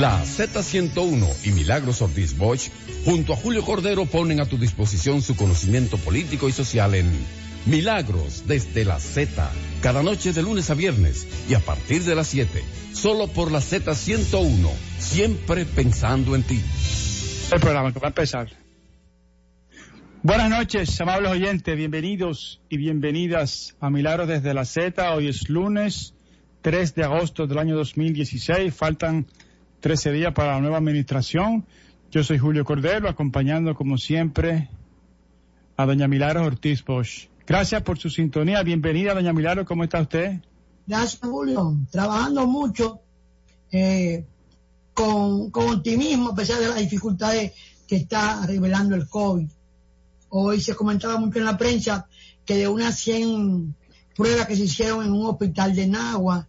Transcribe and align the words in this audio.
La 0.00 0.24
Z101 0.24 1.44
y 1.44 1.50
Milagros 1.50 2.00
Ortiz 2.00 2.34
Bosch, 2.34 2.70
junto 3.04 3.34
a 3.34 3.36
Julio 3.36 3.62
Cordero, 3.62 4.06
ponen 4.06 4.40
a 4.40 4.46
tu 4.46 4.56
disposición 4.56 5.20
su 5.20 5.36
conocimiento 5.36 5.98
político 5.98 6.48
y 6.48 6.52
social 6.52 6.94
en 6.94 7.12
Milagros 7.66 8.44
desde 8.46 8.86
la 8.86 8.98
Z, 8.98 9.52
cada 9.82 10.02
noche 10.02 10.32
de 10.32 10.40
lunes 10.40 10.70
a 10.70 10.74
viernes 10.74 11.28
y 11.50 11.52
a 11.52 11.60
partir 11.60 12.02
de 12.04 12.14
las 12.14 12.28
7, 12.28 12.64
solo 12.94 13.28
por 13.28 13.52
la 13.52 13.58
Z101, 13.58 14.70
siempre 14.98 15.66
pensando 15.66 16.34
en 16.34 16.44
ti. 16.44 16.62
El 17.52 17.60
programa 17.60 17.92
que 17.92 17.98
va 17.98 18.06
a 18.06 18.08
empezar. 18.08 18.48
Buenas 20.22 20.48
noches, 20.48 20.98
amables 21.02 21.30
oyentes, 21.30 21.76
bienvenidos 21.76 22.62
y 22.70 22.78
bienvenidas 22.78 23.76
a 23.80 23.90
Milagros 23.90 24.28
desde 24.28 24.54
la 24.54 24.64
Z. 24.64 25.12
Hoy 25.12 25.28
es 25.28 25.50
lunes 25.50 26.14
3 26.62 26.94
de 26.94 27.04
agosto 27.04 27.46
del 27.46 27.58
año 27.58 27.76
2016, 27.76 28.74
faltan 28.74 29.26
13 29.80 30.12
días 30.12 30.34
para 30.34 30.52
la 30.52 30.60
nueva 30.60 30.76
administración. 30.78 31.64
Yo 32.10 32.22
soy 32.22 32.38
Julio 32.38 32.64
Cordero, 32.64 33.08
acompañando 33.08 33.74
como 33.74 33.96
siempre 33.96 34.68
a 35.76 35.86
doña 35.86 36.06
Milagros 36.06 36.46
Ortiz 36.46 36.84
Bosch. 36.84 37.28
Gracias 37.46 37.82
por 37.82 37.98
su 37.98 38.10
sintonía. 38.10 38.62
Bienvenida, 38.62 39.14
doña 39.14 39.32
Milagro. 39.32 39.64
¿Cómo 39.64 39.84
está 39.84 40.02
usted? 40.02 40.40
Gracias, 40.86 41.20
Julio. 41.22 41.76
Trabajando 41.90 42.46
mucho, 42.46 43.00
eh, 43.72 44.26
con, 44.92 45.50
con, 45.50 45.70
optimismo, 45.70 46.30
a 46.30 46.34
pesar 46.34 46.60
de 46.60 46.68
las 46.68 46.78
dificultades 46.78 47.52
que 47.88 47.96
está 47.96 48.44
revelando 48.46 48.94
el 48.94 49.08
COVID. 49.08 49.48
Hoy 50.28 50.60
se 50.60 50.74
comentaba 50.74 51.18
mucho 51.18 51.38
en 51.38 51.46
la 51.46 51.56
prensa 51.56 52.06
que 52.44 52.56
de 52.56 52.68
unas 52.68 52.98
100 52.98 53.74
pruebas 54.14 54.46
que 54.46 54.56
se 54.56 54.64
hicieron 54.64 55.06
en 55.06 55.12
un 55.12 55.26
hospital 55.26 55.74
de 55.74 55.86
Nagua, 55.86 56.46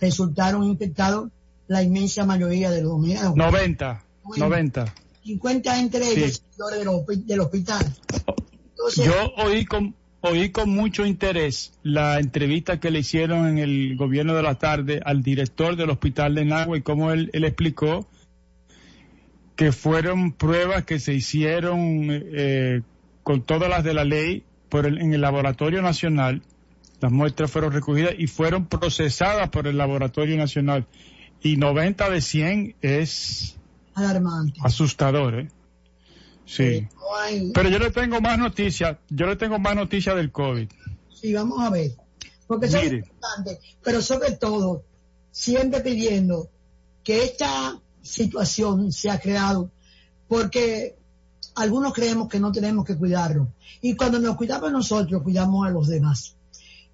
resultaron 0.00 0.62
infectados 0.62 1.30
la 1.68 1.82
inmensa 1.82 2.24
mayoría 2.24 2.70
de 2.70 2.82
los 2.82 2.92
dominicanos. 2.92 3.36
90, 3.36 4.04
90. 4.36 4.94
50 5.24 5.80
entre 5.80 6.08
ellos 6.08 6.42
del, 7.06 7.26
del 7.26 7.40
hospital. 7.40 7.94
Yo 8.96 9.32
oí 9.36 9.66
con, 9.66 9.94
oí 10.20 10.50
con 10.50 10.70
mucho 10.70 11.04
interés 11.04 11.72
la 11.82 12.18
entrevista 12.18 12.80
que 12.80 12.90
le 12.90 13.00
hicieron 13.00 13.46
en 13.46 13.58
el 13.58 13.96
gobierno 13.96 14.34
de 14.34 14.42
la 14.42 14.54
tarde 14.54 15.00
al 15.04 15.22
director 15.22 15.76
del 15.76 15.90
hospital 15.90 16.34
de 16.34 16.46
Nagua 16.46 16.78
y 16.78 16.82
cómo 16.82 17.12
él, 17.12 17.30
él 17.34 17.44
explicó 17.44 18.08
que 19.56 19.72
fueron 19.72 20.32
pruebas 20.32 20.84
que 20.84 21.00
se 21.00 21.12
hicieron 21.12 22.06
eh, 22.10 22.82
con 23.22 23.42
todas 23.42 23.68
las 23.68 23.84
de 23.84 23.92
la 23.92 24.04
ley 24.04 24.44
por 24.68 24.86
el, 24.86 24.98
en 24.98 25.12
el 25.12 25.20
laboratorio 25.20 25.82
nacional. 25.82 26.42
Las 27.00 27.12
muestras 27.12 27.50
fueron 27.50 27.72
recogidas 27.72 28.14
y 28.16 28.28
fueron 28.28 28.66
procesadas 28.66 29.50
por 29.50 29.66
el 29.66 29.76
laboratorio 29.76 30.36
nacional. 30.36 30.86
Y 31.42 31.56
90 31.56 32.10
de 32.10 32.20
100 32.20 32.76
es 32.80 33.56
alarmante. 33.94 34.60
Asustador, 34.62 35.40
¿eh? 35.40 35.48
Sí. 36.44 36.88
Pero 37.52 37.68
yo 37.68 37.78
le 37.78 37.90
tengo 37.90 38.20
más 38.20 38.38
noticias, 38.38 38.96
yo 39.10 39.26
le 39.26 39.36
tengo 39.36 39.58
más 39.58 39.76
noticias 39.76 40.16
del 40.16 40.32
COVID. 40.32 40.68
Sí, 41.14 41.34
vamos 41.34 41.60
a 41.60 41.70
ver. 41.70 41.92
Porque 42.46 42.66
eso 42.66 42.78
es 42.78 42.92
importante. 42.92 43.60
Pero 43.82 44.00
sobre 44.00 44.32
todo, 44.32 44.84
siempre 45.30 45.80
pidiendo 45.80 46.48
que 47.04 47.24
esta 47.24 47.78
situación 48.02 48.92
se 48.92 49.10
ha 49.10 49.20
creado 49.20 49.70
porque 50.26 50.96
algunos 51.54 51.92
creemos 51.92 52.28
que 52.28 52.40
no 52.40 52.52
tenemos 52.52 52.84
que 52.84 52.96
cuidarlo. 52.96 53.52
Y 53.80 53.96
cuando 53.96 54.18
nos 54.18 54.36
cuidamos 54.36 54.72
nosotros, 54.72 55.22
cuidamos 55.22 55.66
a 55.66 55.70
los 55.70 55.88
demás. 55.88 56.36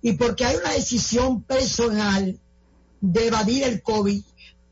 Y 0.03 0.13
porque 0.13 0.45
hay 0.45 0.57
una 0.57 0.73
decisión 0.73 1.43
personal 1.43 2.39
de 3.01 3.27
evadir 3.27 3.65
el 3.65 3.83
COVID, 3.83 4.23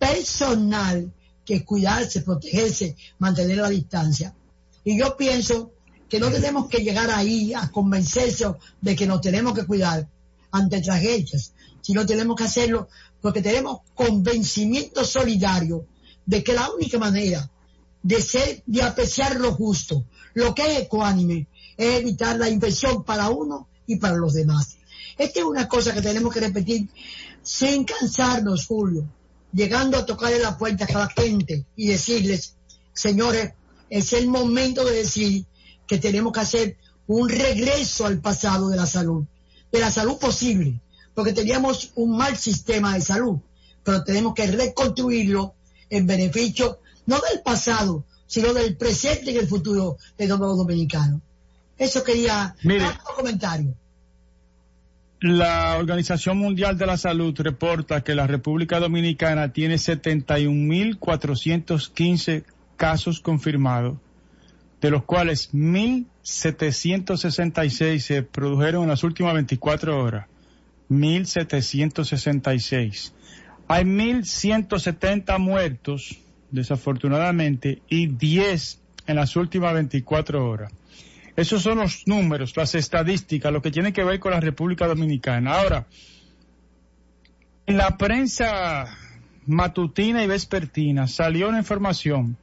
personal, 0.02 1.12
que 1.44 1.64
cuidarse, 1.64 2.22
protegerse, 2.22 2.96
mantener 3.20 3.58
la 3.58 3.68
distancia. 3.68 4.34
Y 4.82 4.98
yo 4.98 5.16
pienso 5.16 5.70
que 6.08 6.18
no 6.18 6.28
tenemos 6.28 6.68
que 6.68 6.82
llegar 6.82 7.08
ahí 7.10 7.54
a 7.54 7.70
convencerse 7.70 8.46
de 8.80 8.96
que 8.96 9.06
nos 9.06 9.20
tenemos 9.20 9.54
que 9.54 9.64
cuidar 9.64 10.08
ante 10.50 10.80
tragedias, 10.80 11.52
sino 11.80 12.04
tenemos 12.04 12.36
que 12.36 12.44
hacerlo 12.44 12.88
porque 13.20 13.42
tenemos 13.42 13.78
convencimiento 13.94 15.04
solidario 15.04 15.86
de 16.26 16.42
que 16.42 16.52
la 16.52 16.68
única 16.70 16.98
manera 16.98 17.48
de 18.02 18.20
ser, 18.20 18.64
de 18.66 18.82
apreciar 18.82 19.36
lo 19.36 19.54
justo, 19.54 20.04
lo 20.34 20.52
que 20.52 20.62
es 20.62 20.82
ecuánime, 20.82 21.46
es 21.76 22.00
evitar 22.00 22.36
la 22.38 22.48
infección 22.48 23.04
para 23.04 23.30
uno 23.30 23.68
y 23.86 23.96
para 23.96 24.16
los 24.16 24.34
demás. 24.34 24.78
Esta 25.16 25.38
es 25.38 25.44
una 25.46 25.68
cosa 25.68 25.94
que 25.94 26.02
tenemos 26.02 26.34
que 26.34 26.40
repetir 26.40 26.88
sin 27.42 27.84
cansarnos, 27.84 28.66
Julio, 28.66 29.08
llegando 29.52 29.96
a 29.98 30.06
tocarle 30.06 30.38
la 30.38 30.56
puerta 30.56 30.84
a 30.84 30.88
cada 30.88 31.08
gente 31.08 31.64
y 31.76 31.88
decirles, 31.88 32.54
señores, 32.92 33.52
es 33.90 34.12
el 34.12 34.28
momento 34.28 34.84
de 34.84 34.96
decir 34.96 35.44
que 35.86 35.98
tenemos 35.98 36.32
que 36.32 36.40
hacer 36.40 36.76
un 37.06 37.28
regreso 37.28 38.06
al 38.06 38.20
pasado 38.20 38.68
de 38.68 38.76
la 38.76 38.86
salud, 38.86 39.24
de 39.70 39.80
la 39.80 39.90
salud 39.90 40.18
posible, 40.18 40.80
porque 41.14 41.32
teníamos 41.32 41.92
un 41.94 42.16
mal 42.16 42.36
sistema 42.36 42.94
de 42.94 43.00
salud, 43.00 43.38
pero 43.84 44.02
tenemos 44.04 44.34
que 44.34 44.46
reconstruirlo 44.46 45.54
en 45.90 46.06
beneficio 46.06 46.80
no 47.06 47.20
del 47.30 47.42
pasado, 47.42 48.04
sino 48.26 48.54
del 48.54 48.76
presente 48.76 49.32
y 49.32 49.36
el 49.36 49.48
futuro 49.48 49.98
de 50.16 50.26
los 50.26 50.38
dominicanos. 50.38 51.20
Eso 51.76 52.02
quería 52.02 52.54
Mire, 52.62 52.86
un 52.86 53.14
comentario. 53.16 53.74
La 55.22 55.78
Organización 55.78 56.36
Mundial 56.38 56.76
de 56.76 56.84
la 56.84 56.96
Salud 56.96 57.32
reporta 57.38 58.02
que 58.02 58.16
la 58.16 58.26
República 58.26 58.80
Dominicana 58.80 59.52
tiene 59.52 59.76
71.415 59.76 62.42
casos 62.76 63.20
confirmados, 63.20 63.98
de 64.80 64.90
los 64.90 65.04
cuales 65.04 65.54
1.766 65.54 67.98
se 68.00 68.24
produjeron 68.24 68.82
en 68.82 68.88
las 68.88 69.04
últimas 69.04 69.34
24 69.34 70.02
horas. 70.02 70.26
1.766. 70.90 73.12
Hay 73.68 73.84
1.170 73.84 75.38
muertos, 75.38 76.18
desafortunadamente, 76.50 77.80
y 77.88 78.08
10 78.08 78.80
en 79.06 79.14
las 79.14 79.36
últimas 79.36 79.72
24 79.74 80.50
horas. 80.50 80.72
Esos 81.36 81.62
son 81.62 81.78
los 81.78 82.06
números, 82.06 82.56
las 82.56 82.74
estadísticas, 82.74 83.52
lo 83.52 83.62
que 83.62 83.70
tiene 83.70 83.92
que 83.92 84.04
ver 84.04 84.20
con 84.20 84.32
la 84.32 84.40
República 84.40 84.86
Dominicana. 84.86 85.54
Ahora, 85.54 85.86
en 87.66 87.76
la 87.76 87.96
prensa 87.96 88.86
matutina 89.46 90.22
y 90.22 90.26
vespertina 90.26 91.06
salió 91.08 91.48
una 91.48 91.58
información 91.58 92.36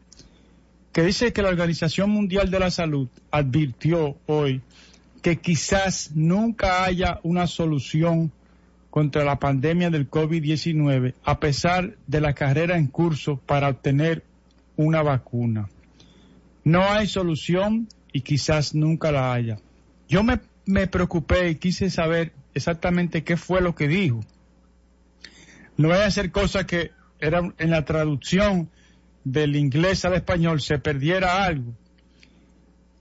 que 0.92 1.04
dice 1.04 1.34
que 1.34 1.44
la 1.44 1.50
Organización 1.50 2.10
Mundial 2.10 2.50
de 2.50 2.60
la 2.60 2.72
Salud 2.72 3.08
advirtió 3.30 4.18
hoy 4.26 4.62
que 5.22 5.38
quizás 5.38 6.12
nunca 6.16 6.84
haya 6.84 7.20
una 7.24 7.46
solución 7.46 8.32
contra 8.90 9.24
la 9.24 9.38
pandemia 9.38 9.90
del 9.90 10.10
COVID-19 10.10 11.14
a 11.24 11.40
pesar 11.40 11.96
de 12.08 12.22
la 12.22 12.34
carrera 12.34 12.78
en 12.78 12.88
curso 12.88 13.38
para 13.38 13.70
obtener 13.70 14.24
una 14.78 15.04
vacuna. 15.04 15.70
No 16.64 16.84
hay 16.84 17.08
solución 17.08 17.88
y 18.12 18.22
quizás 18.22 18.76
nunca 18.76 19.12
la 19.12 19.34
haya. 19.34 19.58
Yo 20.08 20.24
me, 20.24 20.40
me 20.66 20.88
preocupé 20.88 21.50
y 21.50 21.56
quise 21.56 21.90
saber 21.90 22.34
exactamente 22.54 23.24
qué 23.24 23.38
fue 23.38 23.62
lo 23.62 23.76
que 23.76 23.88
dijo. 23.88 24.22
No 25.78 25.90
vaya 25.90 26.06
a 26.06 26.12
ser 26.12 26.32
cosa 26.32 26.66
que 26.66 26.92
era 27.20 27.54
en 27.58 27.70
la 27.70 27.86
traducción 27.86 28.70
del 29.24 29.56
inglés 29.56 30.06
al 30.06 30.14
español 30.14 30.62
se 30.62 30.80
perdiera 30.80 31.44
algo. 31.44 31.74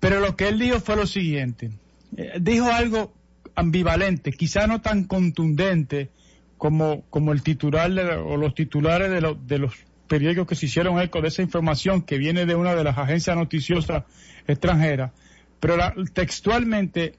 Pero 0.01 0.21
lo 0.21 0.37
que 0.37 0.49
él 0.49 0.59
dijo 0.59 0.81
fue 0.81 0.97
lo 0.97 1.07
siguiente. 1.07 1.71
Eh, 2.17 2.39
dijo 2.41 2.67
algo 2.67 3.13
ambivalente, 3.55 4.33
quizá 4.33 4.67
no 4.67 4.81
tan 4.81 5.05
contundente 5.05 6.11
como, 6.57 7.03
como 7.11 7.33
el 7.33 7.43
titular 7.43 7.91
o 8.19 8.37
los 8.37 8.55
titulares 8.55 9.11
de, 9.11 9.37
de 9.47 9.59
los 9.59 9.75
periódicos 10.09 10.47
que 10.47 10.55
se 10.57 10.67
hicieron 10.67 11.01
eco 11.01 11.21
de 11.21 11.29
esa 11.29 11.43
información 11.43 12.03
que 12.03 12.19
viene 12.19 12.47
de 12.47 12.57
una 12.57 12.75
de 12.75 12.83
las 12.83 12.99
agencias 12.99 13.37
noticiosas 13.37 14.05
extranjeras, 14.47 15.13
pero 15.61 15.77
textualmente 16.13 17.15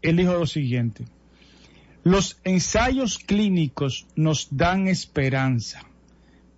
él 0.00 0.16
dijo 0.16 0.32
lo 0.32 0.46
siguiente, 0.46 1.04
los 2.02 2.40
ensayos 2.44 3.18
clínicos 3.18 4.06
nos 4.16 4.48
dan 4.56 4.88
esperanza, 4.88 5.84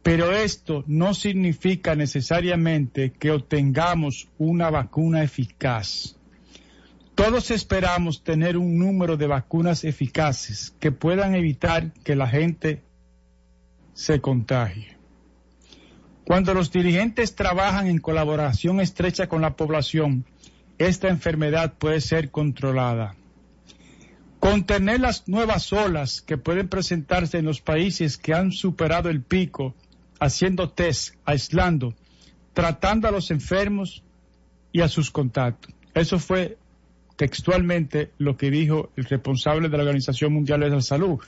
pero 0.03 0.33
esto 0.33 0.85
no 0.87 1.15
significa 1.15 1.97
necesariamente 1.97 3.13
que 3.13 3.31
obtengamos 3.31 4.29
una 4.39 4.71
vacuna 4.71 5.23
eficaz. 5.25 6.17
Todos 7.15 7.51
esperamos 7.51 8.25
tener 8.25 8.57
un 8.57 8.79
número 8.79 9.17
de 9.17 9.27
vacunas 9.27 9.85
eficaces 9.85 10.75
que 10.81 10.93
puedan 10.93 11.35
evitar 11.35 11.93
que 12.05 12.17
la 12.17 12.29
gente 12.29 12.83
se 13.95 14.21
contagie. 14.21 15.02
Cuando 16.25 16.55
los 16.55 16.71
dirigentes 16.71 17.35
trabajan 17.35 17.89
en 17.89 17.99
colaboración 17.99 18.81
estrecha 18.81 19.29
con 19.29 19.43
la 19.43 19.57
población, 19.57 20.25
esta 20.79 21.09
enfermedad 21.09 21.75
puede 21.75 22.01
ser 22.01 22.31
controlada. 22.31 23.17
Contener 24.39 25.01
las 25.01 25.29
nuevas 25.29 25.73
olas 25.73 26.21
que 26.21 26.39
pueden 26.39 26.69
presentarse 26.69 27.39
en 27.39 27.45
los 27.45 27.61
países 27.61 28.17
que 28.17 28.35
han 28.35 28.53
superado 28.53 29.09
el 29.09 29.23
pico 29.23 29.75
haciendo 30.19 30.71
test, 30.71 31.17
aislando, 31.25 31.95
tratando 32.53 33.09
a 33.09 33.13
los 33.13 33.31
enfermos 33.31 34.03
y 34.73 34.81
a 34.81 34.89
sus 34.89 35.11
contactos. 35.11 35.75
Eso 35.95 36.19
fue 36.19 36.57
textualmente 37.17 38.11
lo 38.19 38.37
que 38.37 38.51
dijo 38.51 38.91
el 38.97 39.05
responsable 39.05 39.69
de 39.69 39.77
la 39.77 39.83
Organización 39.83 40.33
Mundial 40.33 40.61
de 40.61 40.71
la 40.71 40.81
Salud. 40.81 41.19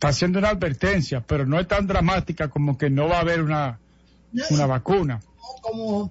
Está 0.00 0.08
haciendo 0.08 0.38
una 0.38 0.48
advertencia, 0.48 1.20
pero 1.20 1.44
no 1.44 1.60
es 1.60 1.68
tan 1.68 1.86
dramática 1.86 2.48
como 2.48 2.78
que 2.78 2.88
no 2.88 3.06
va 3.06 3.18
a 3.18 3.20
haber 3.20 3.42
una, 3.42 3.80
una 4.48 4.64
vacuna. 4.64 5.20
Como 5.60 6.10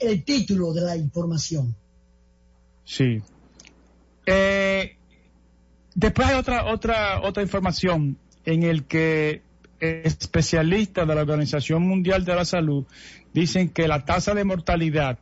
el 0.00 0.24
título 0.24 0.72
de 0.72 0.80
la 0.80 0.96
información. 0.96 1.76
Sí. 2.86 3.20
Eh, 4.24 4.96
después 5.94 6.26
hay 6.26 6.36
otra, 6.36 6.72
otra, 6.72 7.20
otra 7.20 7.42
información 7.42 8.16
en 8.46 8.62
el 8.62 8.84
que 8.84 9.42
especialistas 9.78 11.06
de 11.06 11.14
la 11.14 11.20
Organización 11.20 11.82
Mundial 11.82 12.24
de 12.24 12.34
la 12.34 12.46
Salud 12.46 12.86
dicen 13.34 13.68
que 13.68 13.88
la 13.88 14.06
tasa 14.06 14.32
de 14.32 14.44
mortalidad 14.44 15.18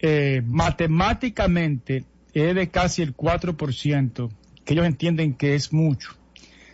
eh, 0.00 0.42
matemáticamente 0.44 2.04
es 2.34 2.54
de 2.54 2.68
casi 2.68 3.00
el 3.00 3.16
4%, 3.16 4.30
que 4.66 4.74
ellos 4.74 4.84
entienden 4.84 5.32
que 5.32 5.54
es 5.54 5.72
mucho. 5.72 6.17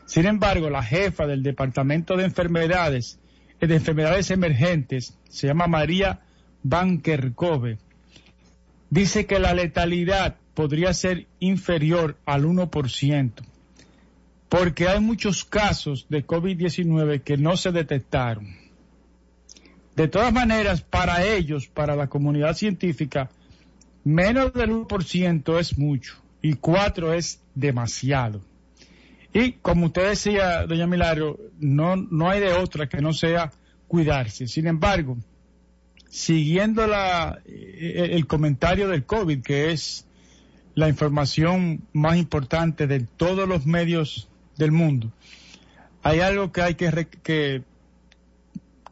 Sin 0.06 0.26
embargo, 0.26 0.70
la 0.70 0.82
jefa 0.82 1.26
del 1.26 1.42
Departamento 1.42 2.16
de 2.16 2.24
Enfermedades, 2.24 3.18
eh, 3.60 3.66
de 3.66 3.76
Enfermedades 3.76 4.30
Emergentes, 4.30 5.18
se 5.28 5.46
llama 5.46 5.66
María 5.66 6.20
Van 6.62 7.00
Kerkhove, 7.00 7.78
dice 8.90 9.26
que 9.26 9.38
la 9.38 9.54
letalidad 9.54 10.36
podría 10.54 10.94
ser 10.94 11.26
inferior 11.40 12.16
al 12.26 12.44
1%, 12.44 13.32
porque 14.48 14.88
hay 14.88 15.00
muchos 15.00 15.44
casos 15.44 16.06
de 16.08 16.26
COVID-19 16.26 17.22
que 17.22 17.36
no 17.36 17.56
se 17.56 17.72
detectaron. 17.72 18.56
De 19.96 20.08
todas 20.08 20.32
maneras, 20.32 20.82
para 20.82 21.24
ellos, 21.24 21.68
para 21.68 21.96
la 21.96 22.08
comunidad 22.08 22.54
científica, 22.54 23.30
menos 24.04 24.52
del 24.52 24.70
1% 24.70 25.58
es 25.58 25.78
mucho 25.78 26.16
y 26.42 26.54
4 26.54 27.14
es 27.14 27.40
demasiado. 27.54 28.40
Y 29.36 29.54
como 29.54 29.86
usted 29.86 30.10
decía, 30.10 30.64
doña 30.64 30.86
Milagro, 30.86 31.40
no, 31.58 31.96
no 31.96 32.30
hay 32.30 32.38
de 32.38 32.52
otra 32.52 32.88
que 32.88 33.02
no 33.02 33.12
sea 33.12 33.50
cuidarse. 33.88 34.46
Sin 34.46 34.68
embargo, 34.68 35.18
siguiendo 36.08 36.86
la, 36.86 37.40
eh, 37.44 38.10
el 38.12 38.28
comentario 38.28 38.86
del 38.86 39.04
COVID, 39.04 39.42
que 39.42 39.72
es 39.72 40.06
la 40.76 40.88
información 40.88 41.82
más 41.92 42.16
importante 42.16 42.86
de 42.86 43.00
todos 43.00 43.48
los 43.48 43.66
medios 43.66 44.28
del 44.56 44.70
mundo, 44.70 45.10
hay 46.04 46.20
algo 46.20 46.52
que 46.52 46.62
hay 46.62 46.74
que, 46.76 47.08
que 47.24 47.64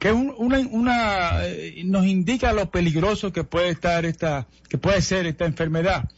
que 0.01 0.11
una, 0.11 0.59
una, 0.59 1.47
eh, 1.47 1.83
nos 1.85 2.05
indica 2.07 2.53
lo 2.53 2.69
peligroso 2.73 3.33
que 3.33 3.45
puede 3.45 3.69
estar 3.69 4.05
esta, 4.05 4.49
que 4.69 4.77
puede 4.77 5.01
ser 5.01 5.27
esta 5.27 5.45
enfermedad. 5.45 6.11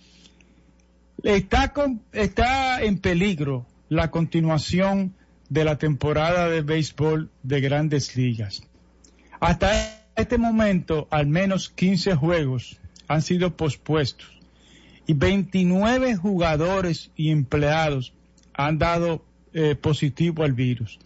Está, 1.22 1.70
está 2.12 2.82
en 2.82 2.96
peligro 2.96 3.66
la 3.94 4.11
continuación 4.11 5.14
de 5.49 5.64
la 5.64 5.79
temporada 5.79 6.49
de 6.49 6.62
béisbol 6.62 7.31
de 7.43 7.61
grandes 7.61 8.17
ligas. 8.17 8.62
Hasta 9.41 10.06
este 10.17 10.38
momento, 10.38 11.06
al 11.11 11.26
menos 11.26 11.69
15 11.70 12.14
juegos 12.14 12.81
han 13.08 13.23
sido 13.23 13.56
pospuestos 13.56 14.29
y 15.06 15.14
29 15.14 16.17
jugadores 16.17 17.11
y 17.17 17.31
empleados 17.31 18.14
han 18.55 18.79
dado 18.79 19.25
eh, 19.52 19.75
positivo 19.75 20.44
al 20.44 20.52
virus. 20.52 20.99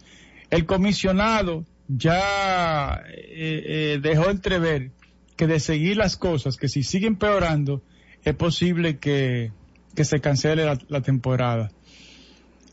El 0.49 0.65
comisionado 0.65 1.65
ya 1.87 3.03
eh, 3.07 3.63
eh, 3.65 3.99
dejó 4.01 4.29
entrever 4.29 4.91
que 5.35 5.47
de 5.47 5.59
seguir 5.59 5.97
las 5.97 6.17
cosas, 6.17 6.57
que 6.57 6.67
si 6.67 6.83
siguen 6.83 7.13
empeorando, 7.13 7.81
es 8.23 8.35
posible 8.35 8.97
que, 8.97 9.51
se 9.95 10.21
cancele 10.21 10.65
la, 10.65 11.01
temporada. 11.01 11.71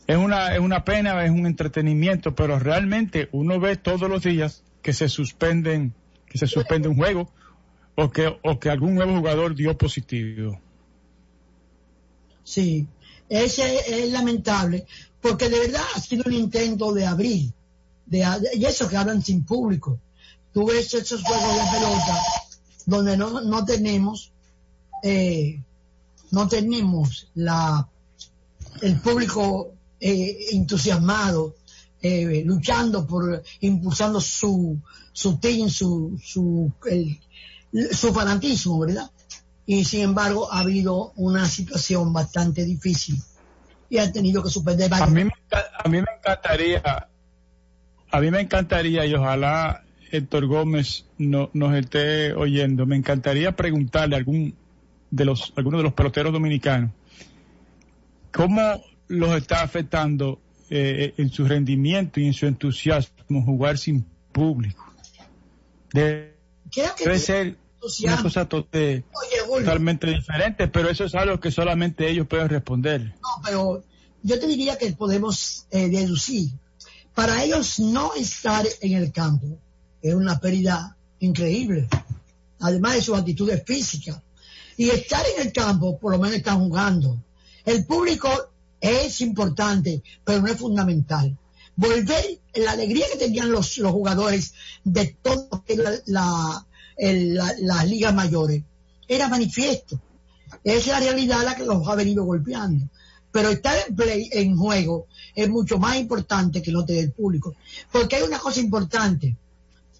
Es 0.07 0.15
una, 0.17 0.55
es 0.55 0.59
una 0.59 0.85
pena, 0.85 1.23
es 1.25 1.31
un 1.31 1.45
entretenimiento, 1.45 2.33
pero 2.33 2.57
realmente 2.57 3.27
uno 3.33 3.59
ve 3.59 3.75
todos 3.75 4.09
los 4.09 4.23
días 4.23 4.63
que 4.81 4.93
se 4.93 5.09
suspenden, 5.09 5.93
que 6.25 6.37
se 6.37 6.47
suspende 6.47 6.87
un 6.87 6.95
juego 6.95 7.29
o 7.95 8.09
que, 8.09 8.39
o 8.41 8.59
que 8.59 8.69
algún 8.69 8.95
nuevo 8.95 9.17
jugador 9.17 9.53
dio 9.53 9.77
positivo. 9.77 10.59
Sí, 12.43 12.87
ese 13.27 14.03
es 14.03 14.09
lamentable, 14.11 14.85
porque 15.19 15.49
de 15.49 15.59
verdad 15.59 15.81
ha 15.95 15.99
sido 15.99 16.23
un 16.25 16.33
intento 16.33 16.93
de 16.93 17.05
abrir 17.05 17.51
y 18.09 18.65
eso 18.65 18.87
que 18.87 18.95
hablan 18.95 19.21
sin 19.21 19.43
público. 19.43 19.99
Tú 20.53 20.65
ves 20.67 20.93
esos 20.93 21.21
juegos 21.21 21.55
de 21.55 21.77
pelota 21.77 22.21
donde 22.85 23.17
no, 23.17 23.41
no 23.41 23.65
tenemos, 23.65 24.31
eh, 25.03 25.61
no 26.31 26.47
tenemos 26.47 27.29
la, 27.35 27.89
el 28.81 28.99
público 29.01 29.73
eh, 29.99 30.37
entusiasmado, 30.51 31.55
eh, 32.01 32.43
luchando 32.45 33.05
por, 33.07 33.43
impulsando 33.61 34.21
su, 34.21 34.79
su 35.11 35.37
team, 35.37 35.69
su, 35.69 36.19
su, 36.23 36.71
su 37.91 38.13
fanatismo, 38.13 38.79
¿verdad? 38.79 39.09
Y 39.65 39.83
sin 39.83 40.01
embargo 40.01 40.51
ha 40.51 40.59
habido 40.59 41.11
una 41.15 41.47
situación 41.47 42.13
bastante 42.13 42.63
difícil 42.63 43.21
y 43.89 43.97
ha 43.97 44.11
tenido 44.11 44.43
que 44.43 44.49
suspender 44.49 44.93
A 44.93 45.07
mí, 45.07 45.21
a 45.21 45.89
mí 45.89 46.01
me 46.01 46.07
encantaría 46.17 47.07
a 48.09 48.21
mí 48.21 48.31
me 48.31 48.39
encantaría, 48.39 49.05
y 49.05 49.13
ojalá 49.13 49.83
Héctor 50.11 50.47
Gómez 50.47 51.05
no, 51.17 51.49
nos 51.53 51.75
esté 51.75 52.33
oyendo, 52.33 52.85
me 52.85 52.95
encantaría 52.95 53.55
preguntarle 53.55 54.15
a 54.15 54.19
algún 54.19 54.55
de 55.11 55.25
los, 55.25 55.51
algunos 55.55 55.79
de 55.79 55.83
los 55.83 55.93
peloteros 55.93 56.33
dominicanos 56.33 56.91
cómo 58.31 58.61
los 59.07 59.35
está 59.35 59.61
afectando 59.61 60.41
eh, 60.69 61.13
en 61.17 61.29
su 61.29 61.45
rendimiento 61.45 62.19
y 62.19 62.27
en 62.27 62.33
su 62.33 62.45
entusiasmo 62.45 63.43
jugar 63.43 63.77
sin 63.77 64.05
público. 64.31 64.83
Debe, 65.93 66.35
ser 67.19 67.57
una 68.03 68.21
cosa 68.21 68.47
totalmente 68.47 70.07
diferente, 70.07 70.67
pero 70.67 70.89
eso 70.89 71.05
es 71.05 71.15
algo 71.15 71.39
que 71.39 71.51
solamente 71.51 72.09
ellos 72.09 72.27
pueden 72.27 72.49
responder. 72.49 73.15
No, 73.21 73.41
pero 73.43 73.83
yo 74.23 74.39
te 74.39 74.47
diría 74.47 74.77
que 74.77 74.91
podemos 74.91 75.67
eh, 75.71 75.89
deducir 75.89 76.51
para 77.17 77.43
ellos 77.43 77.79
no 77.79 78.13
estar 78.13 78.63
en 78.79 78.93
el 78.93 79.11
campo 79.11 79.57
es 80.03 80.13
una 80.13 80.39
pérdida 80.39 80.95
increíble, 81.17 81.87
además 82.59 82.93
de 82.93 83.01
sus 83.01 83.17
actitudes 83.17 83.63
físicas. 83.65 84.21
Y 84.77 84.91
estar 84.91 85.25
en 85.35 85.47
el 85.47 85.51
campo, 85.51 85.97
por 85.97 86.11
lo 86.11 86.19
menos 86.19 86.37
están 86.37 86.59
jugando. 86.59 87.17
El 87.65 87.87
público 87.87 88.29
es 88.81 89.21
importante, 89.21 90.03
pero 90.23 90.41
no 90.41 90.47
es 90.47 90.57
fundamental. 90.57 91.37
Volver 91.75 92.39
la 92.55 92.71
alegría 92.71 93.05
que 93.11 93.19
tenían 93.19 93.51
los, 93.51 93.75
jugadores 93.75 94.53
de 94.83 95.15
todas 95.21 95.61
las 96.07 97.85
ligas 97.87 98.13
mayores 98.13 98.63
era 99.07 99.29
manifiesto. 99.29 100.01
Es 100.63 100.87
la 100.87 100.99
realidad 100.99 101.43
la 101.43 101.55
que 101.55 101.65
los 101.65 101.87
ha 101.87 101.95
venido 101.95 102.23
golpeando. 102.23 102.89
Pero 103.31 103.49
estar 103.49 103.75
en 103.87 103.95
play, 103.95 104.29
en 104.31 104.57
juego, 104.57 105.07
es 105.35 105.49
mucho 105.49 105.77
más 105.77 105.97
importante 105.97 106.61
que 106.61 106.71
lo 106.71 106.83
del 106.83 107.11
público. 107.11 107.55
Porque 107.91 108.15
hay 108.15 108.23
una 108.23 108.39
cosa 108.39 108.59
importante. 108.59 109.35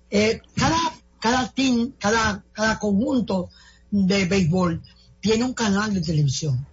Eh, 0.10 0.42
cada, 0.56 0.80
cada 1.20 1.52
team, 1.52 1.94
cada, 2.00 2.44
cada 2.54 2.80
conjunto 2.80 3.50
de 3.92 4.26
béisbol 4.26 4.82
tiene 5.20 5.44
un 5.44 5.54
canal 5.54 5.94
de 5.94 6.02
televisión. 6.02 6.66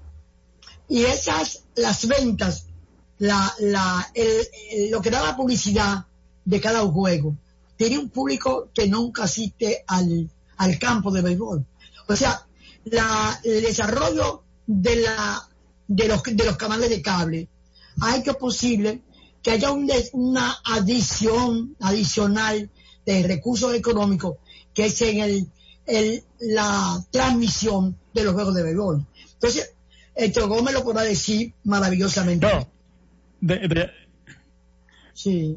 Y 0.88 1.02
esas, 1.02 1.63
las 1.76 2.06
ventas, 2.06 2.66
la, 3.18 3.52
la, 3.60 4.12
lo 4.90 5.00
que 5.00 5.10
da 5.10 5.22
la 5.22 5.36
publicidad 5.36 6.06
de 6.44 6.60
cada 6.60 6.80
juego, 6.80 7.36
tiene 7.76 7.98
un 7.98 8.10
público 8.10 8.68
que 8.72 8.88
nunca 8.88 9.24
asiste 9.24 9.84
al, 9.86 10.30
al 10.56 10.78
campo 10.78 11.10
de 11.10 11.22
béisbol. 11.22 11.64
O 12.08 12.16
sea, 12.16 12.46
la, 12.84 13.40
el 13.42 13.62
desarrollo 13.62 14.42
de, 14.66 14.96
la, 14.96 15.48
de, 15.88 16.08
los, 16.08 16.22
de 16.22 16.44
los 16.44 16.56
canales 16.56 16.90
de 16.90 17.02
cable 17.02 17.48
hay 18.00 18.22
que 18.22 18.34
posible 18.34 19.02
que 19.42 19.52
haya 19.52 19.70
una 19.70 20.56
adición 20.64 21.76
adicional 21.80 22.70
de 23.04 23.22
recursos 23.22 23.74
económicos 23.74 24.36
que 24.72 24.86
es 24.86 25.02
en 25.02 25.50
el, 25.86 26.24
la 26.40 27.04
transmisión 27.10 27.96
de 28.12 28.24
los 28.24 28.34
juegos 28.34 28.54
de 28.54 28.62
béisbol. 28.62 29.06
Entonces, 29.34 29.73
Héctor 30.14 30.48
Gómez 30.48 30.74
lo 30.74 30.84
podrá 30.84 31.02
decir 31.02 31.54
maravillosamente. 31.64 32.46
No, 32.46 32.68
de, 33.40 33.90
sí. 35.12 35.56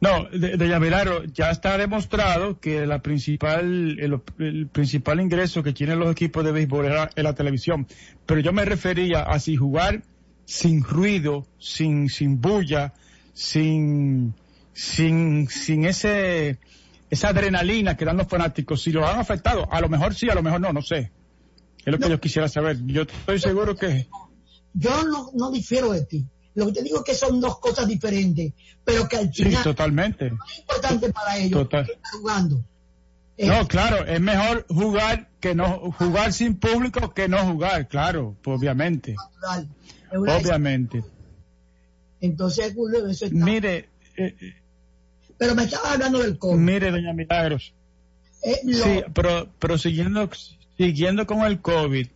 No, 0.00 0.28
de, 0.30 0.56
de 0.56 1.30
ya 1.32 1.50
está 1.50 1.78
demostrado 1.78 2.60
que 2.60 2.86
la 2.86 3.00
principal, 3.00 3.98
el, 3.98 4.68
principal 4.68 5.20
ingreso 5.20 5.62
que 5.62 5.72
tienen 5.72 5.98
los 5.98 6.10
equipos 6.10 6.44
de 6.44 6.52
béisbol 6.52 6.86
es 7.14 7.24
la 7.24 7.34
televisión. 7.34 7.86
Pero 8.26 8.40
yo 8.40 8.52
me 8.52 8.64
refería 8.64 9.22
a 9.22 9.38
si 9.38 9.56
jugar 9.56 10.02
sin 10.44 10.82
ruido, 10.82 11.46
sin, 11.58 12.08
sin 12.10 12.40
bulla, 12.40 12.92
sin, 13.32 14.34
sin, 14.74 15.48
sin 15.48 15.84
ese, 15.86 16.58
esa 17.08 17.28
adrenalina 17.28 17.96
que 17.96 18.04
dan 18.04 18.18
los 18.18 18.28
fanáticos, 18.28 18.82
si 18.82 18.92
lo 18.92 19.06
han 19.06 19.18
afectado, 19.18 19.66
a 19.72 19.80
lo 19.80 19.88
mejor 19.88 20.14
sí, 20.14 20.28
a 20.28 20.34
lo 20.34 20.42
mejor 20.42 20.60
no, 20.60 20.72
no 20.72 20.82
sé. 20.82 21.10
Es 21.86 21.92
lo 21.92 21.98
que 21.98 22.10
yo 22.10 22.20
quisiera 22.20 22.48
saber. 22.48 22.84
Yo 22.84 23.02
estoy 23.02 23.38
seguro 23.38 23.76
que... 23.76 24.08
Yo 24.74 25.04
no, 25.04 25.30
no 25.34 25.50
difiero 25.50 25.92
de 25.92 26.04
ti. 26.04 26.26
Lo 26.54 26.66
que 26.66 26.72
te 26.72 26.82
digo 26.82 26.98
es 26.98 27.04
que 27.04 27.14
son 27.14 27.40
dos 27.40 27.58
cosas 27.60 27.86
diferentes, 27.86 28.52
pero 28.84 29.08
que 29.08 29.16
al 29.16 29.32
final... 29.32 29.52
Sí, 29.52 29.62
totalmente. 29.62 30.26
Es 30.26 30.58
importante 30.58 31.12
para 31.12 31.38
ellos 31.38 31.62
Total. 31.62 31.86
jugando. 32.12 32.64
No, 33.38 33.68
claro, 33.68 34.04
es 34.06 34.20
mejor 34.20 34.66
jugar 34.68 35.28
que 35.40 35.54
no 35.54 35.92
jugar 35.92 36.32
sin 36.32 36.56
público 36.56 37.12
que 37.12 37.28
no 37.28 37.38
jugar, 37.52 37.86
claro, 37.86 38.36
obviamente. 38.46 39.14
Obviamente. 40.10 41.04
Entonces, 42.20 42.72
Julio, 42.74 43.06
eso 43.06 43.26
está. 43.26 43.36
Mire, 43.44 43.90
eh, 44.16 44.34
pero 45.36 45.54
me 45.54 45.64
estaba 45.64 45.92
hablando 45.92 46.18
del 46.18 46.38
COVID. 46.38 46.56
Mire, 46.58 46.90
doña 46.90 47.12
Milagros. 47.12 47.74
Eh, 48.42 48.60
sí, 48.64 49.04
pero, 49.12 49.50
pero 49.58 49.76
siguiendo, 49.76 50.30
siguiendo 50.76 51.26
con 51.26 51.42
el 51.42 51.60
COVID, 51.60 52.06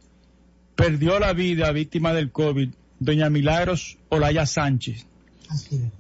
perdió 0.75 1.19
la 1.19 1.33
vida 1.33 1.71
víctima 1.73 2.13
del 2.13 2.31
COVID 2.31 2.71
doña 2.99 3.31
Milagros 3.31 3.99
Olaya 4.09 4.47
Sánchez, 4.47 5.07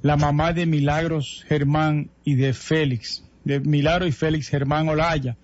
la 0.02 0.16
mamá 0.16 0.52
de 0.52 0.66
Milagros 0.66 1.44
Germán 1.48 2.10
y 2.24 2.34
de 2.34 2.52
Félix 2.52 3.24
de 3.44 3.60
Milagro 3.60 4.06
y 4.06 4.12
Félix 4.12 4.48
Germán 4.48 4.88
Olaya. 4.88 5.36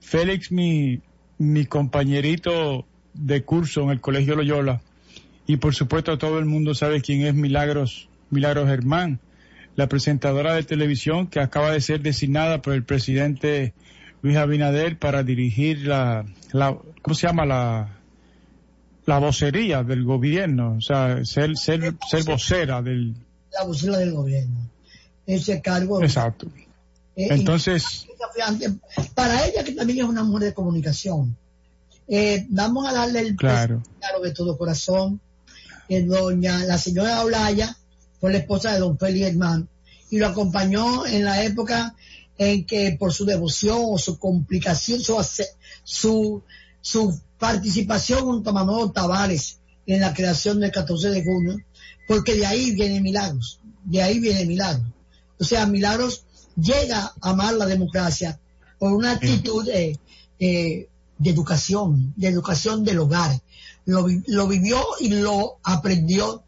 Félix, 0.00 0.50
mi, 0.52 1.00
mi 1.38 1.66
compañerito 1.66 2.86
de 3.14 3.42
curso 3.42 3.82
en 3.82 3.90
el 3.90 4.00
Colegio 4.00 4.36
Loyola. 4.36 4.80
Y 5.46 5.56
por 5.56 5.74
supuesto 5.74 6.18
todo 6.18 6.38
el 6.38 6.44
mundo 6.44 6.74
sabe 6.74 7.00
quién 7.00 7.22
es 7.22 7.34
Milagros, 7.34 8.08
Milagros 8.30 8.68
Germán, 8.68 9.20
la 9.74 9.88
presentadora 9.88 10.54
de 10.54 10.62
televisión 10.62 11.26
que 11.26 11.40
acaba 11.40 11.72
de 11.72 11.80
ser 11.80 12.00
designada 12.02 12.62
por 12.62 12.74
el 12.74 12.84
presidente 12.84 13.72
Luis 14.22 14.36
Abinader 14.36 14.98
para 14.98 15.22
dirigir 15.22 15.86
la, 15.86 16.24
la 16.52 16.76
¿cómo 17.02 17.14
se 17.14 17.26
llama? 17.26 17.46
La, 17.46 18.00
la 19.06 19.18
vocería 19.18 19.82
del 19.82 20.04
gobierno, 20.04 20.76
o 20.78 20.80
sea, 20.80 21.24
ser, 21.24 21.56
ser, 21.56 21.94
ser 22.08 22.24
vocera 22.24 22.82
del... 22.82 23.14
La 23.52 23.64
vocera 23.64 23.98
del 23.98 24.12
gobierno. 24.12 24.70
Ese 25.26 25.60
cargo... 25.60 26.02
Exacto. 26.02 26.46
Eh, 27.16 27.28
Entonces. 27.30 28.06
Para 29.14 29.46
ella, 29.46 29.64
que 29.64 29.72
también 29.72 30.00
es 30.00 30.04
una 30.04 30.22
mujer 30.22 30.48
de 30.48 30.54
comunicación, 30.54 31.36
eh, 32.08 32.46
vamos 32.50 32.86
a 32.88 32.92
darle 32.92 33.20
el 33.20 33.36
claro. 33.36 33.82
claro 33.98 34.20
de 34.20 34.32
todo 34.32 34.58
corazón. 34.58 35.20
que 35.88 36.02
doña, 36.02 36.64
la 36.64 36.78
señora 36.78 37.22
Olaya 37.22 37.76
fue 38.20 38.32
la 38.32 38.38
esposa 38.38 38.72
de 38.72 38.80
don 38.80 38.98
Félix 38.98 39.28
Hermán 39.28 39.68
y 40.10 40.18
lo 40.18 40.26
acompañó 40.28 41.06
en 41.06 41.24
la 41.24 41.42
época 41.42 41.94
en 42.40 42.64
que 42.64 42.96
por 42.98 43.12
su 43.12 43.26
devoción 43.26 43.76
o 43.82 43.98
su 43.98 44.18
complicación, 44.18 44.98
su, 44.98 45.14
su, 45.84 46.42
su 46.80 47.20
participación 47.38 48.20
junto 48.20 48.48
a 48.48 48.54
Manuel 48.54 48.92
Tavares 48.94 49.58
en 49.84 50.00
la 50.00 50.14
creación 50.14 50.58
del 50.58 50.72
14 50.72 51.10
de 51.10 51.22
junio, 51.22 51.58
porque 52.08 52.34
de 52.34 52.46
ahí 52.46 52.70
viene 52.70 53.02
Milagros, 53.02 53.60
de 53.84 54.02
ahí 54.02 54.20
viene 54.20 54.46
Milagros. 54.46 54.88
O 55.38 55.44
sea, 55.44 55.66
Milagros 55.66 56.24
llega 56.56 57.12
a 57.20 57.30
amar 57.30 57.52
la 57.56 57.66
democracia 57.66 58.40
por 58.78 58.94
una 58.94 59.12
actitud 59.12 59.66
de 59.66 59.98
educación, 61.22 62.14
de 62.16 62.28
educación 62.28 62.84
del 62.84 63.00
hogar. 63.00 63.38
Lo, 63.84 64.46
vivió 64.48 64.82
y 64.98 65.10
lo 65.10 65.58
aprendió 65.62 66.42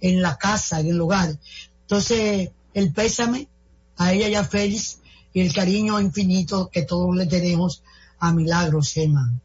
en 0.00 0.22
la 0.22 0.38
casa, 0.38 0.80
en 0.80 0.88
el 0.88 1.00
hogar. 1.00 1.38
Entonces, 1.82 2.50
el 2.74 2.92
pésame 2.92 3.48
a 3.96 4.12
ella 4.12 4.28
y 4.28 4.34
a 4.34 4.42
Félix 4.42 4.98
y 5.36 5.42
el 5.42 5.52
cariño 5.52 6.00
infinito 6.00 6.70
que 6.72 6.80
todos 6.80 7.14
le 7.14 7.26
tenemos 7.26 7.82
a 8.18 8.32
Milagros 8.32 8.90
Germán. 8.90 9.38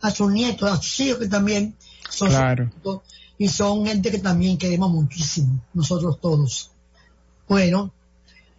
A 0.00 0.10
sus 0.10 0.32
nietos, 0.32 0.68
a 0.68 0.76
sus 0.76 0.98
hijos 0.98 1.20
que 1.20 1.28
también 1.28 1.76
son 2.10 2.72
y 3.38 3.46
son 3.46 3.86
gente 3.86 4.10
que 4.10 4.18
también 4.18 4.58
queremos 4.58 4.90
muchísimo, 4.90 5.62
nosotros 5.72 6.20
todos. 6.20 6.72
Bueno, 7.48 7.92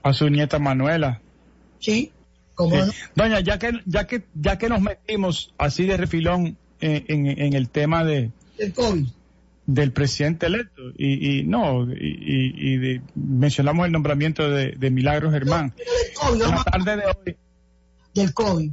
a 0.01 0.13
su 0.13 0.29
nieta 0.29 0.59
Manuela. 0.59 1.19
Sí, 1.79 2.13
como 2.53 2.77
Doña, 3.13 3.41
ya 3.41 3.59
que, 3.59 3.73
ya 3.85 4.07
que, 4.07 4.23
ya 4.33 4.57
que 4.57 4.69
nos 4.69 4.79
metimos 4.79 5.53
así 5.57 5.83
de 5.83 5.97
refilón 5.97 6.57
en, 6.79 7.53
el 7.53 7.67
tema 7.67 8.05
de 8.05 8.31
del 8.57 8.73
COVID. 8.73 9.07
Del 9.67 9.91
presidente 9.91 10.45
electo. 10.45 10.81
Y, 10.97 11.39
y 11.39 11.43
no, 11.43 11.83
y, 11.91 13.01
mencionamos 13.15 13.85
el 13.85 13.91
nombramiento 13.91 14.49
de, 14.49 14.91
Milagros 14.91 15.33
Germán. 15.33 15.73
del 15.75 16.13
COVID, 16.13 16.63
tarde 16.71 16.97
de 16.97 17.03
hoy. 17.05 17.37
Del 18.13 18.33
COVID. 18.33 18.71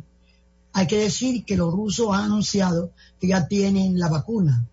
Hay 0.74 0.86
que 0.86 0.98
decir 0.98 1.44
que 1.44 1.56
los 1.56 1.72
rusos 1.72 2.14
han 2.14 2.24
anunciado 2.24 2.92
que 3.20 3.28
ya 3.28 3.46
tienen 3.46 3.98
la 3.98 4.08
vacuna, 4.08 4.66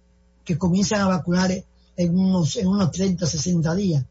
que 0.45 0.57
comienzan 0.57 1.01
a 1.01 1.07
vacunar 1.07 1.51
en 1.97 2.17
unos, 2.17 2.55
en 2.55 2.67
unos 2.67 2.91
30, 2.91 3.25
60 3.25 3.75
días. 3.75 4.05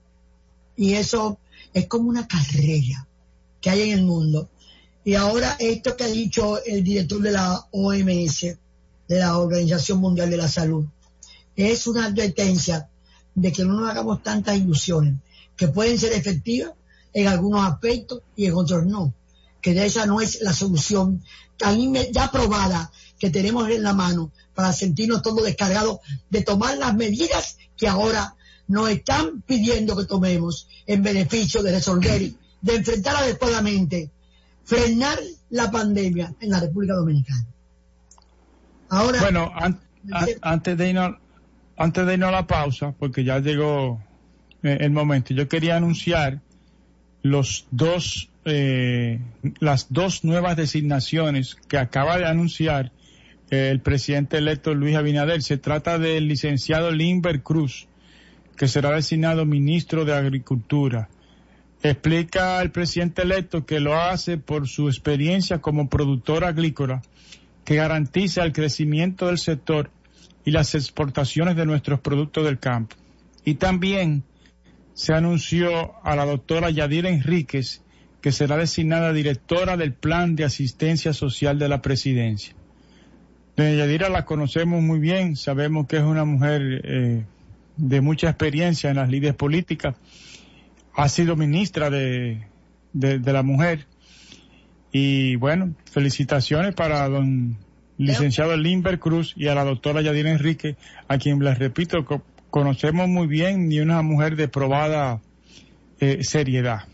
Y 0.77 0.95
eso 0.95 1.39
es 1.73 1.87
como 1.87 2.09
una 2.09 2.27
carrera 2.29 3.07
que 3.61 3.71
hay 3.71 3.91
en 3.91 3.99
el 3.99 4.05
mundo. 4.05 4.49
Y 5.05 5.15
ahora 5.15 5.57
esto 5.59 5.97
que 5.97 6.05
ha 6.05 6.09
dicho 6.09 6.63
el 6.65 6.85
director 6.85 7.21
de 7.21 7.33
la 7.33 7.67
OMS, 7.71 8.41
de 9.09 9.19
la 9.19 9.39
Organización 9.39 9.99
Mundial 9.99 10.29
de 10.29 10.37
la 10.37 10.49
Salud, 10.49 10.85
es 11.59 11.89
una 11.89 12.07
advertencia 12.07 12.89
de 13.35 13.53
que 13.53 13.65
no 13.65 13.75
nos 13.75 13.91
hagamos 13.91 14.23
tantas 14.23 14.57
ilusiones, 14.57 15.15
que 15.57 15.69
pueden 15.69 15.99
ser 15.99 16.13
efectivas 16.13 16.73
en 17.13 17.27
algunos 17.27 17.67
aspectos 17.67 18.23
y 18.37 18.47
en 18.47 18.55
otros 18.55 18.87
no, 18.87 19.13
que 19.61 19.85
esa 19.85 20.07
no 20.07 20.21
es 20.21 20.41
la 20.41 20.53
solución 20.53 21.23
tan 21.57 21.93
ya 22.13 22.31
probada 22.31 22.93
que 23.19 23.31
tenemos 23.31 23.69
en 23.71 23.83
la 23.83 23.93
mano 23.93 24.31
para 24.55 24.73
sentirnos 24.73 25.23
todos 25.23 25.43
descargados 25.43 25.99
de 26.31 26.43
tomar 26.43 26.79
las 26.79 26.95
medidas 26.95 27.59
que 27.77 27.89
ahora 27.89 28.37
nos 28.69 28.89
están 28.91 29.43
pidiendo 29.43 29.97
que 29.97 30.05
tomemos 30.05 30.69
en 30.87 31.03
beneficio 31.03 31.63
de 31.63 31.73
resolver, 31.73 32.33
de 32.61 32.75
enfrentar 32.75 33.17
adecuadamente, 33.17 34.13
frenar 34.65 35.19
la 35.51 35.71
pandemia 35.71 36.35
en 36.39 36.51
la 36.51 36.61
República 36.61 36.95
Dominicana. 36.95 37.47
Ahora, 38.91 39.21
bueno, 39.21 39.51
antes 40.43 40.79
de 40.79 40.89
irnos, 40.89 41.17
antes 41.79 42.05
de 42.07 42.15
irnos 42.15 42.29
a 42.31 42.33
la 42.33 42.47
pausa, 42.47 42.93
porque 42.99 43.23
ya 43.25 43.39
llegó 43.39 44.03
eh, 44.63 44.79
el 44.81 44.91
momento, 44.91 45.33
yo 45.33 45.49
quería 45.49 45.77
anunciar 45.77 46.41
los 47.23 47.67
dos, 47.71 48.31
eh, 48.45 49.21
las 49.61 49.93
dos 49.93 50.25
nuevas 50.25 50.57
designaciones 50.57 51.57
que 51.69 51.79
acaba 51.79 52.19
de 52.19 52.27
anunciar 52.27 52.91
eh, 53.51 53.71
el 53.71 53.81
presidente 53.81 54.39
electo 54.39 54.75
Luis 54.75 54.97
Abinader. 54.97 55.43
Se 55.43 55.57
trata 55.57 55.99
del 55.99 56.27
licenciado 56.27 56.91
Limber 56.91 57.43
Cruz, 57.43 57.87
que 58.57 58.67
será 58.67 58.91
designado 58.91 59.47
ministro 59.47 60.05
de 60.05 60.15
Agricultura. 60.15 61.09
Explica 61.83 62.61
el 62.61 62.73
presidente 62.73 63.23
electo 63.23 63.65
que 63.65 63.79
lo 63.79 63.95
hace 63.95 64.37
por 64.37 64.67
su 64.67 64.89
experiencia 64.89 65.61
como 65.61 65.89
productor 65.89 66.45
agrícola, 66.45 67.03
que 67.65 67.77
garantiza 67.77 68.43
el 68.43 68.53
crecimiento 68.53 69.29
del 69.29 69.39
sector 69.39 69.93
y 70.45 70.51
las 70.51 70.75
exportaciones 70.75 71.57
de 71.57 71.67
nuestros 71.67 72.01
productos 72.01 72.45
del 72.45 72.59
campo. 72.59 72.97
Y 73.45 73.55
también 73.55 74.25
se 74.95 75.15
anunció 75.15 76.05
a 76.05 76.17
la 76.17 76.25
doctora 76.25 76.71
Yadira 76.71 77.09
Enríquez, 77.09 77.83
que 78.21 78.33
será 78.33 78.57
designada 78.57 79.13
directora 79.13 79.77
del 79.77 79.93
Plan 79.93 80.35
de 80.35 80.45
Asistencia 80.45 81.13
Social 81.13 81.59
de 81.59 81.69
la 81.69 81.81
Presidencia. 81.83 82.55
Doña 83.57 83.75
Yadira 83.75 84.09
la 84.09 84.25
conocemos 84.25 84.83
muy 84.83 84.99
bien, 84.99 85.37
sabemos 85.37 85.87
que 85.87 85.97
es 85.97 86.03
una 86.03 86.25
mujer 86.25 86.81
eh, 86.85 87.25
de 87.77 88.01
mucha 88.01 88.29
experiencia 88.29 88.91
en 88.91 88.97
las 88.97 89.09
líderes 89.09 89.37
políticas, 89.37 89.97
ha 90.95 91.09
sido 91.09 91.37
ministra 91.37 91.91
de, 91.91 92.47
de, 92.93 93.33
la 93.33 93.43
mujer. 93.43 93.87
Y 94.91 95.37
bueno, 95.37 95.75
felicitaciones 95.91 96.75
para 96.75 97.09
don 97.09 97.57
licenciado 97.99 98.57
Limber 98.57 98.99
Cruz 98.99 99.35
y 99.37 99.49
a 99.49 99.55
la 99.55 99.65
doctora 99.65 100.01
Yadira 100.01 100.31
Enrique, 100.31 100.77
a 101.09 101.19
quien 101.19 101.39
les 101.41 101.59
repito, 101.59 101.99
conocemos 102.51 103.09
muy 103.09 103.27
bien 103.27 103.71
y 103.71 103.81
una 103.81 104.03
mujer 104.03 104.37
de 104.37 104.49
probada 104.49 105.21
eh, 106.01 106.23
seriedad. 106.23 106.85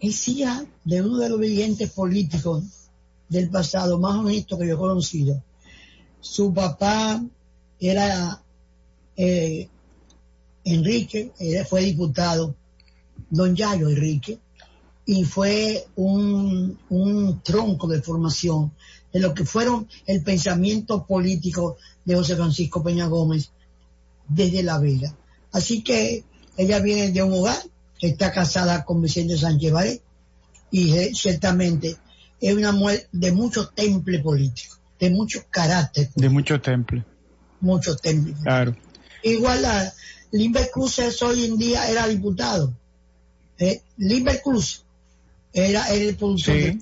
Es 0.00 0.28
hija 0.28 0.64
de 0.84 1.02
uno 1.02 1.18
de 1.18 1.28
los 1.28 1.40
dirigentes 1.40 1.90
políticos 1.90 2.64
del 3.28 3.50
pasado 3.50 3.98
más 3.98 4.16
honesto 4.16 4.58
que 4.58 4.68
yo 4.68 4.74
he 4.74 4.78
conocido. 4.78 5.42
Su 6.20 6.54
papá 6.54 7.22
era 7.80 8.40
eh, 9.16 9.68
Enrique, 10.64 11.32
fue 11.68 11.82
diputado, 11.82 12.54
don 13.30 13.54
Yayo 13.54 13.88
Enrique, 13.88 14.38
y 15.06 15.24
fue 15.24 15.86
un, 15.96 16.78
tronco 17.42 17.86
de 17.86 18.00
formación 18.00 18.72
de 19.14 19.20
lo 19.20 19.32
que 19.32 19.46
fueron 19.46 19.88
el 20.06 20.22
pensamiento 20.22 21.06
político 21.06 21.78
de 22.04 22.16
José 22.16 22.36
Francisco 22.36 22.82
Peña 22.82 23.06
Gómez 23.06 23.50
desde 24.28 24.62
La 24.62 24.78
Vega. 24.78 25.16
Así 25.52 25.82
que 25.82 26.24
ella 26.58 26.80
viene 26.80 27.10
de 27.10 27.22
un 27.22 27.32
hogar 27.32 27.56
está 28.08 28.32
casada 28.32 28.84
con 28.84 29.00
Vicente 29.00 29.36
Sánchez 29.36 29.72
Varé 29.72 30.00
y 30.70 30.92
eh, 30.94 31.12
ciertamente 31.14 31.96
es 32.40 32.54
una 32.54 32.72
mujer 32.72 33.08
de 33.12 33.32
mucho 33.32 33.68
temple 33.68 34.18
político, 34.18 34.76
de 34.98 35.10
mucho 35.10 35.44
carácter. 35.50 36.10
De 36.14 36.28
mucho 36.28 36.60
temple. 36.60 37.04
Mucho 37.60 37.96
temple. 37.96 38.34
Claro. 38.42 38.76
Igual 39.22 39.62
la 39.62 39.92
Limber 40.32 40.68
Cruz 40.70 40.98
hoy 41.22 41.44
en 41.44 41.56
día 41.56 41.88
era 41.88 42.06
diputado. 42.06 42.74
Eh, 43.58 43.82
Limber 43.96 44.42
Cruz 44.42 44.84
era, 45.52 45.88
el 45.94 46.16
productor. 46.16 46.74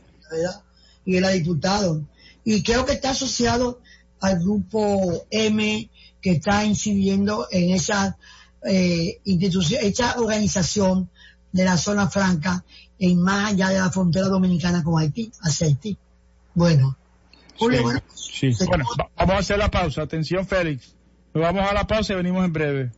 Y 1.05 1.17
era 1.17 1.29
diputado. 1.31 2.03
Y 2.45 2.63
creo 2.63 2.85
que 2.85 2.93
está 2.93 3.11
asociado 3.11 3.81
al 4.21 4.41
grupo 4.41 5.27
M 5.31 5.91
que 6.21 6.31
está 6.33 6.65
incidiendo 6.65 7.49
en 7.51 7.71
esa 7.71 8.17
eh, 8.65 9.21
institución, 9.25 9.81
esa 9.83 10.19
organización 10.21 11.11
de 11.51 11.65
la 11.65 11.77
zona 11.77 12.09
franca 12.09 12.65
en 12.99 13.21
más 13.21 13.53
allá 13.53 13.69
de 13.71 13.79
la 13.79 13.91
frontera 13.91 14.29
dominicana 14.29 14.83
con 14.83 15.01
Haití, 15.01 15.33
hacia 15.41 15.67
Haití. 15.67 15.99
Bueno, 16.55 16.97
Julio, 17.59 17.83
bueno, 17.83 18.01
vamos 19.17 19.35
a 19.35 19.39
hacer 19.39 19.59
la 19.59 19.71
pausa. 19.71 20.03
Atención, 20.03 20.47
Félix. 20.47 20.95
Nos 21.35 21.43
vamos 21.43 21.69
a 21.69 21.75
la 21.75 21.87
pausa 21.87 22.13
y 22.13 22.17
venimos 22.17 22.45
en 22.45 22.53
breve. 22.53 22.93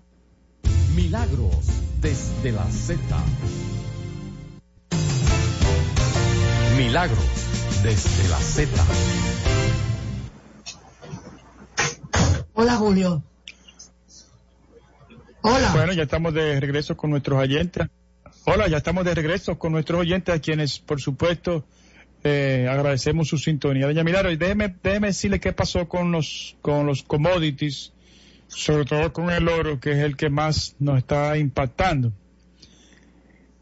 Milagros 0.95 1.67
desde 2.01 2.53
la 2.53 2.65
Z. 2.71 2.99
Milagros 6.77 7.54
desde 7.85 8.29
la 8.31 8.39
Z. 8.39 8.85
Hola, 12.55 12.77
Julio. 12.77 13.23
Hola. 15.43 15.73
Bueno, 15.75 15.93
ya 15.93 16.05
estamos 16.05 16.33
de 16.33 16.59
regreso 16.61 16.97
con 16.97 17.11
nuestros 17.11 17.39
oyentes. 17.39 17.89
Hola, 18.47 18.69
ya 18.69 18.79
estamos 18.79 19.05
de 19.05 19.15
regreso 19.15 19.59
con 19.59 19.73
nuestros 19.73 20.01
oyentes, 20.01 20.35
a 20.35 20.39
quienes, 20.39 20.79
por 20.79 20.99
supuesto, 20.99 21.67
eh, 22.23 22.67
agradecemos 22.71 23.29
su 23.29 23.37
sintonía. 23.37 23.85
Doña 23.85 24.03
Milagro, 24.03 24.33
y 24.33 24.39
déjeme, 24.39 24.75
déjeme 24.83 25.09
decirle 25.09 25.39
qué 25.39 25.53
pasó 25.53 25.87
con 25.87 26.11
los, 26.11 26.57
con 26.63 26.87
los 26.87 27.03
commodities, 27.03 27.93
sobre 28.49 28.87
todo 28.87 29.13
con 29.13 29.29
el 29.29 29.47
oro, 29.47 29.79
que 29.79 29.93
es 29.93 29.99
el 29.99 30.17
que 30.17 30.31
más 30.31 30.75
nos 30.79 30.97
está 30.97 31.37
impactando. 31.37 32.15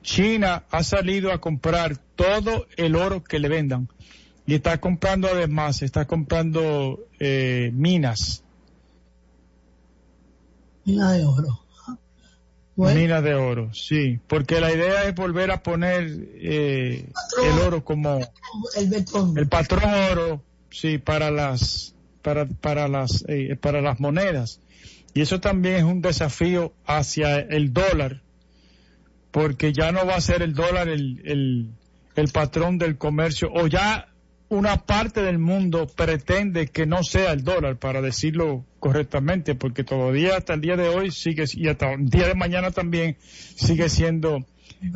China 0.03 0.65
ha 0.71 0.83
salido 0.83 1.33
a 1.33 1.41
comprar 1.41 1.97
todo 2.17 2.67
el 2.77 2.97
oro 2.97 3.23
que 3.23 3.39
le 3.39 3.49
vendan 3.49 3.89
y 4.47 4.55
está 4.55 4.81
comprando 4.81 5.29
además, 5.29 5.83
está 5.83 6.07
comprando 6.07 7.07
eh, 7.19 7.71
minas. 7.75 8.43
Minas 10.85 11.19
de 11.19 11.25
oro. 11.25 11.65
Minas 12.77 13.25
de 13.25 13.35
oro, 13.35 13.75
sí, 13.75 14.21
porque 14.29 14.61
la 14.61 14.73
idea 14.73 15.05
es 15.05 15.15
volver 15.15 15.51
a 15.51 15.65
poner 15.65 16.29
eh, 16.37 17.11
el 17.43 17.59
oro 17.67 17.85
como 17.85 18.21
el, 18.77 19.05
el 19.37 19.49
patrón 19.49 19.83
oro, 20.13 20.45
sí, 20.71 20.99
para 20.99 21.33
las 21.33 21.97
para, 22.23 22.47
para, 22.47 22.89
las, 22.89 23.25
eh, 23.29 23.57
para 23.61 23.81
las 23.81 24.01
monedas. 24.01 24.61
Y 25.15 25.23
eso 25.23 25.41
también 25.41 25.77
es 25.77 25.83
un 25.85 26.01
desafío 26.01 26.73
hacia 26.87 27.39
el 27.39 27.73
dólar, 27.73 28.23
porque 29.31 29.73
ya 29.73 29.93
no 29.93 30.07
va 30.07 30.17
a 30.17 30.21
ser 30.21 30.43
el 30.43 30.55
dólar 30.55 30.89
el, 30.89 31.21
el, 31.25 31.71
el 32.17 32.29
patrón 32.29 32.79
del 32.79 32.99
comercio, 32.99 33.49
o 33.53 33.67
ya 33.67 34.09
una 34.51 34.87
parte 34.87 35.23
del 35.23 35.39
mundo 35.39 35.87
pretende 35.87 36.69
que 36.69 36.87
no 36.87 37.03
sea 37.03 37.33
el 37.33 37.45
dólar, 37.45 37.77
para 37.79 38.01
decirlo 38.01 38.65
correctamente, 38.81 39.55
porque 39.55 39.85
todavía 39.85 40.37
hasta 40.37 40.55
el 40.55 40.61
día 40.61 40.77
de 40.77 40.89
hoy 40.89 41.11
sigue, 41.11 41.45
y 41.53 41.69
hasta 41.69 41.93
el 41.93 42.09
día 42.09 42.29
de 42.29 42.35
mañana 42.35 42.71
también 42.71 43.17
sigue 43.21 43.89
siendo 43.89 44.47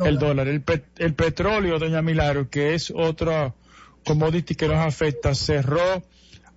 el 0.03 0.17
dólar. 0.17 0.47
El, 0.47 0.63
el 0.97 1.13
petróleo, 1.13 1.77
doña 1.77 2.01
Milagro, 2.01 2.49
que 2.49 2.73
es 2.73 2.91
otra 2.95 3.53
commodity 4.05 4.55
que 4.55 4.67
nos 4.67 4.85
afecta, 4.85 5.35
cerró 5.35 6.03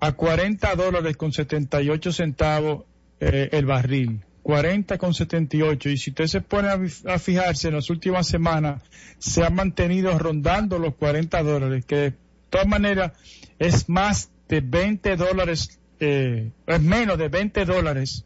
a 0.01 0.13
40 0.13 0.75
dólares 0.75 1.17
con 1.17 1.33
78 1.33 2.13
centavos 2.13 2.85
eh, 3.21 3.49
el 3.53 3.67
barril. 3.67 4.25
40 4.43 4.99
con 4.99 5.13
78. 5.13 5.89
Y 5.89 5.97
si 5.97 6.11
usted 6.11 6.27
se 6.27 6.41
pone 6.41 6.69
a, 6.69 7.19
fijarse 7.19 7.69
en 7.69 7.75
las 7.75 7.91
últimas 7.91 8.29
semanas, 8.29 8.83
se 9.19 9.45
ha 9.45 9.51
mantenido 9.51 10.17
rondando 10.19 10.79
los 10.79 10.95
40 10.95 11.43
dólares, 11.43 11.85
que 11.85 11.97
de 11.97 12.15
todas 12.51 12.67
maneras 12.67 13.13
es 13.59 13.89
más 13.89 14.31
de 14.49 14.61
20 14.61 15.17
dólares, 15.17 15.81
eh, 15.99 16.53
es 16.67 16.83
menos 16.83 17.19
de 17.19 17.29
20 17.29 17.65
dólares 17.65 18.25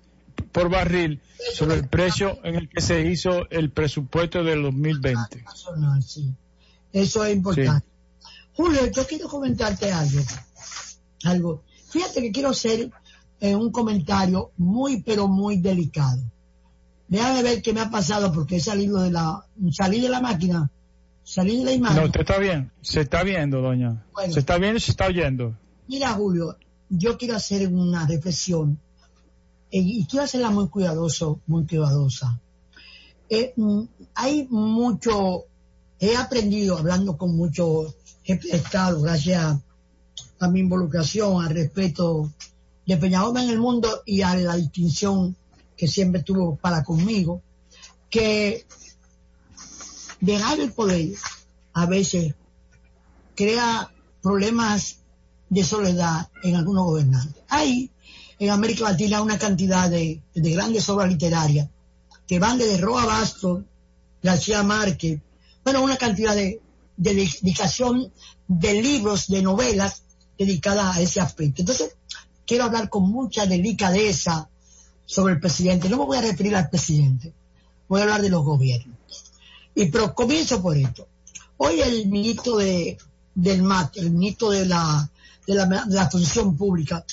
por 0.52 0.68
barril 0.68 1.20
sobre 1.54 1.76
el 1.76 1.88
precio 1.88 2.38
en 2.44 2.56
el 2.56 2.68
que 2.68 2.82
se 2.82 3.00
hizo 3.02 3.48
el 3.50 3.70
presupuesto 3.70 4.44
del 4.44 4.62
2020. 4.62 5.44
Eso 6.92 7.24
es 7.24 7.34
importante. 7.34 7.86
Julio, 8.52 8.90
yo 8.90 9.06
quiero 9.06 9.28
comentarte 9.28 9.90
algo 9.90 10.20
algo. 11.24 11.62
Fíjate 11.90 12.22
que 12.22 12.32
quiero 12.32 12.50
hacer 12.50 12.90
eh, 13.40 13.54
un 13.54 13.70
comentario 13.70 14.52
muy, 14.56 15.02
pero 15.02 15.28
muy 15.28 15.56
delicado. 15.56 16.20
Déjame 17.08 17.42
ver 17.42 17.62
qué 17.62 17.72
me 17.72 17.80
ha 17.80 17.90
pasado 17.90 18.32
porque 18.32 18.56
he 18.56 18.60
salido 18.60 19.00
de 19.00 19.10
la, 19.10 19.44
salí 19.72 20.00
de 20.00 20.08
la 20.08 20.20
máquina, 20.20 20.70
salí 21.24 21.58
de 21.58 21.64
la 21.64 21.72
imagen. 21.72 21.96
No, 21.96 22.04
usted 22.04 22.20
está 22.20 22.38
bien, 22.38 22.70
se 22.82 23.00
está 23.00 23.24
viendo, 23.24 23.60
doña. 23.60 24.04
se 24.30 24.38
está 24.38 24.58
viendo 24.58 24.78
y 24.78 24.80
se 24.80 24.92
está 24.92 25.06
oyendo. 25.06 25.56
Mira, 25.88 26.12
Julio, 26.12 26.56
yo 26.88 27.18
quiero 27.18 27.34
hacer 27.34 27.66
una 27.72 28.06
reflexión 28.06 28.78
eh, 29.72 29.80
y 29.80 30.06
quiero 30.06 30.24
hacerla 30.24 30.50
muy 30.50 30.68
cuidadoso, 30.68 31.40
muy 31.46 31.66
cuidadosa. 31.66 32.38
Eh, 33.28 33.54
mm, 33.56 33.82
hay 34.14 34.46
mucho, 34.50 35.46
he 35.98 36.16
aprendido 36.16 36.78
hablando 36.78 37.16
con 37.16 37.36
muchos 37.36 37.96
estados, 38.24 39.02
gracias 39.02 39.56
a 40.40 40.48
mi 40.48 40.60
involucración, 40.60 41.44
al 41.44 41.50
respeto 41.50 42.32
de 42.86 42.96
Peñarol 42.96 43.36
en 43.36 43.50
el 43.50 43.58
mundo 43.58 44.02
y 44.06 44.22
a 44.22 44.34
la 44.34 44.56
distinción 44.56 45.36
que 45.76 45.86
siempre 45.86 46.22
tuvo 46.22 46.56
para 46.56 46.82
conmigo, 46.82 47.42
que 48.08 48.66
dejar 50.20 50.60
el 50.60 50.72
poder 50.72 51.10
a 51.72 51.86
veces 51.86 52.34
crea 53.34 53.92
problemas 54.22 54.98
de 55.48 55.64
soledad 55.64 56.28
en 56.42 56.56
algunos 56.56 56.84
gobernantes. 56.84 57.42
Hay 57.48 57.90
en 58.38 58.50
América 58.50 58.84
Latina 58.84 59.22
una 59.22 59.38
cantidad 59.38 59.90
de, 59.90 60.22
grandes 60.34 60.88
obras 60.88 61.08
literarias 61.10 61.68
que 62.26 62.38
van 62.38 62.58
desde 62.58 62.78
Roa 62.78 63.04
Bastos, 63.04 63.62
García 64.22 64.62
Márquez, 64.62 65.20
bueno, 65.64 65.82
una 65.82 65.96
cantidad 65.96 66.34
de, 66.34 66.60
de 66.96 67.14
dedicación 67.14 68.12
de 68.48 68.82
libros, 68.82 69.28
de 69.28 69.42
novelas 69.42 70.02
dedicada 70.40 70.94
a 70.94 71.00
ese 71.00 71.20
aspecto. 71.20 71.60
Entonces, 71.60 71.94
quiero 72.46 72.64
hablar 72.64 72.88
con 72.88 73.10
mucha 73.10 73.44
delicadeza 73.44 74.48
sobre 75.04 75.34
el 75.34 75.40
presidente. 75.40 75.90
No 75.90 75.98
me 75.98 76.06
voy 76.06 76.16
a 76.16 76.22
referir 76.22 76.56
al 76.56 76.70
presidente, 76.70 77.34
voy 77.86 78.00
a 78.00 78.04
hablar 78.04 78.22
de 78.22 78.30
los 78.30 78.42
gobiernos. 78.42 78.96
Y 79.74 79.86
pero 79.86 80.14
comienzo 80.14 80.62
por 80.62 80.78
esto. 80.78 81.06
Hoy 81.58 81.82
el 81.82 82.06
ministro 82.06 82.56
de, 82.56 82.96
del 83.34 83.62
MAT, 83.62 83.98
el 83.98 84.12
ministro 84.12 84.48
de 84.50 84.64
la, 84.64 85.10
de 85.46 85.54
la, 85.54 85.66
de 85.66 85.94
la 85.94 86.08
Función 86.08 86.56
Pública, 86.56 87.04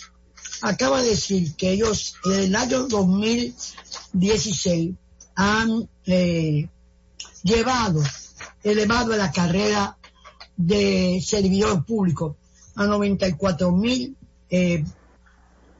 acaba 0.61 1.01
de 1.01 1.09
decir 1.09 1.53
que 1.55 1.71
ellos 1.71 2.15
en 2.23 2.31
el 2.31 2.55
año 2.55 2.87
2016 2.87 4.95
han 5.35 5.89
eh, 6.05 6.69
llevado, 7.43 8.01
elevado 8.63 9.11
a 9.13 9.17
la 9.17 9.33
carrera 9.33 9.97
de 10.55 11.21
servidor 11.23 11.85
público 11.85 12.37
a 12.77 12.85
94 12.85 13.71
mil 13.71 14.15
eh, 14.49 14.85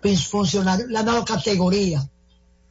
pues, 0.02 0.28
funcionarios, 0.28 0.90
le 0.90 0.98
han 0.98 1.06
dado 1.06 1.24
categoría 1.24 2.08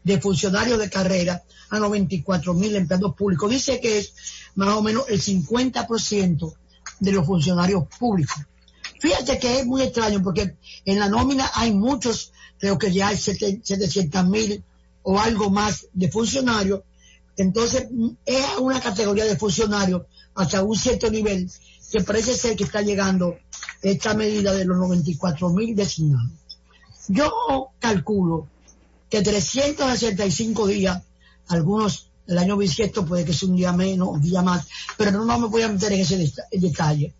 de 0.02 0.20
funcionarios 0.20 0.78
de 0.78 0.90
carrera 0.90 1.42
a 1.70 1.78
94 1.78 2.54
mil 2.54 2.76
empleados 2.76 3.14
públicos. 3.14 3.50
Dice 3.50 3.80
que 3.80 3.98
es 3.98 4.12
más 4.54 4.68
o 4.74 4.82
menos 4.82 5.04
el 5.08 5.20
50% 5.20 6.54
de 7.00 7.12
los 7.12 7.26
funcionarios 7.26 7.84
públicos. 7.98 8.36
Fíjate 9.00 9.38
que 9.38 9.60
es 9.60 9.66
muy 9.66 9.82
extraño 9.82 10.22
porque 10.22 10.56
en 10.84 10.98
la 10.98 11.08
nómina 11.08 11.50
hay 11.54 11.72
muchos, 11.72 12.32
creo 12.58 12.78
que 12.78 12.92
ya 12.92 13.08
hay 13.08 13.16
700 13.16 14.26
mil 14.26 14.62
o 15.02 15.18
algo 15.20 15.50
más 15.50 15.86
de 15.92 16.10
funcionarios. 16.10 16.80
Entonces 17.36 17.88
es 18.24 18.46
una 18.58 18.80
categoría 18.80 19.24
de 19.24 19.36
funcionarios 19.36 20.02
hasta 20.34 20.62
un 20.62 20.76
cierto 20.76 21.10
nivel 21.10 21.50
que 21.90 22.02
parece 22.02 22.34
ser 22.34 22.56
que 22.56 22.64
está 22.64 22.82
llegando 22.82 23.38
esta 23.82 24.14
medida 24.14 24.52
de 24.52 24.64
los 24.64 24.76
94 24.76 25.50
mil 25.50 25.74
designados. 25.74 26.30
Yo 27.08 27.70
calculo 27.78 28.48
que 29.08 29.22
365 29.22 30.66
días, 30.66 31.02
algunos 31.48 32.10
el 32.26 32.38
año 32.38 32.56
bisiesto 32.56 33.06
puede 33.06 33.24
que 33.24 33.32
sea 33.32 33.48
un 33.48 33.56
día 33.56 33.72
menos, 33.72 34.08
un 34.08 34.20
día 34.20 34.42
más, 34.42 34.66
pero 34.96 35.12
no, 35.12 35.38
me 35.38 35.46
voy 35.46 35.62
a 35.62 35.68
meter 35.68 35.92
en 35.92 36.00
ese 36.00 36.32
detalle. 36.50 37.14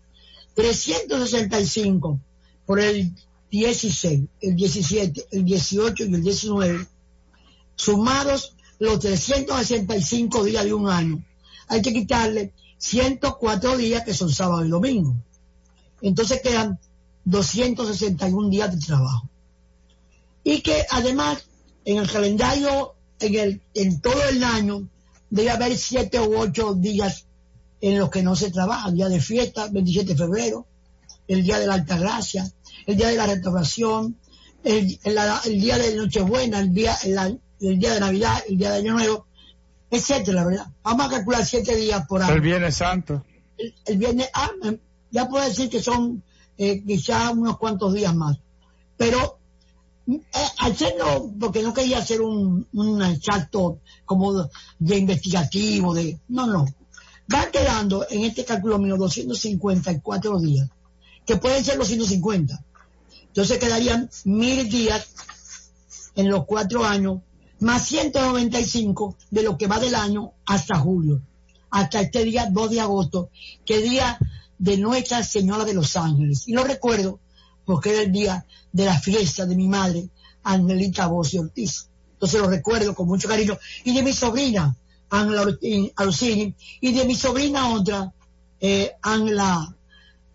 365 0.53 2.19
por 2.65 2.79
el 2.79 3.13
16, 3.49 4.21
el 4.41 4.55
17, 4.55 5.27
el 5.31 5.45
18 5.45 6.03
y 6.03 6.13
el 6.13 6.23
19, 6.23 6.87
sumados 7.75 8.55
los 8.79 8.99
365 8.99 10.43
días 10.43 10.65
de 10.65 10.73
un 10.73 10.89
año, 10.89 11.23
hay 11.69 11.81
que 11.81 11.93
quitarle 11.93 12.51
104 12.77 13.77
días 13.77 14.03
que 14.03 14.13
son 14.13 14.29
sábado 14.29 14.65
y 14.65 14.69
domingo. 14.69 15.15
Entonces 16.01 16.41
quedan 16.41 16.79
261 17.25 18.49
días 18.49 18.71
de 18.73 18.85
trabajo. 18.85 19.29
Y 20.43 20.61
que 20.61 20.85
además 20.89 21.43
en 21.85 21.97
el 21.97 22.09
calendario, 22.09 22.95
en, 23.19 23.35
el, 23.35 23.61
en 23.73 24.01
todo 24.01 24.23
el 24.29 24.43
año, 24.43 24.87
debe 25.29 25.49
haber 25.51 25.77
7 25.77 26.19
u 26.21 26.37
8 26.37 26.75
días 26.75 27.25
en 27.81 27.99
los 27.99 28.09
que 28.09 28.23
no 28.23 28.35
se 28.35 28.51
trabaja. 28.51 28.89
El 28.89 28.95
día 28.95 29.09
de 29.09 29.21
fiesta, 29.21 29.67
27 29.67 30.13
de 30.13 30.17
febrero, 30.17 30.65
el 31.27 31.43
día 31.43 31.59
de 31.59 31.67
la 31.67 31.75
Alta 31.75 31.97
Gracia, 31.97 32.49
el 32.85 32.95
día 32.95 33.09
de 33.09 33.17
la 33.17 33.27
restauración, 33.27 34.17
el, 34.63 34.99
día 35.59 35.77
de 35.77 35.95
Nochebuena, 35.95 36.59
el 36.59 36.73
día, 36.73 36.97
el, 37.03 37.79
día 37.79 37.93
de 37.93 37.99
Navidad, 37.99 38.43
el 38.47 38.57
día 38.57 38.71
de 38.71 38.77
Año 38.79 38.93
Nuevo, 38.93 39.26
etcétera, 39.89 40.45
¿verdad? 40.45 40.67
Vamos 40.83 41.07
a 41.07 41.09
calcular 41.09 41.45
siete 41.45 41.75
días 41.75 42.05
por 42.07 42.21
año. 42.21 42.33
El 42.33 42.41
Viernes 42.41 42.75
Santo. 42.75 43.25
El, 43.85 43.97
Viernes, 43.97 44.29
ah, 44.33 44.49
ya 45.11 45.27
puedo 45.27 45.43
decir 45.45 45.69
que 45.69 45.81
son 45.81 46.23
eh, 46.57 46.83
quizás 46.85 47.31
unos 47.33 47.57
cuantos 47.57 47.93
días 47.93 48.15
más. 48.15 48.37
Pero 48.97 49.39
eh, 50.07 50.21
hacerlo, 50.59 51.31
porque 51.39 51.61
no 51.61 51.73
quería 51.73 51.99
hacer 51.99 52.21
un, 52.21 52.67
un 52.73 53.01
exacto 53.03 53.81
como 54.05 54.49
de, 54.79 54.97
investigativo, 54.97 55.93
de, 55.93 56.19
no, 56.29 56.47
no. 56.47 56.65
Va 57.33 57.51
quedando 57.51 58.05
en 58.09 58.23
este 58.23 58.45
cálculo 58.45 58.79
mío 58.79 58.95
254 58.97 60.39
días, 60.39 60.69
que 61.25 61.37
pueden 61.37 61.63
ser 61.63 61.77
los 61.77 61.87
150. 61.87 62.63
Entonces 63.27 63.57
quedarían 63.57 64.09
mil 64.23 64.69
días 64.69 65.07
en 66.15 66.29
los 66.29 66.45
cuatro 66.45 66.85
años 66.85 67.21
más 67.59 67.87
195 67.87 69.17
de 69.31 69.43
lo 69.43 69.57
que 69.57 69.67
va 69.67 69.79
del 69.79 69.95
año 69.95 70.33
hasta 70.45 70.77
julio, 70.77 71.21
hasta 71.69 72.01
este 72.01 72.23
día 72.23 72.47
2 72.51 72.71
de 72.71 72.81
agosto, 72.81 73.29
que 73.65 73.77
es 73.77 73.89
día 73.89 74.17
de 74.57 74.77
Nuestra 74.77 75.23
Señora 75.23 75.65
de 75.65 75.73
los 75.73 75.95
Ángeles. 75.95 76.47
Y 76.47 76.53
lo 76.53 76.63
recuerdo 76.63 77.19
porque 77.65 77.91
era 77.91 78.01
el 78.01 78.11
día 78.11 78.45
de 78.71 78.85
la 78.85 78.99
fiesta 78.99 79.45
de 79.45 79.55
mi 79.55 79.67
madre, 79.67 80.09
Angelita 80.43 81.07
Bossi 81.07 81.37
Ortiz. 81.37 81.89
Entonces 82.13 82.41
lo 82.41 82.49
recuerdo 82.49 82.95
con 82.95 83.07
mucho 83.07 83.27
cariño. 83.27 83.57
Y 83.83 83.93
de 83.93 84.03
mi 84.03 84.13
sobrina, 84.13 84.75
Ángela 85.09 85.45
Alucini, 85.95 86.55
y 86.81 86.93
de 86.93 87.05
mi 87.05 87.15
sobrina 87.15 87.73
otra, 87.73 88.13
eh, 88.59 88.93
Ángela, 89.01 89.75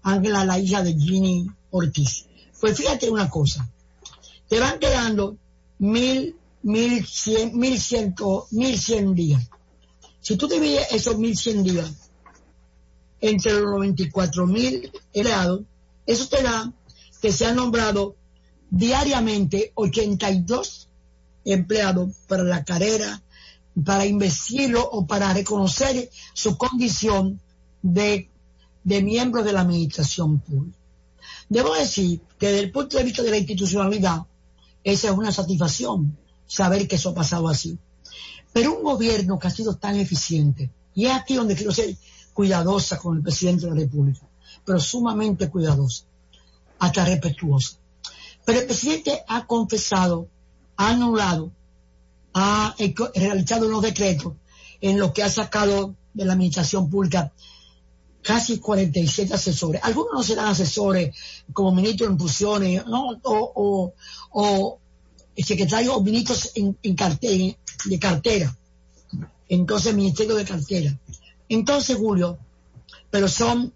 la 0.04 0.58
hija 0.58 0.82
de 0.82 0.94
Ginny 0.94 1.46
Ortiz. 1.70 2.26
Pues 2.60 2.76
fíjate 2.76 3.10
una 3.10 3.28
cosa, 3.28 3.68
te 4.48 4.60
van 4.60 4.78
quedando 4.78 5.36
mil 5.78 6.36
mil 6.62 7.06
cien, 7.06 7.58
mil 7.58 7.80
ciento, 7.80 8.46
mil 8.50 8.78
cien 8.78 9.14
días. 9.14 9.48
Si 10.20 10.36
tú 10.36 10.46
divides 10.46 10.92
esos 10.92 11.18
mil 11.18 11.36
cien 11.36 11.62
días 11.62 12.10
entre 13.20 13.52
los 13.52 13.70
94 13.70 14.46
mil 14.46 14.90
empleados, 15.12 15.62
eso 16.06 16.28
te 16.28 16.42
da 16.42 16.72
que 17.20 17.32
se 17.32 17.46
han 17.46 17.56
nombrado 17.56 18.16
diariamente 18.70 19.72
82 19.74 20.88
empleados 21.44 22.10
para 22.26 22.42
la 22.42 22.64
carrera, 22.64 23.22
para 23.84 24.06
investirlo 24.06 24.82
o 24.82 25.06
para 25.06 25.32
reconocer 25.32 26.10
su 26.34 26.56
condición 26.56 27.40
de, 27.82 28.28
de 28.84 29.02
miembro 29.02 29.42
de 29.42 29.52
la 29.52 29.60
administración 29.60 30.40
pública. 30.40 30.78
Debo 31.48 31.74
decir 31.74 32.20
que 32.38 32.48
desde 32.48 32.60
el 32.60 32.72
punto 32.72 32.96
de 32.96 33.04
vista 33.04 33.22
de 33.22 33.30
la 33.30 33.38
institucionalidad, 33.38 34.22
esa 34.84 35.08
es 35.08 35.14
una 35.14 35.32
satisfacción, 35.32 36.16
saber 36.52 36.86
que 36.86 36.96
eso 36.96 37.10
ha 37.10 37.14
pasado 37.14 37.48
así. 37.48 37.78
Pero 38.52 38.76
un 38.76 38.84
gobierno 38.84 39.38
que 39.38 39.46
ha 39.46 39.50
sido 39.50 39.76
tan 39.76 39.96
eficiente, 39.96 40.70
y 40.94 41.06
es 41.06 41.12
aquí 41.12 41.34
donde 41.34 41.56
quiero 41.56 41.72
ser 41.72 41.96
cuidadosa 42.34 42.98
con 42.98 43.16
el 43.16 43.22
presidente 43.22 43.64
de 43.64 43.70
la 43.70 43.80
República, 43.80 44.20
pero 44.64 44.78
sumamente 44.78 45.48
cuidadosa, 45.48 46.04
hasta 46.78 47.04
respetuosa. 47.06 47.78
Pero 48.44 48.60
el 48.60 48.66
presidente 48.66 49.22
ha 49.26 49.46
confesado, 49.46 50.28
ha 50.76 50.90
anulado, 50.90 51.50
ha 52.34 52.74
realizado 53.14 53.66
unos 53.66 53.82
decretos 53.82 54.34
en 54.80 54.98
los 54.98 55.12
que 55.12 55.22
ha 55.22 55.30
sacado 55.30 55.94
de 56.12 56.24
la 56.24 56.34
administración 56.34 56.90
pública 56.90 57.32
casi 58.22 58.58
47 58.58 59.32
asesores. 59.34 59.82
Algunos 59.84 60.12
no 60.12 60.22
serán 60.22 60.46
asesores 60.46 61.16
como 61.52 61.72
ministros 61.72 62.10
en 62.10 62.18
funciones, 62.18 62.86
¿no? 62.86 63.18
o, 63.22 63.94
o, 64.30 64.78
secretario 65.36 65.94
o 65.94 66.02
ministros 66.02 66.52
en, 66.54 66.94
cartera, 66.94 67.56
de 67.84 67.98
cartera. 67.98 68.56
Entonces, 69.48 69.94
ministerio 69.94 70.34
de 70.34 70.44
cartera. 70.44 70.98
Entonces, 71.48 71.96
Julio, 71.96 72.38
pero 73.10 73.28
son, 73.28 73.72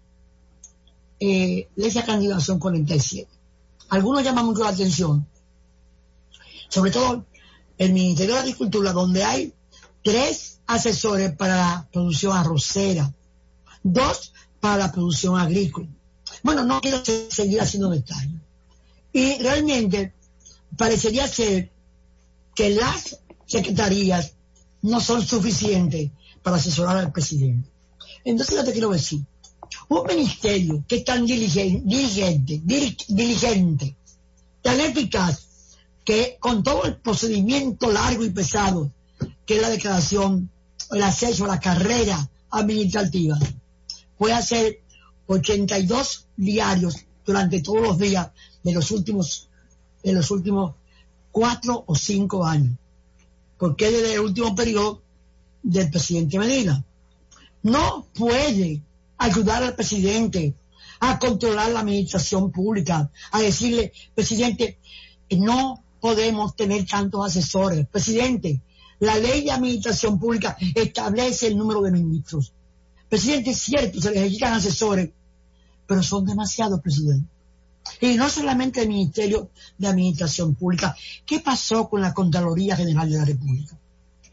eh, 1.19 1.67
esa 1.77 2.03
cantidad 2.03 2.39
son 2.39 2.59
47. 2.59 3.29
Algunos 3.89 4.23
llaman 4.23 4.45
mucho 4.45 4.63
la 4.63 4.69
atención, 4.69 5.25
sobre 6.69 6.91
todo 6.91 7.25
el 7.77 7.93
Ministerio 7.93 8.33
de 8.33 8.41
Agricultura, 8.41 8.91
donde 8.91 9.23
hay 9.23 9.53
tres 10.03 10.59
asesores 10.67 11.35
para 11.35 11.55
la 11.55 11.89
producción 11.91 12.35
arrocera, 12.35 13.13
dos 13.83 14.33
para 14.59 14.77
la 14.77 14.91
producción 14.91 15.39
agrícola. 15.39 15.87
Bueno, 16.43 16.63
no 16.63 16.81
quiero 16.81 17.01
seguir 17.29 17.61
haciendo 17.61 17.89
detalles. 17.89 18.41
Y 19.13 19.37
realmente 19.39 20.13
parecería 20.77 21.27
ser 21.27 21.71
que 22.55 22.69
las 22.69 23.19
secretarías 23.45 24.33
no 24.81 25.01
son 25.01 25.25
suficientes 25.25 26.11
para 26.43 26.57
asesorar 26.57 26.97
al 26.97 27.11
presidente. 27.11 27.69
Entonces 28.23 28.55
yo 28.55 28.63
te 28.63 28.71
quiero 28.71 28.89
decir, 28.89 29.21
un 29.89 30.05
ministerio 30.05 30.83
que 30.87 30.97
es 30.97 31.05
tan 31.05 31.25
diligente, 31.25 31.83
diligente, 31.85 32.61
diligente, 33.07 33.95
tan 34.61 34.79
eficaz, 34.79 35.47
que 36.03 36.37
con 36.39 36.63
todo 36.63 36.85
el 36.85 36.95
procedimiento 36.97 37.91
largo 37.91 38.23
y 38.23 38.29
pesado, 38.29 38.91
que 39.45 39.55
es 39.55 39.61
la 39.61 39.69
declaración, 39.69 40.49
el 40.91 41.03
acceso 41.03 41.45
a 41.45 41.49
la 41.49 41.59
carrera 41.59 42.29
administrativa, 42.51 43.37
puede 44.17 44.33
hacer 44.33 44.81
82 45.27 46.27
diarios 46.37 46.95
durante 47.25 47.61
todos 47.61 47.81
los 47.81 47.97
días 47.97 48.29
de 48.63 48.73
los 48.73 48.91
últimos 48.91 49.46
en 50.09 50.15
los 50.15 50.31
últimos 50.31 50.75
cuatro 51.31 51.83
o 51.85 51.95
cinco 51.95 52.45
años, 52.45 52.77
porque 53.57 53.91
desde 53.91 54.15
el 54.15 54.21
último 54.21 54.55
periodo 54.55 55.01
del 55.63 55.89
presidente 55.89 56.39
Medina. 56.39 56.83
No 57.63 58.07
puede 58.13 58.81
ayudar 59.17 59.63
al 59.63 59.75
presidente 59.75 60.55
a 60.99 61.19
controlar 61.19 61.71
la 61.71 61.81
administración 61.81 62.51
pública, 62.51 63.11
a 63.31 63.41
decirle, 63.41 63.91
presidente, 64.15 64.79
no 65.31 65.83
podemos 65.99 66.55
tener 66.55 66.85
tantos 66.85 67.25
asesores. 67.25 67.87
Presidente, 67.87 68.61
la 68.99 69.17
ley 69.17 69.43
de 69.43 69.51
administración 69.51 70.19
pública 70.19 70.57
establece 70.75 71.47
el 71.47 71.57
número 71.57 71.81
de 71.81 71.91
ministros. 71.91 72.53
Presidente, 73.09 73.51
es 73.51 73.59
cierto, 73.59 74.01
se 74.01 74.11
necesitan 74.11 74.53
asesores, 74.53 75.09
pero 75.85 76.01
son 76.01 76.25
demasiados, 76.25 76.81
presidente. 76.81 77.27
Y 78.01 78.15
no 78.15 78.29
solamente 78.29 78.81
el 78.81 78.89
Ministerio 78.89 79.49
de 79.77 79.87
Administración 79.87 80.55
Pública. 80.55 80.95
¿Qué 81.25 81.39
pasó 81.39 81.89
con 81.89 82.01
la 82.01 82.13
Contraloría 82.13 82.75
General 82.75 83.09
de 83.09 83.17
la 83.17 83.25
República? 83.25 83.77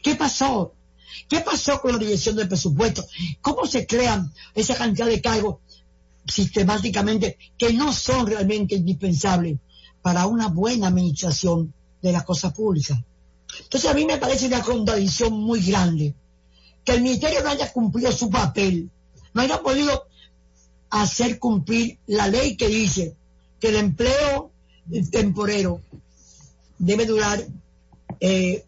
¿Qué 0.01 0.15
pasó? 0.15 0.73
¿Qué 1.27 1.39
pasó 1.41 1.81
con 1.81 1.93
la 1.93 1.97
dirección 1.97 2.35
del 2.35 2.47
presupuesto? 2.47 3.05
¿Cómo 3.41 3.65
se 3.65 3.87
crean 3.87 4.31
esa 4.53 4.75
cantidad 4.75 5.07
de 5.07 5.21
cargos 5.21 5.57
sistemáticamente 6.27 7.37
que 7.57 7.73
no 7.73 7.93
son 7.93 8.27
realmente 8.27 8.75
indispensables 8.75 9.57
para 10.01 10.27
una 10.27 10.47
buena 10.47 10.87
administración 10.87 11.73
de 12.01 12.11
las 12.11 12.23
cosas 12.23 12.53
públicas? 12.53 12.99
Entonces 13.59 13.89
a 13.89 13.93
mí 13.93 14.05
me 14.05 14.17
parece 14.17 14.47
una 14.47 14.61
contradicción 14.61 15.33
muy 15.33 15.61
grande 15.61 16.13
que 16.83 16.93
el 16.93 17.01
ministerio 17.01 17.41
no 17.41 17.49
haya 17.49 17.71
cumplido 17.71 18.11
su 18.11 18.29
papel, 18.29 18.89
no 19.33 19.41
haya 19.41 19.61
podido 19.61 20.07
hacer 20.89 21.39
cumplir 21.39 21.97
la 22.05 22.27
ley 22.27 22.55
que 22.55 22.67
dice 22.67 23.15
que 23.59 23.69
el 23.69 23.75
empleo 23.75 24.51
temporero 25.11 25.81
debe 26.77 27.05
durar 27.05 27.45
eh, 28.19 28.65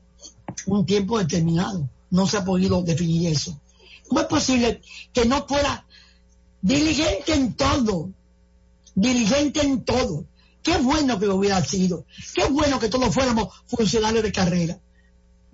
un 0.65 0.85
tiempo 0.85 1.19
determinado. 1.19 1.89
No 2.09 2.25
se 2.25 2.37
ha 2.37 2.45
podido 2.45 2.81
definir 2.81 3.31
eso. 3.31 3.59
¿Cómo 4.07 4.21
es 4.21 4.27
posible 4.27 4.81
que 5.13 5.25
no 5.25 5.45
fuera 5.47 5.85
diligente 6.61 7.33
en 7.33 7.53
todo? 7.53 8.09
Diligente 8.95 9.61
en 9.61 9.83
todo. 9.83 10.25
Qué 10.63 10.77
bueno 10.77 11.19
que 11.19 11.25
lo 11.25 11.35
hubiera 11.35 11.63
sido. 11.63 12.05
Qué 12.33 12.45
bueno 12.45 12.79
que 12.79 12.89
todos 12.89 13.13
fuéramos 13.13 13.53
funcionarios 13.67 14.23
de 14.23 14.31
carrera. 14.31 14.79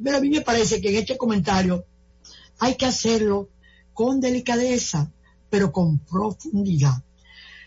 Pero 0.02 0.18
a 0.18 0.22
mí 0.22 0.30
me 0.30 0.42
parece 0.42 0.82
que 0.82 0.90
en 0.90 0.96
este 0.96 1.18
comentario 1.18 1.86
hay 2.60 2.76
que 2.76 2.86
hacerlo 2.86 3.50
con 3.94 4.20
delicadeza, 4.20 5.12
pero 5.50 5.72
con 5.72 6.00
profundidad. 6.00 7.04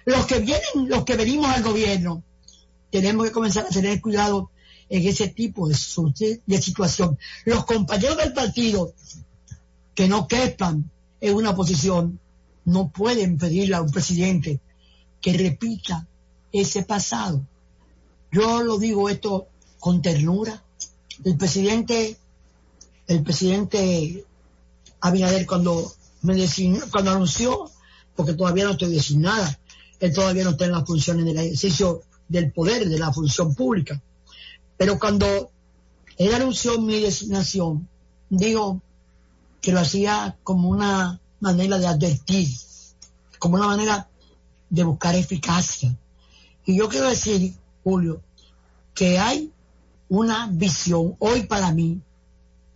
Los 0.07 0.25
que 0.27 0.38
vienen, 0.38 0.88
los 0.88 1.05
que 1.05 1.16
venimos 1.16 1.47
al 1.49 1.64
gobierno, 1.64 2.23
tenemos 2.90 3.27
que 3.27 3.33
comenzar 3.33 3.66
a 3.66 3.69
tener 3.69 4.01
cuidado 4.01 4.51
en 4.88 5.07
ese 5.07 5.29
tipo 5.29 5.69
de, 5.69 5.75
situación. 5.75 7.19
Los 7.45 7.64
compañeros 7.64 8.16
del 8.16 8.33
partido 8.33 8.95
que 9.97 10.07
no 10.07 10.29
quepan 10.29 10.88
en 11.21 11.35
una 11.35 11.57
posición 11.57 12.21
no 12.64 12.88
pueden 12.90 13.37
pedirle 13.37 13.75
a 13.75 13.83
un 13.83 13.90
presidente 13.90 14.61
que 15.21 15.33
repita 15.33 16.07
ese 16.53 16.85
pasado. 16.85 17.45
Yo 18.31 18.62
lo 18.62 18.79
digo 18.79 19.09
esto 19.09 19.49
con 19.81 20.03
ternura. 20.03 20.62
El 21.25 21.37
presidente, 21.37 22.16
el 23.09 23.23
presidente 23.25 24.25
Abinader 25.01 25.47
cuando 25.47 25.92
me 26.23 26.37
cuando 26.92 27.11
anunció, 27.11 27.71
porque 28.14 28.35
todavía 28.35 28.64
no 28.64 28.73
estoy 28.73 28.92
designada, 28.92 29.59
él 30.00 30.12
todavía 30.12 30.44
no 30.44 30.50
está 30.50 30.66
en 30.66 30.72
las 30.72 30.87
funciones 30.87 31.24
del 31.24 31.38
ejercicio 31.38 32.02
del 32.28 32.52
poder, 32.52 32.88
de 32.88 32.98
la 32.98 33.12
función 33.12 33.54
pública. 33.54 34.00
Pero 34.76 34.98
cuando 34.98 35.50
él 36.18 36.35
anunció 36.35 36.80
mi 36.80 37.00
designación, 37.00 37.88
digo 38.28 38.80
que 39.61 39.72
lo 39.72 39.80
hacía 39.80 40.37
como 40.42 40.68
una 40.68 41.20
manera 41.40 41.78
de 41.78 41.87
advertir, 41.87 42.48
como 43.38 43.56
una 43.56 43.66
manera 43.66 44.09
de 44.68 44.85
buscar 44.85 45.14
eficacia. 45.14 45.96
Y 46.64 46.76
yo 46.76 46.88
quiero 46.88 47.09
decir, 47.09 47.54
Julio, 47.85 48.20
que 48.94 49.18
hay 49.18 49.52
una 50.09 50.48
visión 50.52 51.16
hoy 51.18 51.44
para 51.44 51.72
mí 51.72 52.00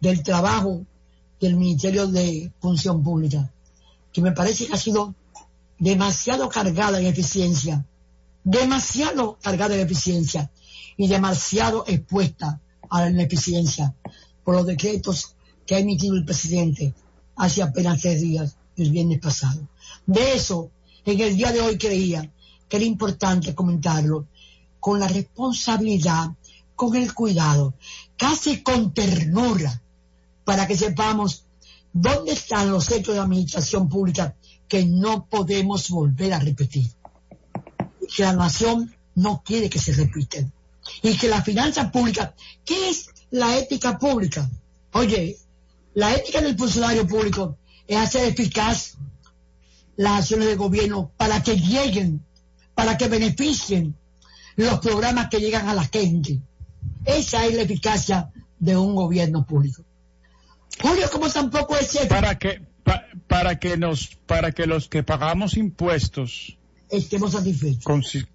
del 0.00 0.22
trabajo 0.22 0.84
del 1.40 1.56
Ministerio 1.56 2.06
de 2.06 2.52
Función 2.60 3.02
Pública, 3.02 3.50
que 4.12 4.20
me 4.20 4.32
parece 4.32 4.66
que 4.66 4.74
ha 4.74 4.76
sido 4.76 5.14
demasiado 5.80 6.48
cargada 6.50 7.00
en 7.00 7.06
eficiencia, 7.06 7.84
demasiado 8.44 9.38
cargada 9.42 9.74
en 9.74 9.80
eficiencia 9.80 10.50
y 10.96 11.08
demasiado 11.08 11.84
expuesta 11.88 12.60
a 12.90 13.00
la 13.00 13.10
ineficiencia 13.10 13.94
por 14.44 14.54
los 14.54 14.66
decretos 14.66 15.34
que 15.66 15.74
ha 15.74 15.78
emitido 15.78 16.14
el 16.14 16.24
presidente 16.24 16.94
hace 17.36 17.62
apenas 17.62 18.00
tres 18.00 18.20
días, 18.20 18.56
el 18.76 18.90
viernes 18.90 19.20
pasado. 19.20 19.66
De 20.06 20.34
eso, 20.34 20.70
en 21.06 21.18
el 21.18 21.36
día 21.36 21.50
de 21.50 21.62
hoy 21.62 21.78
creía 21.78 22.30
que 22.68 22.76
era 22.76 22.84
importante 22.84 23.54
comentarlo 23.54 24.26
con 24.78 25.00
la 25.00 25.08
responsabilidad, 25.08 26.28
con 26.76 26.94
el 26.94 27.14
cuidado, 27.14 27.74
casi 28.18 28.62
con 28.62 28.92
ternura, 28.92 29.80
para 30.44 30.66
que 30.66 30.76
sepamos 30.76 31.44
dónde 31.92 32.32
están 32.32 32.70
los 32.70 32.90
hechos 32.90 33.14
de 33.14 33.20
administración 33.20 33.88
pública 33.88 34.36
que 34.70 34.86
no 34.86 35.26
podemos 35.26 35.90
volver 35.90 36.32
a 36.32 36.38
repetir. 36.38 36.88
Que 38.16 38.22
la 38.22 38.32
nación 38.34 38.94
no 39.16 39.42
quiere 39.44 39.68
que 39.68 39.80
se 39.80 39.92
repiten. 39.92 40.52
Y 41.02 41.18
que 41.18 41.28
la 41.28 41.42
finanza 41.42 41.90
pública, 41.90 42.34
¿qué 42.64 42.88
es 42.88 43.08
la 43.30 43.58
ética 43.58 43.98
pública? 43.98 44.48
Oye, 44.92 45.36
la 45.94 46.14
ética 46.14 46.40
del 46.40 46.56
funcionario 46.56 47.04
público 47.04 47.58
es 47.88 47.96
hacer 47.96 48.28
eficaz 48.28 48.96
las 49.96 50.20
acciones 50.20 50.46
de 50.46 50.54
gobierno 50.54 51.10
para 51.16 51.42
que 51.42 51.56
lleguen, 51.56 52.24
para 52.76 52.96
que 52.96 53.08
beneficien 53.08 53.96
los 54.54 54.78
programas 54.78 55.28
que 55.30 55.40
llegan 55.40 55.68
a 55.68 55.74
la 55.74 55.84
gente. 55.84 56.40
Esa 57.04 57.44
es 57.44 57.54
la 57.56 57.62
eficacia 57.62 58.30
de 58.60 58.76
un 58.76 58.94
gobierno 58.94 59.44
público. 59.44 59.82
Julio, 60.80 61.10
como 61.10 61.28
tampoco 61.28 61.76
es 61.76 61.88
cierto. 61.88 62.14
Para 62.14 62.38
para 63.26 63.58
que 63.58 63.76
nos, 63.76 64.16
para 64.26 64.52
que 64.52 64.66
los 64.66 64.88
que 64.88 65.02
pagamos 65.02 65.56
impuestos 65.56 66.56
estemos 66.90 67.32
satisfechos. 67.32 67.84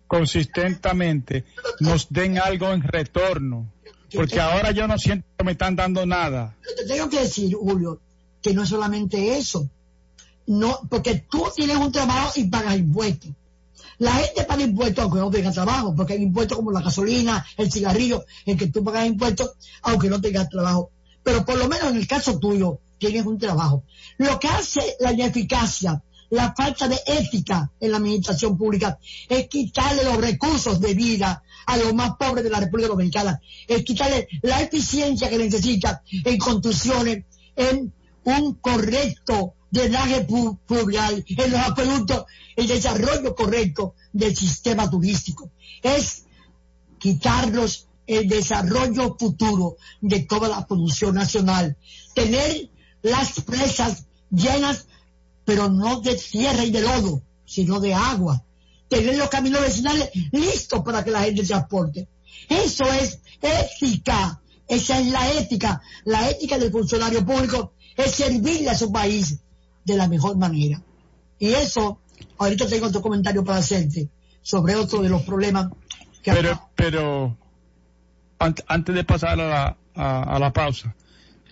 consistentemente 0.08 1.46
nos 1.80 2.08
den 2.10 2.38
algo 2.38 2.72
en 2.72 2.82
retorno. 2.82 3.72
Porque 4.14 4.40
ahora 4.40 4.72
yo 4.72 4.88
no 4.88 4.98
siento 4.98 5.28
que 5.38 5.44
me 5.44 5.52
están 5.54 5.76
dando 5.76 6.06
nada. 6.06 6.56
Te 6.78 6.86
tengo 6.86 7.10
que 7.10 7.22
decir, 7.22 7.54
Julio, 7.54 8.00
que 8.42 8.54
no 8.54 8.64
es 8.64 8.70
solamente 8.70 9.38
eso. 9.38 9.70
No, 10.48 10.80
porque 10.90 11.26
tú 11.30 11.46
tienes 11.56 11.76
un 11.78 11.92
trabajo 11.92 12.32
y 12.36 12.46
pagas 12.46 12.78
impuestos. 12.78 13.32
La 13.98 14.14
gente 14.14 14.44
paga 14.44 14.64
impuestos 14.64 15.04
aunque 15.04 15.20
no 15.20 15.32
tenga 15.32 15.52
trabajo, 15.52 15.96
porque 15.96 16.14
hay 16.14 16.22
impuestos 16.22 16.58
como 16.58 16.72
la 16.72 16.82
gasolina, 16.82 17.46
el 17.58 17.72
cigarrillo, 17.72 18.26
en 18.46 18.58
que 18.58 18.68
tú 18.68 18.84
pagas 18.84 19.08
impuestos 19.08 19.52
aunque 19.82 20.10
no 20.10 20.22
tengas 20.22 20.50
trabajo. 20.50 20.92
Pero 21.24 21.44
por 21.44 21.58
lo 21.58 21.68
menos 21.68 21.90
en 21.90 21.98
el 21.98 22.08
caso 22.08 22.40
tuyo, 22.40 22.80
tienes 22.98 23.26
un 23.26 23.38
trabajo. 23.38 23.84
Lo 24.18 24.40
que 24.40 24.48
hace 24.48 24.96
la 25.00 25.12
ineficacia, 25.12 26.02
la 26.30 26.54
falta 26.54 26.88
de 26.88 27.00
ética 27.06 27.72
en 27.80 27.92
la 27.92 27.98
administración 27.98 28.58
pública, 28.58 29.00
es 29.30 29.48
quitarle 29.48 30.04
los 30.04 30.18
recursos 30.18 30.80
de 30.82 30.94
vida 30.94 31.44
a 31.66 31.78
los 31.78 31.94
más 31.94 32.16
pobres 32.18 32.44
de 32.44 32.50
la 32.50 32.60
República 32.60 32.90
Dominicana, 32.90 33.40
es 33.68 33.84
quitarle 33.84 34.28
la 34.42 34.62
eficiencia 34.62 35.30
que 35.30 35.38
necesita 35.38 36.04
en 36.12 36.38
construcciones, 36.38 37.26
en 37.56 37.94
un 38.24 38.56
correcto 38.56 39.54
drenaje 39.70 40.26
fluvial, 40.68 41.24
en 41.28 41.52
los 41.52 41.60
acueductos, 41.60 42.26
el 42.56 42.68
desarrollo 42.68 43.36
correcto 43.36 43.96
del 44.14 44.36
sistema 44.36 44.90
turístico. 44.90 45.52
Es 45.84 46.26
quitarlos 46.98 47.88
el 48.08 48.28
desarrollo 48.28 49.16
futuro 49.18 49.78
de 50.02 50.22
toda 50.22 50.48
la 50.48 50.66
producción 50.66 51.16
nacional. 51.16 51.78
Tener 52.14 52.70
las 53.06 53.40
presas 53.42 54.06
llenas, 54.32 54.88
pero 55.46 55.70
no 55.70 56.02
de 56.02 56.16
tierra 56.16 56.64
y 56.64 56.72
de 56.72 56.82
lodo, 56.82 57.22
sino 57.46 57.80
de 57.80 57.94
agua. 57.94 58.44
Tener 58.88 59.16
los 59.16 59.30
caminos 59.30 59.62
vecinales 59.62 60.10
listos 60.32 60.82
para 60.84 61.04
que 61.04 61.12
la 61.12 61.22
gente 61.22 61.44
transporte. 61.44 62.08
Eso 62.50 62.86
es 62.86 63.20
ética. 63.42 64.42
Esa 64.68 65.00
es 65.00 65.08
la 65.08 65.32
ética. 65.34 65.82
La 66.06 66.30
ética 66.30 66.58
del 66.58 66.72
funcionario 66.72 67.24
público 67.24 67.74
es 67.96 68.12
servirle 68.12 68.70
a 68.72 68.78
su 68.78 68.92
país 68.92 69.40
de 69.84 69.96
la 69.96 70.08
mejor 70.08 70.36
manera. 70.38 70.82
Y 71.38 71.50
eso, 71.50 72.00
ahorita 72.40 72.68
tengo 72.68 72.88
otro 72.88 73.02
comentario 73.02 73.44
para 73.44 73.60
hacerte 73.60 74.10
sobre 74.42 74.76
otro 74.76 75.02
de 75.04 75.10
los 75.10 75.22
problemas 75.22 75.68
que... 76.24 76.32
Pero, 76.32 76.70
pero 76.76 77.38
antes 78.40 78.96
de 78.96 79.04
pasar 79.04 79.40
a 79.40 79.46
la, 79.46 79.78
a, 79.94 80.40
la 80.40 80.52
pausa, 80.52 80.96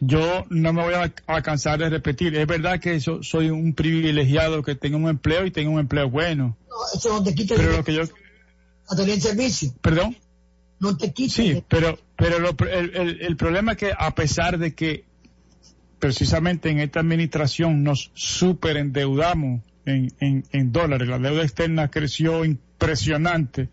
yo 0.05 0.45
no 0.49 0.73
me 0.73 0.83
voy 0.83 0.93
a, 0.93 1.41
cansar 1.41 1.79
de 1.79 1.89
repetir. 1.89 2.35
Es 2.35 2.47
verdad 2.47 2.79
que 2.79 2.99
soy 2.99 3.49
un 3.49 3.73
privilegiado 3.73 4.63
que 4.63 4.75
tengo 4.75 4.97
un 4.97 5.09
empleo 5.09 5.45
y 5.45 5.51
tengo 5.51 5.71
un 5.71 5.79
empleo 5.79 6.09
bueno. 6.09 6.57
No, 6.67 6.75
eso 6.93 7.09
no 7.09 7.23
te 7.23 7.33
quita 7.33 7.55
pero 7.55 7.77
lo 7.77 7.83
que 7.83 7.93
yo... 7.93 8.03
a 8.03 8.95
tener 8.95 9.19
servicio. 9.19 9.73
¿Perdón? 9.81 10.17
No 10.79 10.97
te 10.97 11.13
quita. 11.13 11.33
Sí, 11.33 11.63
pero, 11.67 11.99
pero 12.15 12.37
el, 12.37 13.21
el, 13.21 13.37
problema 13.37 13.73
es 13.73 13.77
que 13.77 13.91
a 13.97 14.13
pesar 14.15 14.57
de 14.57 14.73
que 14.73 15.05
precisamente 15.99 16.69
en 16.69 16.79
esta 16.79 16.99
administración 16.99 17.83
nos 17.83 18.11
super 18.13 18.77
endeudamos 18.77 19.61
en, 19.85 20.13
en, 20.19 20.43
en 20.51 20.71
dólares, 20.71 21.07
la 21.07 21.19
deuda 21.19 21.43
externa 21.43 21.89
creció 21.89 22.43
impresionante 22.83 23.69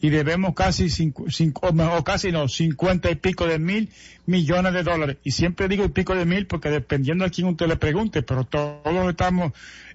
y 0.00 0.10
debemos 0.10 0.54
casi 0.54 0.90
cinco, 0.90 1.24
o 1.64 2.04
casi 2.04 2.32
no, 2.32 2.48
cincuenta 2.48 3.10
y 3.10 3.14
pico 3.14 3.46
de 3.46 3.58
mil 3.58 3.90
millones 4.26 4.74
de 4.74 4.82
dólares. 4.82 5.16
Y 5.24 5.30
siempre 5.30 5.68
digo 5.68 5.84
y 5.84 5.88
pico 5.88 6.14
de 6.14 6.24
mil 6.24 6.46
porque 6.46 6.68
dependiendo 6.68 7.24
a 7.24 7.30
quién 7.30 7.46
usted 7.46 7.66
le 7.66 7.76
pregunte, 7.76 8.22
pero 8.22 8.44
todos 8.44 9.08
estamos, 9.08 9.52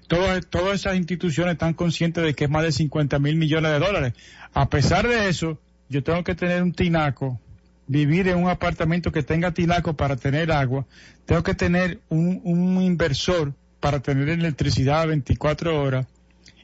todos, 0.08 0.46
todas 0.48 0.80
esas 0.80 0.96
instituciones 0.96 1.52
están 1.52 1.74
conscientes 1.74 2.24
de 2.24 2.34
que 2.34 2.44
es 2.44 2.50
más 2.50 2.64
de 2.64 2.72
50 2.72 3.18
mil 3.18 3.36
millones 3.36 3.72
de 3.72 3.78
dólares. 3.78 4.14
A 4.52 4.68
pesar 4.68 5.06
de 5.06 5.28
eso, 5.28 5.60
yo 5.88 6.02
tengo 6.02 6.24
que 6.24 6.34
tener 6.34 6.62
un 6.62 6.72
tinaco, 6.72 7.40
vivir 7.86 8.26
en 8.28 8.38
un 8.38 8.48
apartamento 8.48 9.12
que 9.12 9.22
tenga 9.22 9.52
tinaco 9.52 9.94
para 9.94 10.16
tener 10.16 10.50
agua, 10.50 10.86
tengo 11.24 11.42
que 11.42 11.54
tener 11.54 12.00
un, 12.08 12.40
un 12.42 12.82
inversor 12.82 13.54
para 13.78 14.00
tener 14.00 14.28
electricidad 14.28 15.06
24 15.06 15.80
horas 15.80 16.06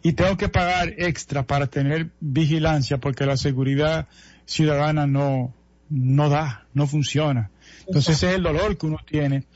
y 0.07 0.13
tengo 0.13 0.37
que 0.37 0.49
pagar 0.49 0.95
extra 0.99 1.45
para 1.45 1.67
tener 1.67 2.13
vigilancia 2.21 2.99
porque 2.99 3.27
la 3.27 3.37
seguridad 3.37 4.07
ciudadana 4.45 5.09
no, 5.09 5.53
no 5.91 6.29
da, 6.29 6.65
no 6.75 6.87
funciona. 6.87 7.51
Entonces 7.89 8.15
ese 8.15 8.29
es 8.29 8.35
el 8.37 8.45
dolor 8.45 8.79
que 8.79 8.87
uno 8.87 8.99
tiene. 9.05 9.47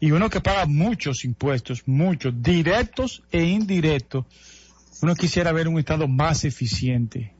Y 0.00 0.12
uno 0.12 0.30
que 0.30 0.40
paga 0.40 0.64
muchos 0.64 1.26
impuestos, 1.26 1.82
muchos, 1.84 2.32
directos 2.42 3.22
e 3.30 3.44
indirectos, 3.44 4.24
uno 5.02 5.14
quisiera 5.14 5.52
ver 5.52 5.68
un 5.68 5.78
Estado 5.78 6.08
más 6.08 6.46
eficiente. 6.46 7.34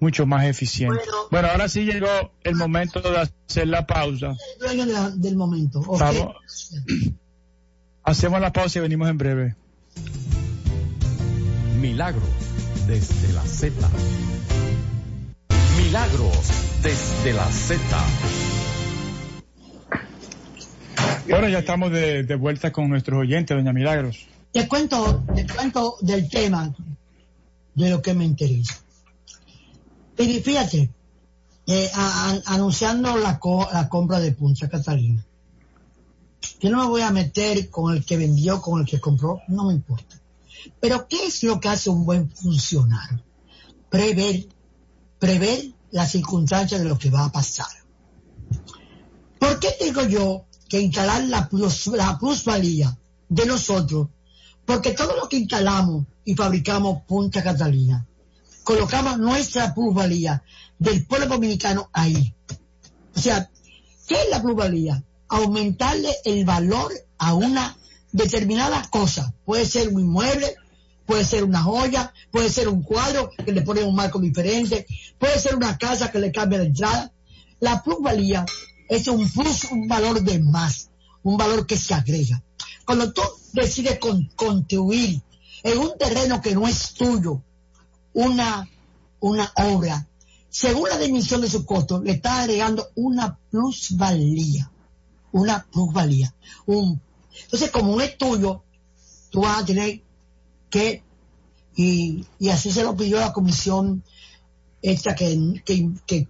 mucho 0.00 0.26
más 0.26 0.44
eficiente. 0.44 1.00
Bueno, 1.30 1.48
ahora 1.48 1.70
sí 1.70 1.86
llegó 1.86 2.34
el 2.44 2.54
momento 2.54 3.00
de 3.00 3.16
hacer 3.16 3.66
la 3.66 3.86
pausa. 3.86 4.36
El 4.60 5.22
del 5.22 5.36
momento. 5.36 5.82
Hacemos 8.04 8.40
la 8.42 8.52
pausa 8.52 8.78
y 8.78 8.82
venimos 8.82 9.08
en 9.08 9.16
breve. 9.16 9.56
Milagros 11.78 12.28
desde 12.88 13.32
la 13.32 13.42
Z. 13.42 13.88
Milagros 15.76 16.50
desde 16.82 17.32
la 17.32 17.46
Z. 17.52 17.80
Bueno, 21.28 21.48
ya 21.48 21.60
estamos 21.60 21.92
de, 21.92 22.34
vuelta 22.34 22.72
con 22.72 22.88
nuestros 22.88 23.20
oyentes, 23.20 23.56
doña 23.56 23.72
Milagros. 23.72 24.26
Te 24.50 24.66
cuento, 24.66 25.22
te 25.32 25.46
cuento 25.46 25.98
del 26.00 26.28
tema 26.28 26.74
de 27.76 27.90
lo 27.90 28.02
que 28.02 28.12
me 28.12 28.24
interesa. 28.24 28.80
Y 30.18 30.40
fíjate, 30.40 30.90
eh, 31.68 31.90
anunciando 32.46 33.16
la, 33.18 33.38
la 33.72 33.88
compra 33.88 34.18
de 34.18 34.32
Punta 34.32 34.68
Catalina. 34.68 35.24
Yo 36.58 36.70
no 36.70 36.78
me 36.78 36.88
voy 36.88 37.02
a 37.02 37.12
meter 37.12 37.70
con 37.70 37.94
el 37.94 38.04
que 38.04 38.16
vendió, 38.16 38.60
con 38.60 38.80
el 38.80 38.86
que 38.86 38.98
compró, 38.98 39.42
no 39.46 39.66
me 39.66 39.74
importa. 39.74 40.17
Pero 40.80 41.08
¿qué 41.08 41.26
es 41.26 41.42
lo 41.42 41.60
que 41.60 41.68
hace 41.68 41.90
un 41.90 42.04
buen 42.04 42.30
funcionario? 42.30 43.24
Prever, 43.90 44.46
prever 45.18 45.72
las 45.90 46.12
circunstancias 46.12 46.80
de 46.80 46.88
lo 46.88 46.98
que 46.98 47.10
va 47.10 47.24
a 47.24 47.32
pasar. 47.32 47.66
¿Por 49.38 49.58
qué 49.60 49.74
digo 49.80 50.04
yo 50.04 50.44
que 50.68 50.80
instalar 50.80 51.24
la, 51.24 51.48
la 51.94 52.18
plusvalía 52.18 52.98
de 53.28 53.46
nosotros? 53.46 54.08
Porque 54.64 54.92
todo 54.92 55.16
lo 55.16 55.28
que 55.28 55.38
instalamos 55.38 56.06
y 56.24 56.34
fabricamos 56.34 57.02
Punta 57.06 57.42
Catalina 57.42 58.06
colocamos 58.68 59.16
nuestra 59.18 59.72
plusvalía 59.72 60.42
del 60.78 61.06
pueblo 61.06 61.26
dominicano 61.26 61.88
ahí. 61.90 62.34
O 63.16 63.18
sea, 63.18 63.50
¿qué 64.06 64.14
es 64.14 64.28
la 64.30 64.42
plusvalía? 64.42 65.02
Aumentarle 65.26 66.14
el 66.26 66.44
valor 66.44 66.92
a 67.16 67.32
una 67.32 67.74
determinada 68.12 68.82
cosa. 68.90 69.32
Puede 69.44 69.66
ser 69.66 69.88
un 69.88 70.00
inmueble, 70.00 70.56
puede 71.06 71.24
ser 71.24 71.44
una 71.44 71.62
joya, 71.62 72.12
puede 72.30 72.50
ser 72.50 72.68
un 72.68 72.82
cuadro 72.82 73.30
que 73.30 73.52
le 73.52 73.62
pone 73.62 73.82
un 73.82 73.94
marco 73.94 74.18
diferente, 74.18 74.86
puede 75.18 75.38
ser 75.38 75.56
una 75.56 75.78
casa 75.78 76.10
que 76.10 76.18
le 76.18 76.32
cambia 76.32 76.58
la 76.58 76.64
entrada. 76.64 77.12
La 77.60 77.82
plusvalía 77.82 78.44
es 78.88 79.08
un 79.08 79.28
plus, 79.28 79.64
un 79.70 79.88
valor 79.88 80.22
de 80.22 80.38
más, 80.38 80.90
un 81.22 81.36
valor 81.36 81.66
que 81.66 81.76
se 81.76 81.94
agrega. 81.94 82.42
Cuando 82.84 83.12
tú 83.12 83.22
decides 83.52 83.98
construir 84.34 85.22
en 85.62 85.78
un 85.78 85.98
terreno 85.98 86.40
que 86.40 86.54
no 86.54 86.66
es 86.66 86.94
tuyo, 86.94 87.42
una, 88.14 88.68
una 89.20 89.52
obra, 89.56 90.06
según 90.48 90.88
la 90.88 90.98
dimensión 90.98 91.40
de 91.40 91.50
su 91.50 91.64
costo, 91.66 92.02
le 92.02 92.12
está 92.12 92.42
agregando 92.42 92.88
una 92.94 93.38
plusvalía. 93.50 94.70
Una 95.30 95.66
plusvalía. 95.70 96.34
Un, 96.66 97.00
entonces, 97.44 97.70
como 97.70 97.96
no 97.96 98.00
es 98.00 98.16
tuyo, 98.16 98.64
tú 99.30 99.42
vas 99.42 99.62
a 99.62 99.64
tener 99.64 100.02
que, 100.70 101.02
y, 101.74 102.26
así 102.50 102.70
se 102.70 102.82
lo 102.82 102.96
pidió 102.96 103.18
la 103.20 103.32
comisión 103.32 104.02
esta 104.82 105.14
que, 105.14 105.62
que, 105.64 105.90
que, 106.06 106.28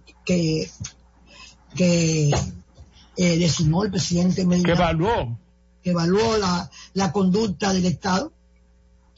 que, 1.75 2.31
eh, 3.17 3.37
designó 3.37 3.83
el 3.83 3.91
presidente 3.91 4.45
Medina. 4.45 4.67
Que 4.67 4.73
evaluó. 4.73 5.37
Que 5.83 5.89
evaluó 5.91 6.37
la, 6.37 6.69
la 6.93 7.11
conducta 7.11 7.73
del 7.73 7.85
Estado, 7.85 8.31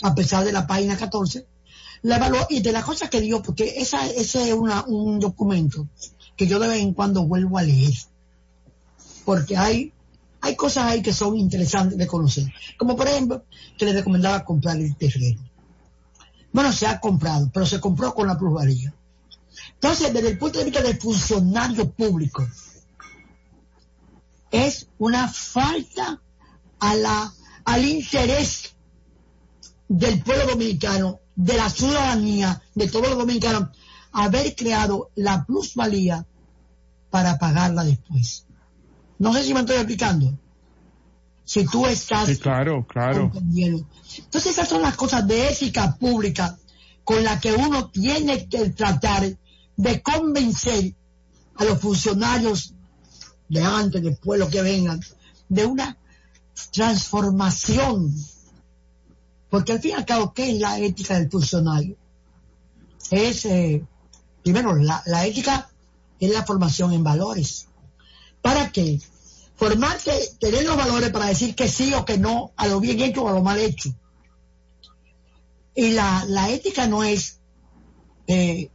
a 0.02 0.16
pesar 0.16 0.44
de 0.46 0.52
la 0.52 0.68
página 0.68 0.98
14 0.98 1.48
la 2.04 2.18
evaluó 2.18 2.48
y 2.50 2.62
de 2.62 2.72
las 2.72 2.84
cosas 2.84 3.10
que 3.10 3.22
dio, 3.22 3.42
porque 3.42 3.76
esa, 3.78 4.08
ese 4.08 4.50
es 4.50 4.54
una, 4.54 4.84
un 4.86 5.20
documento 5.20 5.88
que 6.36 6.48
yo 6.48 6.60
de 6.60 6.68
vez 6.68 6.80
en 6.80 6.94
cuando 6.94 7.26
vuelvo 7.26 7.58
a 7.58 7.64
leer, 7.64 7.94
porque 9.26 9.58
hay, 9.58 9.94
hay 10.42 10.56
cosas 10.56 10.86
ahí 10.86 11.02
que 11.02 11.14
son 11.14 11.38
interesantes 11.38 11.98
de 11.98 12.08
conocer, 12.08 12.52
como 12.78 12.96
por 12.96 13.08
ejemplo 13.08 13.46
que 13.78 13.86
le 13.86 13.94
recomendaba 13.94 14.44
comprar 14.44 14.78
el 14.78 14.96
terreno. 14.96 15.42
Bueno, 16.52 16.74
se 16.74 16.88
ha 16.88 17.00
comprado, 17.00 17.50
pero 17.54 17.66
se 17.66 17.80
compró 17.80 18.14
con 18.14 18.28
la 18.28 18.38
plusvalía. 18.38 18.94
Entonces, 19.76 20.14
desde 20.14 20.30
el 20.30 20.38
punto 20.38 20.60
de 20.60 20.66
vista 20.66 20.82
del 20.82 21.00
funcionario 21.00 21.90
público, 21.92 22.46
es 24.50 24.88
una 24.98 25.28
falta 25.30 26.22
a 26.80 26.96
la, 26.96 27.34
al 27.64 27.86
interés 27.86 28.74
del 29.88 30.22
pueblo 30.24 30.48
dominicano 30.48 31.20
de 31.36 31.56
la 31.56 31.70
ciudadanía, 31.70 32.62
de 32.76 32.88
todos 32.88 33.10
los 33.10 33.18
dominicanos, 33.18 33.70
haber 34.12 34.56
creado 34.56 35.10
la 35.16 35.46
plusvalía 35.46 36.26
para 37.10 37.38
pagarla 37.38 37.84
después. 37.84 38.46
No 39.22 39.34
sé 39.34 39.44
si 39.44 39.54
me 39.54 39.62
estoy 39.62 39.78
explicando. 39.78 40.38
Si 41.44 41.66
tú 41.66 41.86
estás... 41.86 42.28
Sí, 42.28 42.38
claro, 42.38 42.86
claro. 42.88 43.32
Entonces 43.34 44.52
esas 44.52 44.68
son 44.68 44.82
las 44.82 44.96
cosas 44.96 45.28
de 45.28 45.50
ética 45.50 45.96
pública 45.96 46.58
con 47.04 47.24
las 47.24 47.40
que 47.40 47.54
uno 47.54 47.90
tiene 47.90 48.48
que 48.48 48.70
tratar 48.70 49.24
de 49.76 50.02
convencer 50.02 50.94
a 51.56 51.66
los 51.66 51.80
funcionarios 51.80 52.74
de 53.50 53.62
antes, 53.64 54.02
después, 54.02 54.40
lo 54.40 54.50
que 54.50 54.62
vengan, 54.62 55.00
de 55.50 55.66
una 55.66 55.98
transformación 56.72 58.14
porque 59.52 59.74
al 59.74 59.82
fin 59.82 59.92
y 59.92 59.96
al 59.96 60.06
cabo, 60.06 60.34
¿qué 60.34 60.50
es 60.50 60.60
la 60.60 60.80
ética 60.80 61.20
del 61.20 61.30
funcionario? 61.30 61.98
Es, 63.12 63.44
eh, 63.46 63.86
primero, 64.42 64.74
la, 64.78 65.04
ética 65.28 65.70
es 66.22 66.32
la 66.32 66.44
formación 66.44 66.94
en 66.94 67.04
valores. 67.04 67.68
¿Para 68.42 68.72
qué? 68.72 69.00
Formarse, 69.56 70.36
tener 70.40 70.66
los 70.66 70.76
valores 70.76 71.12
para 71.12 71.28
decir 71.28 71.56
que 71.56 71.68
sí 71.68 71.94
o 71.94 72.04
que 72.04 72.18
no 72.18 72.52
a 72.56 72.68
lo 72.68 72.80
bien 72.80 73.00
hecho 73.00 73.24
o 73.24 73.30
a 73.30 73.34
lo 73.34 73.44
mal 73.44 73.60
hecho. 73.60 73.94
Y 75.76 75.92
la, 75.92 76.50
ética 76.50 76.88
no 76.88 77.04
es 77.04 77.40
eh, 78.28 78.70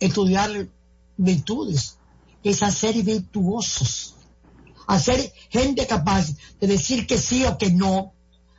estudiar 0.00 0.68
virtudes, 1.16 1.98
es 2.42 2.62
hacer 2.62 2.94
virtuosos, 3.02 4.14
hacer 4.86 5.32
gente 5.50 5.86
capaz 5.86 6.28
de 6.60 6.66
decir 6.66 7.06
que 7.06 7.18
sí 7.18 7.44
o 7.44 7.58
que 7.58 7.70
no 7.70 8.14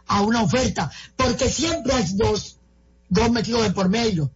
a 0.06 0.22
una 0.22 0.44
oferta, 0.44 0.92
porque 1.16 1.50
siempre 1.50 1.94
hay 1.94 2.06
dos, 2.14 2.60
dos 3.10 3.32
metidos 3.32 3.64
de 3.64 3.72
por 3.72 3.90
medio. 3.90 4.32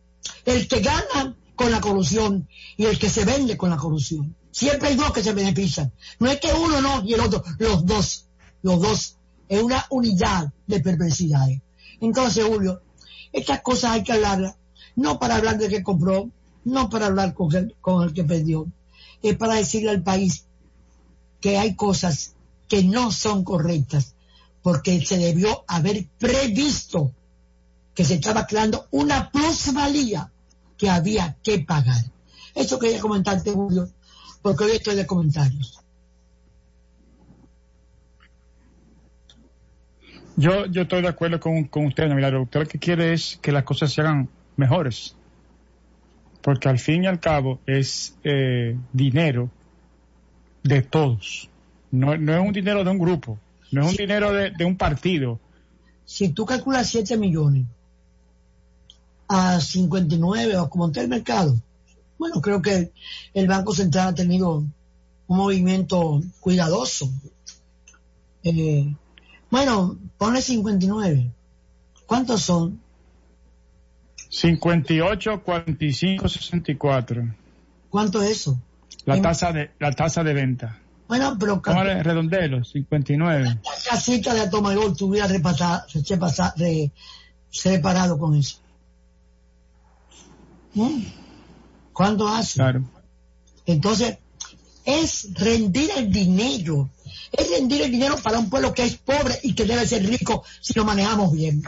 El 0.46 0.68
que 0.68 0.82
gana 0.82 1.38
con 1.56 1.72
la 1.72 1.80
corrupción 1.80 2.48
y 2.76 2.86
el 2.86 3.00
que 3.00 3.10
se 3.10 3.26
vende 3.26 3.58
con 3.58 3.70
la 3.70 3.78
corrupción. 3.78 4.36
Siempre 4.52 4.90
hay 4.90 4.96
dos 4.96 5.12
que 5.12 5.24
se 5.24 5.34
benefician. 5.34 5.92
No 6.20 6.30
es 6.30 6.40
que 6.40 6.54
uno 6.54 6.82
no 6.82 7.04
y 7.04 7.14
el 7.14 7.22
otro, 7.22 7.44
los 7.58 7.86
dos, 7.86 8.28
los 8.62 8.82
dos. 8.82 9.18
Es 9.48 9.62
una 9.62 9.86
unidad 9.90 10.52
de 10.68 10.80
perversidades. 10.80 11.62
Entonces, 12.00 12.46
Julio, 12.46 12.82
estas 13.32 13.62
cosas 13.62 13.92
hay 13.92 14.04
que 14.04 14.14
hablarlas, 14.14 14.56
no 14.96 15.20
para 15.20 15.36
hablar 15.36 15.58
de 15.58 15.70
que 15.70 15.84
compró, 15.84 16.30
no 16.64 16.90
para 16.90 17.08
hablar 17.08 17.34
con 17.34 17.54
el, 17.56 17.76
con 17.82 18.04
el 18.04 18.14
que 18.14 18.24
perdió, 18.24 18.68
es 19.22 19.36
para 19.38 19.56
decirle 19.56 19.92
al 19.92 20.04
país 20.04 20.46
que 21.40 21.58
hay 21.58 21.76
cosas 21.76 22.36
que 22.68 22.84
no 22.84 23.12
son 23.12 23.44
correctas 23.44 24.16
porque 24.62 25.04
se 25.06 25.18
debió 25.18 25.64
haber 25.68 26.08
previsto 26.18 27.14
que 27.94 28.06
se 28.06 28.16
estaba 28.16 28.46
creando 28.46 28.88
una 28.92 29.32
plusvalía 29.32 30.32
que 30.78 30.90
había 30.90 31.38
que 31.44 31.60
pagar. 31.60 32.04
Eso 32.56 32.80
quería 32.80 33.00
comentarte, 33.00 33.52
Julio, 33.52 33.90
porque 34.42 34.64
hoy 34.66 34.72
estoy 34.72 34.96
de 34.96 35.06
comentarios. 35.06 35.80
Yo, 40.38 40.66
yo 40.68 40.84
estoy 40.84 41.02
de 41.02 41.08
acuerdo 41.08 41.40
con, 41.40 41.66
con 41.66 41.86
usted, 41.86 42.10
Milagro. 42.10 42.44
Usted 42.44 42.62
lo 42.62 42.66
que 42.68 42.80
quiere 42.80 43.14
es 43.14 43.38
que 43.42 43.52
las 43.52 43.64
cosas 43.64 43.92
se 43.92 44.02
hagan 44.02 44.30
mejores. 44.56 45.16
Porque 46.42 46.70
al 46.70 46.80
fin 46.80 47.04
y 47.04 47.08
al 47.08 47.20
cabo 47.20 47.60
es 47.66 48.16
eh, 48.24 48.76
dinero 48.94 49.50
de 50.64 50.82
todos. 50.82 51.50
No, 51.92 52.18
no 52.18 52.34
es 52.34 52.40
un 52.40 52.54
dinero 52.54 52.84
de 52.84 52.90
un 52.90 52.98
grupo 52.98 53.38
no 53.72 53.86
es 53.86 53.92
un 53.92 53.96
dinero 53.96 54.34
de, 54.34 54.66
un 54.66 54.78
partido. 54.78 55.40
Si 56.06 56.30
tú 56.30 56.46
calculas 56.46 56.90
7 56.90 57.18
millones 57.18 57.66
a 59.28 59.60
59 59.62 60.58
o 60.58 60.70
como 60.70 60.88
está 60.88 61.02
el 61.02 61.08
mercado, 61.08 61.56
bueno, 62.22 62.40
creo 62.40 62.62
que 62.62 62.92
el 63.34 63.48
Banco 63.48 63.74
Central 63.74 64.10
ha 64.10 64.14
tenido 64.14 64.58
un 64.58 65.38
movimiento 65.38 66.22
cuidadoso. 66.40 67.10
Eh, 68.44 68.94
bueno, 69.50 69.98
pone 70.20 70.40
59. 70.40 71.32
¿Cuántos 72.06 72.44
son? 72.44 72.80
58, 74.30 75.42
45, 75.42 76.30
64. 76.30 77.36
¿Cuánto 77.90 78.22
es 78.22 78.30
eso? 78.30 78.62
La 79.06 79.20
tasa 79.20 79.52
de 79.52 79.72
la 79.80 79.92
tasa 79.92 80.24
de 80.24 80.36
venta. 80.36 80.80
Bueno, 81.08 81.36
pero... 81.40 81.60
Póngale 81.60 82.04
redondelo, 82.04 82.64
59. 82.64 83.46
La 83.46 83.60
casita 83.90 84.36
de 84.36 84.42
Atomagol 84.42 84.96
tuviera 84.96 85.26
repasado, 85.26 85.88
reparado 87.64 88.20
con 88.20 88.36
eso. 88.36 88.60
¿Cuándo 92.02 92.28
hace? 92.28 92.54
Claro. 92.54 92.84
Entonces, 93.68 94.18
es 94.86 95.28
rendir 95.36 95.92
el 95.96 96.12
dinero. 96.12 96.90
Es 97.32 97.52
rendir 97.52 97.84
el 97.84 97.92
dinero 97.92 98.18
para 98.18 98.40
un 98.40 98.50
pueblo 98.50 98.74
que 98.74 98.86
es 98.86 98.98
pobre 98.98 99.38
y 99.44 99.54
que 99.54 99.66
debe 99.66 99.86
ser 99.86 100.04
rico 100.04 100.44
si 100.62 100.74
lo 100.74 100.84
manejamos 100.84 101.32
bien. 101.32 101.62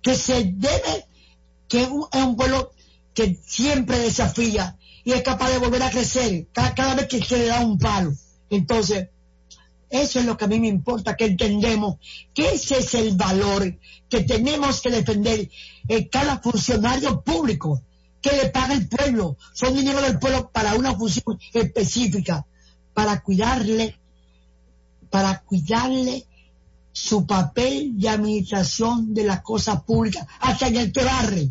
Que 0.00 0.14
se 0.14 0.44
debe, 0.44 1.04
que 1.68 1.82
es 1.82 1.88
un 1.90 2.34
pueblo 2.34 2.72
que 3.12 3.38
siempre 3.44 3.98
desafía 3.98 4.78
y 5.04 5.12
es 5.12 5.20
capaz 5.20 5.50
de 5.50 5.58
volver 5.58 5.82
a 5.82 5.90
crecer 5.90 6.46
cada, 6.54 6.94
vez 6.94 7.06
que 7.06 7.22
se 7.22 7.36
le 7.36 7.46
da 7.48 7.60
un 7.60 7.78
palo. 7.78 8.14
Entonces, 8.48 9.10
eso 9.90 10.18
es 10.18 10.24
lo 10.24 10.38
que 10.38 10.46
a 10.46 10.48
mí 10.48 10.58
me 10.58 10.68
importa, 10.68 11.14
que 11.14 11.26
entendemos 11.26 11.96
que 12.32 12.52
ese 12.52 12.78
es 12.78 12.94
el 12.94 13.16
valor 13.16 13.78
que 14.08 14.22
tenemos 14.22 14.80
que 14.80 14.90
defender 14.90 15.50
en 15.88 16.08
cada 16.08 16.38
funcionario 16.38 17.20
público 17.20 17.82
que 18.20 18.36
le 18.36 18.48
paga 18.50 18.74
el 18.74 18.88
pueblo. 18.88 19.36
Son 19.52 19.74
dinero 19.74 20.00
del 20.02 20.18
pueblo 20.18 20.50
para 20.50 20.74
una 20.74 20.94
función 20.94 21.38
específica, 21.52 22.46
para 22.94 23.20
cuidarle, 23.20 23.98
para 25.10 25.40
cuidarle 25.40 26.26
su 26.92 27.26
papel 27.26 27.98
de 27.98 28.08
administración 28.08 29.14
de 29.14 29.24
las 29.24 29.42
cosas 29.42 29.82
públicas, 29.82 30.26
hasta 30.40 30.68
en 30.68 30.76
el 30.76 30.92
que 30.92 31.04
barre, 31.04 31.50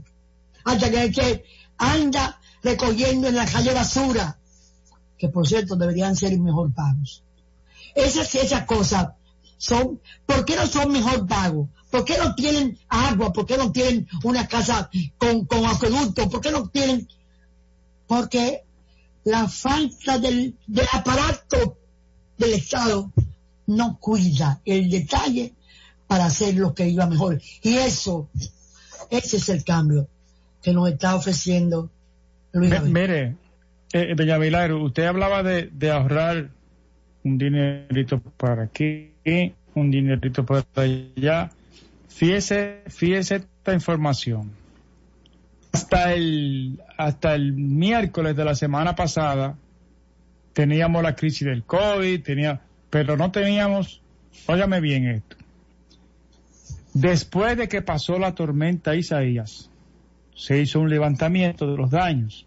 hasta 0.65 0.87
en 0.87 0.97
el 0.97 1.13
que 1.13 1.43
anda 1.77 2.39
recogiendo 2.61 3.27
en 3.27 3.35
la 3.35 3.45
calle 3.45 3.73
basura, 3.73 4.37
que 5.17 5.29
por 5.29 5.47
cierto 5.47 5.75
deberían 5.75 6.15
ser 6.15 6.37
mejor 6.39 6.73
pagos. 6.73 7.23
Esas, 7.95 8.33
esas 8.35 8.65
cosas 8.65 9.09
son, 9.59 9.99
¿por 10.25 10.45
qué 10.45 10.55
no 10.55 10.65
son 10.65 10.91
mejor 10.91 11.27
pagos? 11.27 11.69
¿Por 11.91 12.05
qué 12.05 12.17
no 12.17 12.33
tienen 12.33 12.79
agua? 12.87 13.31
¿Por 13.31 13.45
qué 13.45 13.57
no 13.57 13.71
tienen 13.71 14.07
una 14.23 14.47
casa 14.47 14.89
con, 15.17 15.45
con 15.45 15.65
acueducto? 15.65 16.29
¿Por 16.29 16.41
qué 16.41 16.51
no 16.51 16.67
tienen? 16.69 17.07
Porque 18.07 18.63
la 19.25 19.47
falta 19.47 20.17
del, 20.17 20.55
del 20.65 20.87
aparato 20.93 21.77
del 22.37 22.53
Estado 22.53 23.11
no 23.67 23.99
cuida 23.99 24.61
el 24.65 24.89
detalle 24.89 25.53
para 26.07 26.25
hacer 26.25 26.55
lo 26.55 26.73
que 26.73 26.87
iba 26.87 27.05
mejor. 27.05 27.39
Y 27.61 27.75
eso, 27.75 28.29
ese 29.11 29.37
es 29.37 29.49
el 29.49 29.63
cambio 29.63 30.07
que 30.63 30.73
nos 30.73 30.89
está 30.89 31.15
ofreciendo 31.15 31.91
Luis 32.53 32.81
Mire, 32.83 33.35
eh, 33.93 34.13
doña 34.15 34.39
usted 34.75 35.05
hablaba 35.05 35.43
de, 35.43 35.69
de, 35.71 35.91
ahorrar 35.91 36.49
un 37.23 37.37
dinerito 37.37 38.19
para 38.37 38.63
aquí, 38.63 39.11
un 39.75 39.91
dinerito 39.91 40.45
para 40.45 40.65
allá. 40.75 41.51
Fíjese, 42.07 42.83
fíjese 42.87 43.35
esta 43.35 43.73
información. 43.73 44.51
Hasta 45.71 46.13
el, 46.13 46.81
hasta 46.97 47.35
el 47.35 47.53
miércoles 47.53 48.35
de 48.35 48.45
la 48.45 48.55
semana 48.55 48.95
pasada 48.95 49.55
teníamos 50.53 51.03
la 51.03 51.15
crisis 51.15 51.47
del 51.47 51.63
COVID, 51.63 52.21
tenía, 52.23 52.61
pero 52.89 53.15
no 53.15 53.31
teníamos, 53.31 54.01
óyame 54.47 54.81
bien 54.81 55.07
esto. 55.07 55.37
Después 56.93 57.55
de 57.55 57.67
que 57.67 57.81
pasó 57.81 58.17
la 58.17 58.33
tormenta 58.33 58.95
Isaías, 58.95 59.69
se 60.35 60.59
hizo 60.59 60.79
un 60.79 60.89
levantamiento 60.89 61.69
de 61.69 61.77
los 61.77 61.91
daños 61.91 62.45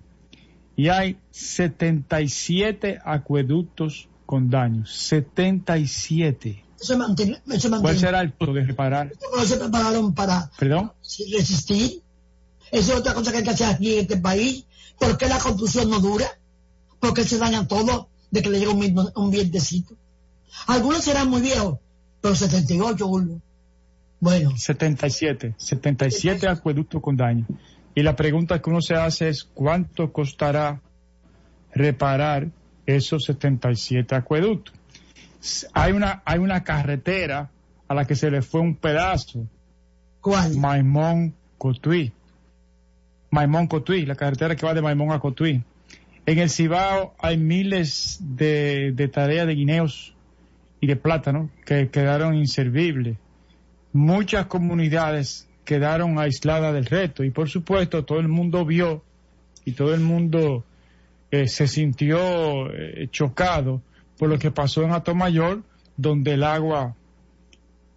y 0.77 0.89
hay 0.89 1.17
77 1.31 2.99
acueductos 3.05 4.09
con 4.27 4.51
daños. 4.51 4.91
77. 4.93 6.62
Eso 6.83 6.99
mantiene, 6.99 7.41
eso 7.53 7.71
¿Cuál 7.81 7.97
será 7.97 8.21
el 8.21 8.33
punto 8.33 8.55
de 8.55 8.65
reparar? 8.65 9.13
No 9.37 9.45
se 9.45 9.57
prepararon 9.57 10.15
para 10.15 10.51
¿Perdón? 10.59 10.93
resistir. 11.31 12.03
Esa 12.73 12.93
es 12.93 12.99
otra 12.99 13.15
cosa 13.15 13.31
que 13.31 13.39
hay 13.39 13.45
que 13.45 13.51
hacer 13.51 13.69
aquí 13.69 13.95
en 13.95 14.01
este 14.01 14.17
país. 14.17 14.67
¿Por 14.99 15.17
qué 15.17 15.29
la 15.29 15.39
construcción 15.39 15.89
no 15.91 16.01
dura? 16.01 16.27
¿Por 16.99 17.15
qué 17.15 17.23
se 17.23 17.39
daña 17.39 17.69
todo 17.69 18.09
de 18.33 18.43
que 18.43 18.51
le 18.51 18.59
llega 18.59 18.73
un, 18.73 19.11
un 19.15 19.31
vientecito? 19.31 19.95
Algunos 20.67 21.05
serán 21.05 21.29
muy 21.31 21.41
viejos, 21.41 21.79
pero 22.21 22.35
78, 22.35 23.09
Bueno. 24.19 24.57
77. 24.57 25.55
77 25.57 26.49
acueductos 26.49 27.01
con 27.01 27.17
daño. 27.17 27.47
Y 27.95 28.03
la 28.03 28.17
pregunta 28.17 28.61
que 28.61 28.71
uno 28.71 28.81
se 28.81 28.95
hace 28.95 29.29
es 29.29 29.45
cuánto 29.45 30.13
costará 30.13 30.81
reparar 31.75 32.49
esos 32.87 33.25
77 33.25 34.15
acueductos. 34.15 34.75
Hay 35.73 35.93
una, 35.93 36.23
hay 36.25 36.39
una 36.39 36.63
carretera 36.63 37.51
a 37.89 37.95
la 37.95 38.07
que 38.07 38.15
se 38.15 38.31
le 38.31 38.43
fue 38.43 38.61
un 38.61 38.77
pedazo. 38.77 39.47
¿Cuál? 40.21 40.57
Maimón 40.57 41.35
Cotuí. 41.59 42.13
Maimón 43.31 43.67
Cotuí, 43.67 44.07
la 44.07 44.15
carretera 44.15 44.55
que 44.55 44.67
va 44.67 44.75
de 44.75 44.83
Maimón 44.83 45.11
a 45.11 45.19
Cotuí. 45.19 45.63
En 46.25 46.39
el 46.39 46.51
Cibao 46.51 47.15
hay 47.19 47.37
miles 47.37 48.19
de, 48.21 48.93
de 48.93 49.09
tareas 49.09 49.47
de 49.47 49.55
guineos 49.55 50.15
y 50.81 50.87
de 50.87 50.97
plátano 50.97 51.51
que 51.65 51.89
quedaron 51.91 52.35
inservibles. 52.35 53.17
Muchas 53.93 54.47
comunidades 54.47 55.49
quedaron 55.65 56.19
aisladas 56.19 56.75
del 56.75 56.87
reto 56.87 57.25
y 57.25 57.31
por 57.31 57.49
supuesto 57.49 58.05
todo 58.05 58.19
el 58.21 58.29
mundo 58.29 58.65
vio 58.65 59.03
y 59.65 59.73
todo 59.73 59.95
el 59.95 60.01
mundo 60.01 60.65
eh, 61.31 61.47
se 61.49 61.67
sintió 61.67 62.73
eh, 62.73 63.09
chocado 63.11 63.83
por 64.19 64.29
lo 64.29 64.39
que 64.39 64.51
pasó 64.51 64.83
en 64.83 64.93
Atomayor 64.93 65.63
donde 65.97 66.33
el 66.35 66.45
agua 66.45 66.97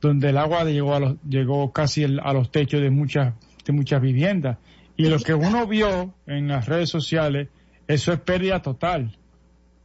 donde 0.02 0.30
el 0.30 0.38
agua 0.38 0.64
llegó 0.66 0.94
a 0.94 1.00
los, 1.00 1.16
llegó 1.28 1.72
casi 1.72 2.04
a 2.04 2.34
los 2.34 2.52
techos 2.52 2.82
de 2.82 2.90
muchas 2.90 3.34
de 3.66 3.74
muchas 3.74 4.02
viviendas. 4.02 4.58
Y 4.98 5.08
lo 5.08 5.20
que 5.20 5.34
uno 5.34 5.66
vio 5.66 6.14
en 6.28 6.48
las 6.48 6.68
redes 6.68 6.90
sociales 6.90 7.50
eso 7.88 8.14
es 8.14 8.20
pérdida 8.20 8.62
total. 8.62 9.18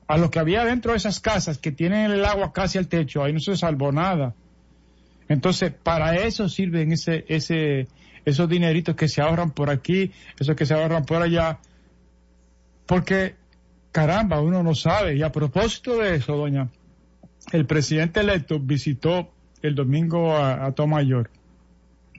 A 0.06 0.16
lo 0.18 0.30
que 0.30 0.38
había 0.38 0.64
dentro 0.64 0.92
de 0.92 0.98
esas 0.98 1.20
casas 1.20 1.58
que 1.58 1.72
tienen 1.72 2.10
el 2.10 2.24
agua 2.24 2.52
casi 2.52 2.78
al 2.78 2.88
techo 2.88 3.22
ahí 3.22 3.32
no 3.32 3.40
se 3.40 3.56
salvó 3.56 3.92
nada. 3.92 4.34
Entonces, 5.28 5.72
para 5.72 6.16
eso 6.16 6.48
sirven 6.48 6.92
ese, 6.92 7.24
ese, 7.28 7.86
esos 8.24 8.48
dineritos 8.48 8.96
que 8.96 9.08
se 9.08 9.22
ahorran 9.22 9.52
por 9.52 9.70
aquí, 9.70 10.10
esos 10.38 10.56
que 10.56 10.66
se 10.66 10.74
ahorran 10.74 11.04
por 11.04 11.22
allá, 11.22 11.60
porque, 12.86 13.36
caramba, 13.92 14.40
uno 14.40 14.62
no 14.62 14.74
sabe. 14.74 15.16
Y 15.16 15.22
a 15.22 15.32
propósito 15.32 15.98
de 15.98 16.16
eso, 16.16 16.36
doña, 16.36 16.68
el 17.52 17.66
presidente 17.66 18.20
electo 18.20 18.58
visitó 18.58 19.30
el 19.62 19.74
domingo 19.74 20.36
a, 20.36 20.66
a 20.66 20.72
Tomayor 20.72 21.30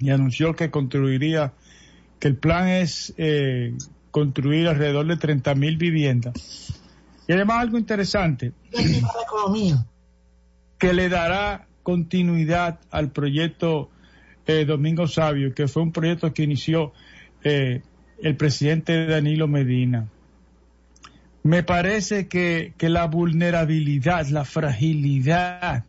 y 0.02 0.10
anunció 0.10 0.56
que 0.56 0.72
construiría, 0.72 1.54
que 2.20 2.28
el 2.28 2.36
plan 2.36 2.68
es 2.68 3.14
eh, 3.18 3.76
construir 4.10 4.68
alrededor 4.68 5.06
de 5.08 5.18
30 5.18 5.56
mil 5.56 5.78
viviendas. 5.78 6.74
Y 7.28 7.34
además 7.34 7.62
algo 7.62 7.78
interesante, 7.78 8.52
que 10.78 10.94
le 10.94 11.08
dará 11.08 11.68
continuidad 11.84 12.80
al 12.90 13.12
proyecto 13.12 13.90
eh, 14.48 14.66
Domingo 14.66 15.08
Sabio, 15.08 15.54
que 15.54 15.68
fue 15.68 15.84
un 15.84 15.92
proyecto 15.92 16.34
que 16.34 16.44
inició 16.44 16.94
eh, 17.44 17.82
el 18.22 18.36
presidente 18.36 19.06
Danilo 19.06 19.48
Medina. 19.48 20.10
Me 21.44 21.64
parece 21.64 22.28
que, 22.28 22.74
la 22.80 23.06
vulnerabilidad, 23.08 24.28
la 24.28 24.46
fragilidad, 24.46 25.86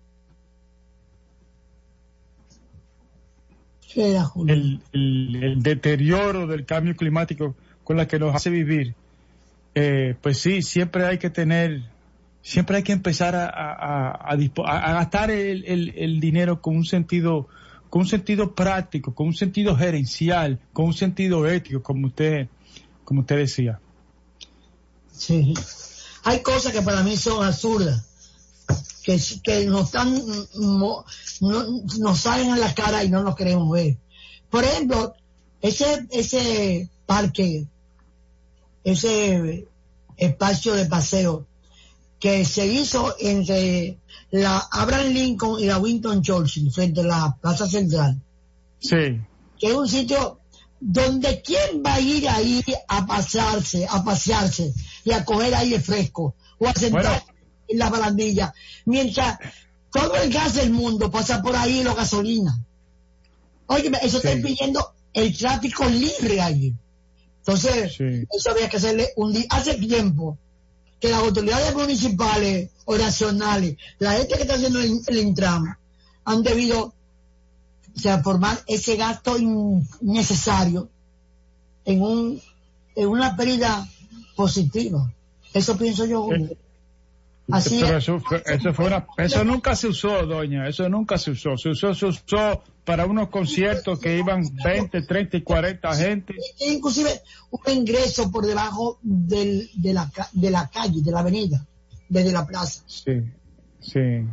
el, 3.95 4.81
el, 4.93 5.63
deterioro 5.63 6.47
del 6.47 6.65
cambio 6.65 6.97
climático 6.97 7.55
con 7.85 7.99
la 7.99 8.09
que 8.09 8.19
nos 8.19 8.35
hace 8.35 8.49
vivir, 8.49 8.95
eh, 9.75 10.15
pues 10.23 10.39
sí, 10.39 10.63
siempre 10.63 11.07
hay 11.07 11.19
que 11.19 11.29
tener 11.29 11.83
siempre 12.43 12.79
hay 12.79 12.83
que 12.83 12.93
empezar 12.93 13.37
a, 13.37 13.47
a, 13.47 14.11
a, 14.31 14.93
gastar 14.95 15.31
el, 15.31 15.65
el, 15.97 16.21
dinero 16.21 16.61
con 16.61 16.77
un 16.77 16.85
sentido 16.85 17.49
con 17.89 18.03
un 18.03 18.09
sentido 18.09 18.55
práctico, 18.55 19.15
con 19.15 19.29
un 19.29 19.35
sentido 19.35 19.77
gerencial, 19.77 20.59
con 20.73 20.87
un 20.87 20.95
sentido 20.95 21.47
ético, 21.47 21.83
como 21.83 22.07
usted, 22.07 22.49
como 23.05 23.21
usted 23.21 23.37
decía. 23.37 23.81
Sí. 25.13 25.55
Hay 26.25 26.41
cosas 26.43 26.73
que 26.73 26.83
para 26.83 27.03
mí 27.03 27.17
son 27.17 27.45
absurdas, 27.45 28.05
que, 29.03 29.21
que 29.43 29.67
nos, 29.67 29.87
están, 29.87 30.23
no, 30.55 31.05
nos 31.99 32.21
salen 32.21 32.51
a 32.51 32.57
la 32.57 32.75
cara 32.75 33.05
y 33.05 33.09
no 33.09 33.23
nos 33.23 33.37
queremos 33.37 33.71
ver. 33.71 33.99
Por 34.51 34.65
ejemplo, 34.65 35.15
ese, 35.61 36.07
ese 36.11 36.89
parque, 37.07 37.67
ese 38.85 39.67
espacio 40.17 40.75
de 40.75 40.87
paseo 40.87 41.47
que 42.21 42.45
se 42.45 42.67
hizo 42.67 43.17
entre 43.19 43.99
la 44.31 44.59
Abraham 44.71 45.09
Lincoln 45.09 45.61
y 45.61 45.67
la 45.67 45.79
Winton 45.79 46.23
Churchill, 46.23 46.71
frente 46.71 47.01
a 47.01 47.05
la 47.05 47.37
Plaza 47.41 47.67
Central. 47.67 48.21
Sí. 48.79 49.21
Que 49.59 49.67
es 49.69 49.75
un 49.75 49.89
sitio 49.89 50.39
donde 50.85 51.41
quién 51.43 51.83
va 51.87 51.95
a 51.95 52.01
ir 52.01 52.29
ahí 52.29 52.63
a 52.89 53.07
pasarse, 53.07 53.87
a 53.89 54.03
pasearse 54.03 54.75
y 55.05 55.13
a 55.13 55.25
coger 55.25 55.55
aire 55.55 55.81
fresco 55.81 56.35
o 56.59 56.67
a 56.67 56.73
sentarse 56.75 57.27
en 57.69 57.79
la 57.79 57.89
barandilla, 57.89 58.53
mientras 58.87 59.39
todo 59.93 60.17
el 60.17 60.33
gas 60.33 60.55
del 60.55 60.71
mundo 60.71 61.09
pasa 61.09 61.41
por 61.41 61.55
ahí 61.55 61.85
la 61.85 61.95
gasolina. 61.95 62.59
Oye, 63.67 63.93
eso 64.03 64.17
está 64.17 64.33
pidiendo 64.33 64.95
el 65.13 65.37
tráfico 65.37 65.85
libre 65.85 66.41
ahí. 66.41 66.75
Entonces, 67.39 67.97
eso 68.01 68.51
había 68.51 68.69
que 68.69 68.77
hacerle 68.77 69.11
un 69.17 69.33
día, 69.33 69.47
hace 69.51 69.75
tiempo 69.75 70.39
que 70.99 71.09
las 71.09 71.21
autoridades 71.21 71.75
municipales 71.75 72.71
o 72.87 72.97
nacionales, 72.97 73.77
la 73.99 74.13
gente 74.13 74.35
que 74.35 74.43
está 74.43 74.55
haciendo 74.55 74.81
el, 74.81 75.17
Intram, 75.17 75.77
han 76.25 76.43
debido 76.43 76.95
formar 78.23 78.59
ese 78.67 78.97
gasto 78.97 79.37
innecesario 79.39 80.89
en 81.85 82.03
un 82.03 82.41
en 82.95 83.09
una 83.09 83.37
pérdida 83.37 83.87
positiva. 84.37 85.13
Eso 85.53 85.77
pienso 85.77 86.05
yo. 86.07 86.29
Así 87.51 87.83
eso, 87.83 88.21
fue 88.21 88.87
una, 88.87 89.07
eso 89.19 89.45
nunca 89.45 89.75
se 89.75 89.89
usó, 89.89 90.25
doña, 90.27 90.69
eso 90.69 90.89
nunca 90.89 91.19
se 91.19 91.33
usó. 91.33 91.57
Se 91.57 91.71
usó, 91.71 91.93
se 91.93 92.07
usó 92.07 92.63
para 92.85 93.05
unos 93.05 93.29
conciertos 93.29 93.99
que 93.99 94.17
iban 94.17 94.43
20, 94.65 95.03
30 95.03 95.37
y 95.37 95.43
40 95.43 95.95
gente. 95.97 96.35
Inclusive 96.61 97.11
un 97.51 97.73
ingreso 97.73 98.31
por 98.31 98.47
debajo 98.47 98.99
del, 99.03 99.69
de, 99.75 99.93
la, 99.93 100.11
de 100.33 100.51
la 100.51 100.69
calle, 100.69 101.03
de 101.03 101.11
la 101.11 101.21
avenida, 101.21 101.67
desde 102.09 102.33
la 102.33 102.47
plaza. 102.47 102.83
Sí, 102.87 103.23
sí. 103.81 104.25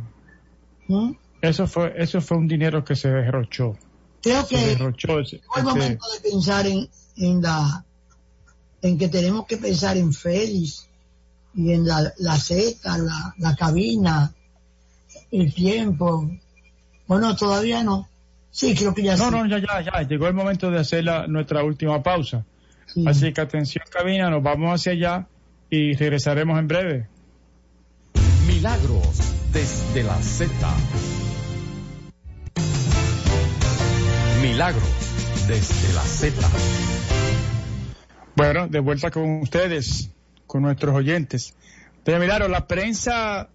¿Mm? 0.88 1.12
Eso 1.42 1.66
fue, 1.66 1.94
eso 1.96 2.20
fue 2.20 2.36
un 2.36 2.46
dinero 2.48 2.84
que 2.84 2.94
se 2.94 3.08
derrochó. 3.08 3.76
Creo 4.22 4.46
que 4.46 4.72
es 4.72 4.80
el 4.80 5.64
momento 5.64 6.06
de 6.12 6.30
pensar 6.30 6.66
en, 6.66 6.88
en 7.16 7.40
la 7.40 7.84
en 8.82 8.98
que 8.98 9.08
tenemos 9.08 9.46
que 9.46 9.56
pensar 9.56 9.96
en 9.96 10.12
Félix 10.12 10.88
y 11.54 11.72
en 11.72 11.86
la, 11.86 12.12
la 12.18 12.36
seca, 12.36 12.96
la, 12.98 13.34
la 13.38 13.56
cabina, 13.56 14.32
el 15.30 15.52
tiempo. 15.52 16.30
Bueno, 17.06 17.34
todavía 17.36 17.82
no. 17.82 18.08
Sí, 18.50 18.74
creo 18.74 18.94
que 18.94 19.02
ya 19.02 19.16
No, 19.16 19.30
no, 19.30 19.46
ya, 19.46 19.58
ya, 19.58 19.80
ya. 19.80 20.02
Llegó 20.08 20.26
el 20.28 20.34
momento 20.34 20.70
de 20.70 20.78
hacer 20.78 21.04
la, 21.04 21.26
nuestra 21.26 21.62
última 21.62 22.02
pausa. 22.02 22.44
Así 23.06 23.32
que 23.32 23.40
atención, 23.40 23.84
cabina, 23.88 24.30
nos 24.30 24.42
vamos 24.42 24.74
hacia 24.74 24.92
allá 24.92 25.26
y 25.68 25.94
regresaremos 25.94 26.58
en 26.58 26.68
breve. 26.68 27.08
Milagros 28.46 29.32
desde 29.52 30.02
la 30.02 30.16
Z. 30.16 30.50
Milagros 34.42 34.82
desde 35.46 35.92
la 35.92 36.02
Z. 36.02 36.48
Bueno, 38.34 38.68
de 38.68 38.80
vuelta 38.80 39.10
con 39.10 39.40
ustedes, 39.42 40.10
con 40.46 40.62
nuestros 40.62 40.94
oyentes. 40.94 41.54
Pero 42.04 42.18
miraron, 42.18 42.50
la 42.50 42.66
prensa 42.66 43.50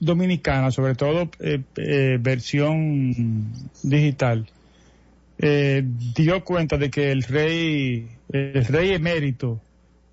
dominicana, 0.00 0.72
sobre 0.72 0.96
todo 0.96 1.30
eh, 1.38 1.62
eh, 1.76 2.18
versión 2.20 3.52
digital, 3.84 4.50
eh, 5.38 5.82
dio 5.84 6.42
cuenta 6.44 6.76
de 6.76 6.90
que 6.90 7.12
el 7.12 7.22
rey, 7.22 8.08
el 8.30 8.64
rey 8.64 8.92
emérito 8.94 9.60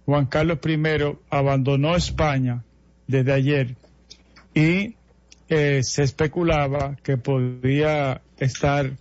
Juan 0.05 0.28
Carlos 0.28 0.59
I 0.64 1.18
abandonó 1.32 1.95
España 1.95 2.64
desde 3.07 3.34
ayer 3.34 3.76
y 4.53 4.95
se 5.47 6.03
especulaba 6.03 6.97
que 7.03 7.18
podía 7.18 8.22
estar 8.39 8.91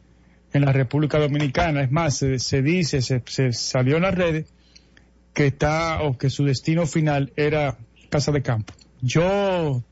en 0.53 0.65
la 0.65 0.73
República 0.73 1.19
Dominicana. 1.19 1.83
Es 1.83 1.91
más, 1.91 2.17
se, 2.17 2.63
dice, 2.63 3.01
se, 3.01 3.53
salió 3.53 3.97
en 3.97 4.03
las 4.03 4.15
redes 4.15 4.53
que 5.33 5.47
está 5.47 6.03
o 6.03 6.19
que 6.19 6.31
su 6.31 6.45
destino 6.45 6.87
final 6.87 7.33
era 7.37 7.79
Casa 8.11 8.33
de 8.33 8.43
Campo. 8.43 8.75
Yo 9.01 9.83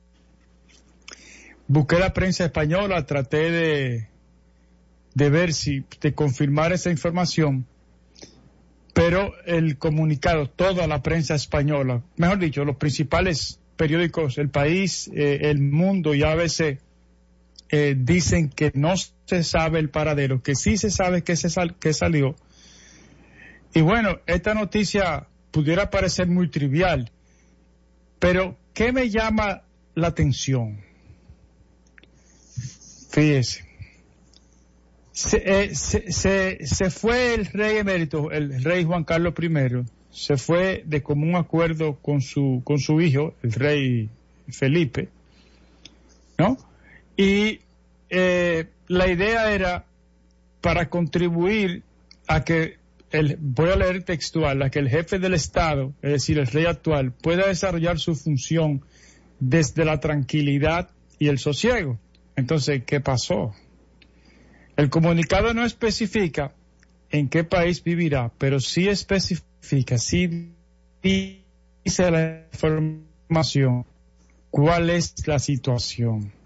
busqué 1.66 1.98
la 1.98 2.12
prensa 2.12 2.44
española, 2.44 3.06
traté 3.06 3.50
de, 3.50 4.08
de 5.14 5.30
ver 5.30 5.52
si, 5.52 5.84
de 6.00 6.14
confirmar 6.14 6.72
esa 6.72 6.90
información, 6.90 7.66
pero 8.92 9.32
el 9.46 9.78
comunicado, 9.78 10.48
toda 10.48 10.86
la 10.86 11.02
prensa 11.02 11.34
española, 11.34 12.02
mejor 12.16 12.38
dicho, 12.38 12.64
los 12.64 12.76
principales 12.76 13.60
periódicos, 13.76 14.36
El 14.36 14.50
País, 14.50 15.10
eh, 15.14 15.38
El 15.42 15.60
Mundo 15.60 16.14
y 16.14 16.22
ABC, 16.22 16.78
eh, 17.70 17.94
dicen 17.96 18.50
que 18.50 18.72
no 18.74 18.92
se 19.30 19.44
sabe 19.44 19.78
el 19.78 19.90
paradero, 19.90 20.42
que 20.42 20.56
sí 20.56 20.76
se 20.76 20.90
sabe 20.90 21.22
que, 21.22 21.36
se 21.36 21.48
que 21.78 21.92
salió. 21.92 22.34
Y 23.72 23.80
bueno, 23.80 24.18
esta 24.26 24.54
noticia 24.54 25.28
pudiera 25.52 25.88
parecer 25.88 26.26
muy 26.26 26.48
trivial, 26.48 27.12
pero 28.18 28.56
¿qué 28.74 28.92
me 28.92 29.08
llama 29.08 29.62
la 29.94 30.08
atención? 30.08 30.80
Fíjese, 33.10 33.64
se, 35.12 35.42
eh, 35.44 36.90
fue 36.90 37.34
el 37.34 37.46
rey 37.46 37.78
emérito, 37.78 38.32
el 38.32 38.64
rey 38.64 38.84
Juan 38.84 39.04
Carlos 39.04 39.34
I, 39.40 39.84
se 40.10 40.36
fue 40.36 40.82
de 40.86 41.02
común 41.02 41.36
acuerdo 41.36 41.98
con 42.02 42.20
su, 42.20 42.62
con 42.64 42.78
su 42.78 43.00
hijo, 43.00 43.34
el 43.44 43.52
rey 43.52 44.10
Felipe, 44.48 45.08
¿no? 46.36 46.56
Y 47.16 47.60
eh, 48.10 48.66
la 48.90 49.06
idea 49.06 49.52
era 49.52 49.84
para 50.60 50.90
contribuir 50.90 51.84
a 52.26 52.42
que 52.42 52.78
voy 53.38 53.70
a 53.70 53.76
leer 53.76 54.02
textual, 54.02 54.60
a 54.62 54.70
que 54.70 54.80
el 54.80 54.88
jefe 54.88 55.20
del 55.20 55.34
Estado, 55.34 55.94
es 56.02 56.10
decir, 56.10 56.40
el 56.40 56.48
rey 56.48 56.66
actual, 56.66 57.12
pueda 57.12 57.46
desarrollar 57.46 58.00
su 58.00 58.16
función 58.16 58.84
desde 59.38 59.84
la 59.84 60.00
tranquilidad 60.00 60.90
y 61.20 61.28
el 61.28 61.38
sosiego. 61.38 62.00
Entonces, 62.34 62.82
¿qué 62.84 62.98
pasó? 62.98 63.54
El 64.76 64.90
comunicado 64.90 65.54
no 65.54 65.64
especifica 65.64 66.52
en 67.10 67.28
qué 67.28 67.44
país 67.44 67.84
vivirá, 67.84 68.32
pero 68.38 68.58
sí 68.58 68.88
especifica, 68.88 69.98
sí 69.98 70.52
dice 71.00 72.10
la 72.10 72.44
información 72.52 73.86
cuál 74.50 74.90
es 74.90 75.14
la 75.28 75.38
situación. 75.38 76.39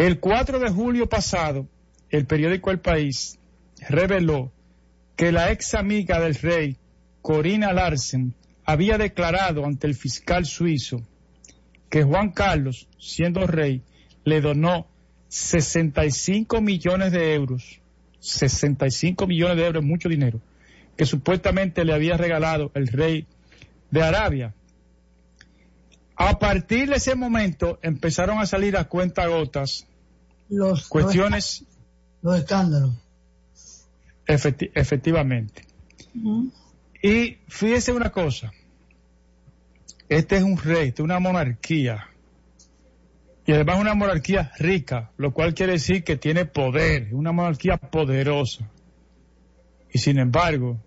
El 0.00 0.18
4 0.18 0.60
de 0.60 0.70
julio 0.70 1.10
pasado, 1.10 1.68
el 2.08 2.24
periódico 2.24 2.70
El 2.70 2.80
País 2.80 3.38
reveló 3.86 4.50
que 5.14 5.30
la 5.30 5.52
ex 5.52 5.74
amiga 5.74 6.18
del 6.18 6.36
rey, 6.36 6.78
Corina 7.20 7.74
Larsen, 7.74 8.34
había 8.64 8.96
declarado 8.96 9.66
ante 9.66 9.86
el 9.86 9.94
fiscal 9.94 10.46
suizo 10.46 11.02
que 11.90 12.02
Juan 12.02 12.30
Carlos, 12.30 12.88
siendo 12.98 13.46
rey, 13.46 13.82
le 14.24 14.40
donó 14.40 14.86
65 15.28 16.62
millones 16.62 17.12
de 17.12 17.34
euros, 17.34 17.82
65 18.20 19.26
millones 19.26 19.58
de 19.58 19.66
euros, 19.66 19.84
mucho 19.84 20.08
dinero, 20.08 20.40
que 20.96 21.04
supuestamente 21.04 21.84
le 21.84 21.92
había 21.92 22.16
regalado 22.16 22.70
el 22.72 22.88
rey 22.88 23.26
de 23.90 24.02
Arabia. 24.02 24.54
A 26.16 26.38
partir 26.38 26.88
de 26.88 26.96
ese 26.96 27.14
momento 27.16 27.78
empezaron 27.82 28.38
a 28.38 28.46
salir 28.46 28.78
a 28.78 28.84
cuenta 28.84 29.26
gotas 29.26 29.86
los, 30.50 30.88
cuestiones. 30.88 31.64
Los 32.22 32.36
escándalos 32.36 32.92
efectivamente. 34.74 35.62
Y 37.02 37.38
fíjese 37.48 37.92
una 37.92 38.10
cosa, 38.10 38.52
este 40.08 40.36
es 40.36 40.42
un 40.42 40.56
rey, 40.56 40.88
este 40.88 41.02
es 41.02 41.04
una 41.04 41.18
monarquía, 41.18 42.08
y 43.46 43.52
además 43.52 43.80
una 43.80 43.94
monarquía 43.94 44.52
rica, 44.58 45.10
lo 45.16 45.32
cual 45.32 45.54
quiere 45.54 45.72
decir 45.72 46.04
que 46.04 46.16
tiene 46.16 46.44
poder, 46.44 47.14
una 47.14 47.32
monarquía 47.32 47.76
poderosa. 47.78 48.68
Y 49.92 49.98
sin 49.98 50.18
embargo, 50.18 50.78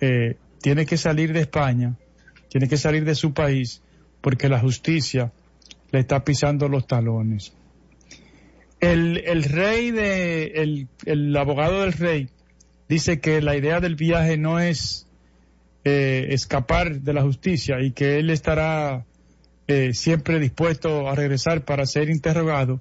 eh, 0.00 0.36
tiene 0.60 0.86
que 0.86 0.96
salir 0.96 1.32
de 1.32 1.40
España, 1.40 1.96
tiene 2.48 2.68
que 2.68 2.76
salir 2.76 3.04
de 3.04 3.14
su 3.14 3.34
país, 3.34 3.82
porque 4.20 4.48
la 4.48 4.60
justicia 4.60 5.32
le 5.90 6.00
está 6.00 6.24
pisando 6.24 6.68
los 6.68 6.86
talones. 6.86 7.52
El, 8.82 9.22
el 9.26 9.44
rey 9.44 9.92
de, 9.92 10.44
el, 10.56 10.88
el 11.06 11.36
abogado 11.36 11.82
del 11.82 11.92
rey 11.92 12.28
dice 12.88 13.20
que 13.20 13.40
la 13.40 13.56
idea 13.56 13.78
del 13.78 13.94
viaje 13.94 14.36
no 14.36 14.58
es 14.58 15.06
eh, 15.84 16.26
escapar 16.30 17.00
de 17.00 17.12
la 17.12 17.22
justicia 17.22 17.80
y 17.80 17.92
que 17.92 18.18
él 18.18 18.28
estará 18.28 19.06
eh, 19.68 19.94
siempre 19.94 20.40
dispuesto 20.40 21.08
a 21.08 21.14
regresar 21.14 21.64
para 21.64 21.86
ser 21.86 22.10
interrogado, 22.10 22.80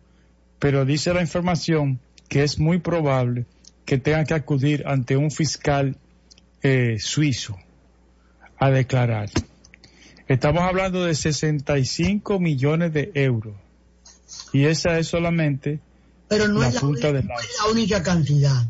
pero 0.57 0.85
dice 0.85 1.13
la 1.13 1.21
información 1.21 1.99
que 2.27 2.41
es 2.41 2.57
muy 2.57 2.79
probable 2.79 3.45
que 3.85 3.99
tenga 3.99 4.25
que 4.25 4.33
acudir 4.33 4.83
ante 4.87 5.17
un 5.17 5.29
fiscal 5.29 5.97
eh, 6.63 6.97
suizo 6.97 7.59
a 8.57 8.71
declarar. 8.71 9.29
Estamos 10.27 10.63
hablando 10.63 11.05
de 11.05 11.13
65 11.13 12.39
millones 12.39 12.91
de 12.91 13.11
euros 13.13 13.53
y 14.51 14.65
esa 14.65 14.97
es 14.97 15.05
solamente 15.05 15.79
pero 16.31 16.47
no 16.47 16.63
es 16.63 16.73
la, 16.75 16.81
la 16.81 17.71
única 17.71 18.01
cantidad. 18.01 18.65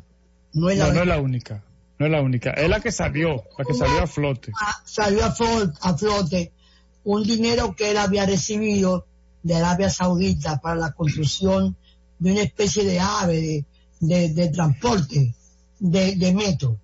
No 0.53 0.71
es 0.71 0.79
la, 0.79 0.87
única. 1.19 1.63
No 1.99 2.07
es 2.07 2.11
la 2.11 2.21
única. 2.21 2.49
Es 2.53 2.67
la 2.67 2.79
que 2.79 2.91
salió, 2.91 3.43
la 3.55 3.63
que 3.63 3.75
salió 3.75 4.01
a 4.01 4.07
flote. 4.07 4.51
Salió 4.83 5.23
a, 5.23 5.31
flote 5.95 6.53
un 7.03 7.21
dinero 7.21 7.75
que 7.75 7.91
él 7.91 7.97
había 7.97 8.25
recibido 8.25 9.05
de 9.43 9.57
Arabia 9.57 9.91
Saudita 9.91 10.59
para 10.59 10.73
la 10.73 10.93
construcción 10.93 11.77
de 12.17 12.31
una 12.31 12.41
especie 12.41 12.83
de 12.83 12.99
ave 12.99 13.65
de, 13.99 14.49
transporte, 14.51 15.35
de, 15.77 16.33
metro. 16.33 16.79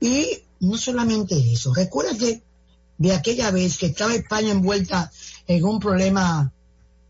Y 0.00 0.44
no 0.60 0.78
solamente 0.78 1.34
eso, 1.52 1.74
recuérdate 1.74 2.42
de 2.96 3.12
aquella 3.12 3.50
vez 3.50 3.76
que 3.76 3.88
estaba 3.88 4.14
España 4.14 4.52
envuelta 4.52 5.12
en 5.46 5.62
un 5.62 5.78
problema 5.78 6.50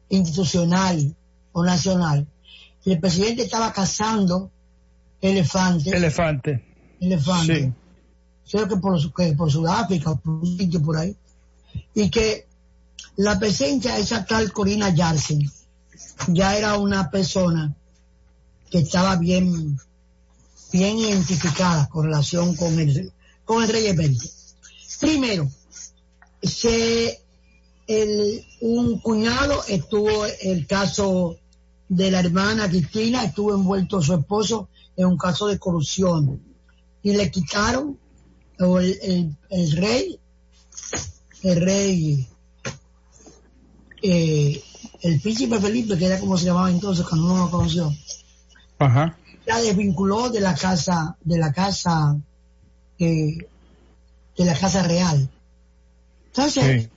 institucional 0.09 1.15
o 1.53 1.65
nacional. 1.65 2.27
El 2.85 2.99
presidente 2.99 3.43
estaba 3.43 3.73
cazando 3.73 4.51
elefantes. 5.21 5.93
Elefante. 5.93 6.65
Elefante. 7.01 7.73
Creo 8.51 8.69
que 8.69 8.77
por, 8.77 9.15
que 9.15 9.33
por 9.33 9.51
Sudáfrica 9.51 10.11
o 10.11 10.17
por 10.17 10.35
un 10.35 10.59
sitio 10.59 10.83
por 10.83 10.97
ahí. 10.97 11.17
Y 11.95 12.11
que 12.11 12.47
la 13.17 13.39
presencia 13.39 13.95
de 13.95 14.01
esa 14.01 14.25
tal 14.25 14.53
Corina 14.53 14.91
Yarsen 14.91 15.51
ya 16.29 16.57
era 16.57 16.79
una 16.79 17.11
persona 17.11 17.75
que 18.71 18.79
estaba 18.79 19.17
bien, 19.17 19.79
bien 20.73 20.99
identificada 20.99 21.89
con 21.89 22.07
relación 22.07 22.55
con 22.57 22.79
el, 22.79 23.13
con 23.45 23.63
el 23.63 23.69
rey 23.69 23.87
emérito. 23.87 24.27
Primero, 25.01 25.51
se, 26.43 27.21
el, 27.87 28.45
un 28.61 29.01
cuñado 29.01 29.65
estuvo 29.69 30.27
el 30.27 30.67
caso 30.67 31.37
de 31.91 32.09
la 32.09 32.21
hermana 32.21 32.69
Cristina, 32.69 33.25
estuvo 33.25 33.53
envuelto 33.53 34.01
su 34.01 34.15
esposo 34.15 34.69
en 34.97 35.07
un 35.07 35.19
caso 35.19 35.49
de 35.49 35.59
corrupción 35.59 36.41
y 37.03 37.13
le 37.13 37.31
quitaron 37.33 37.99
el, 38.59 39.37
el, 39.49 39.73
rey, 39.73 40.21
el 41.43 41.61
rey, 41.61 42.29
eh, 44.03 44.63
el 45.03 45.21
príncipe 45.21 45.59
Felipe, 45.59 45.99
que 45.99 46.07
era 46.07 46.21
como 46.21 46.39
se 46.39 46.45
llamaba 46.47 46.71
entonces 46.71 47.05
cuando 47.05 47.27
uno 47.27 47.45
lo 47.47 47.51
conoció, 47.51 47.93
Ajá. 48.79 49.19
la 49.47 49.61
desvinculó 49.61 50.31
de 50.31 50.41
la 50.41 50.55
casa, 50.55 51.17
de 51.23 51.39
la 51.39 51.53
casa, 51.53 52.17
eh, 53.01 53.37
de 54.39 54.45
la 54.45 54.57
casa 54.57 54.85
real. 54.85 55.29
Entonces, 56.27 56.89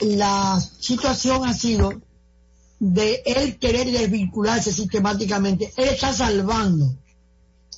la 0.00 0.58
situación 0.58 1.44
ha 1.44 1.52
sido 1.52 2.00
de 2.82 3.22
él 3.24 3.58
querer 3.60 3.92
desvincularse 3.92 4.72
sistemáticamente. 4.72 5.72
Él 5.76 5.90
está 5.90 6.12
salvando 6.12 6.92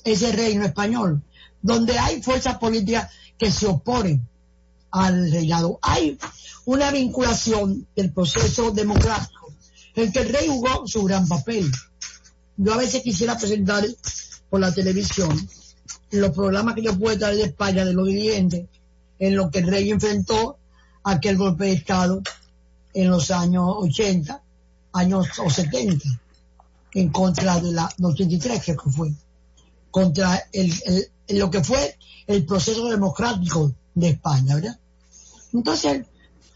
ese 0.03 0.31
reino 0.31 0.65
español, 0.65 1.21
donde 1.61 1.99
hay 1.99 2.23
fuerzas 2.23 2.57
políticas 2.57 3.11
que 3.37 3.51
se 3.51 3.67
oponen 3.67 4.27
al 4.89 5.31
reinado. 5.31 5.77
Hay 5.83 6.17
una 6.65 6.89
vinculación 6.89 7.85
del 7.95 8.11
proceso 8.13 8.71
democrático 8.71 9.53
en 9.93 10.11
que 10.11 10.21
el 10.21 10.29
rey 10.29 10.47
jugó 10.47 10.87
su 10.87 11.03
gran 11.03 11.27
papel. 11.27 11.71
Yo 12.57 12.73
a 12.73 12.77
veces 12.77 13.03
quisiera 13.03 13.37
presentar 13.37 13.85
por 14.49 14.59
la 14.59 14.73
televisión 14.73 15.29
los 16.09 16.31
programas 16.31 16.73
que 16.73 16.81
yo 16.81 16.97
puedo 16.97 17.19
traer 17.19 17.35
de 17.35 17.43
España 17.43 17.85
de 17.85 17.93
los 17.93 18.07
dirigentes 18.07 18.65
en 19.19 19.35
lo 19.35 19.51
que 19.51 19.59
el 19.59 19.67
rey 19.67 19.91
enfrentó 19.91 20.57
aquel 21.03 21.37
golpe 21.37 21.65
de 21.65 21.73
Estado 21.73 22.23
en 22.95 23.11
los 23.11 23.29
años 23.29 23.65
80, 23.67 24.41
años 24.95 25.27
o 25.39 25.49
70, 25.49 26.07
en 26.93 27.09
contra 27.09 27.59
de 27.59 27.71
la 27.71 27.89
83 28.01 28.63
que 28.63 28.75
fue, 28.75 29.13
contra 29.91 30.41
el, 30.51 30.73
lo 31.29 31.51
que 31.51 31.63
fue 31.63 31.97
el 32.27 32.45
proceso 32.45 32.87
democrático 32.87 33.73
de 33.93 34.09
España, 34.09 34.55
¿verdad? 34.55 34.79
Entonces, 35.53 36.05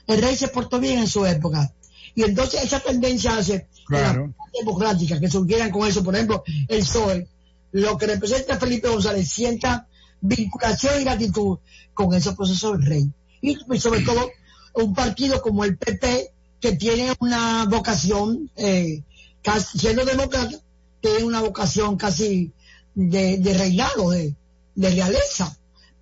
el 0.07 0.21
rey 0.21 0.35
se 0.35 0.47
portó 0.47 0.79
bien 0.79 0.99
en 0.99 1.07
su 1.07 1.25
época. 1.25 1.71
Y 2.15 2.23
entonces 2.23 2.63
esa 2.63 2.79
tendencia 2.79 3.37
hace 3.37 3.67
claro. 3.85 4.33
democrática 4.57 5.19
que 5.19 5.29
surgieran 5.29 5.69
con 5.71 5.87
eso, 5.87 6.03
por 6.03 6.15
ejemplo, 6.15 6.43
el 6.67 6.79
PSOE, 6.79 7.27
lo 7.71 7.97
que 7.97 8.07
representa 8.07 8.57
Felipe 8.57 8.89
González, 8.89 9.29
sienta 9.29 9.87
vinculación 10.21 10.99
y 10.99 11.03
gratitud 11.03 11.59
con 11.93 12.13
ese 12.13 12.33
proceso 12.33 12.71
del 12.71 12.85
rey. 12.85 13.11
Y 13.41 13.55
sobre 13.79 14.01
todo 14.01 14.31
un 14.73 14.93
partido 14.93 15.41
como 15.41 15.63
el 15.63 15.77
PP, 15.77 16.33
que 16.59 16.73
tiene 16.73 17.13
una 17.19 17.65
vocación, 17.65 18.49
eh, 18.55 19.03
casi, 19.41 19.79
siendo 19.79 20.05
demócrata, 20.05 20.57
tiene 21.01 21.23
una 21.23 21.41
vocación 21.41 21.97
casi 21.97 22.51
de, 22.93 23.55
reinado, 23.57 24.11
de, 24.11 24.35
realeza, 24.75 25.57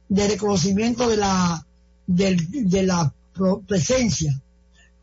de 0.10 0.28
reconocimiento 0.28 1.08
de 1.10 1.18
la, 1.18 1.66
de 2.08 2.84
la 2.84 3.14
presencia 3.68 4.42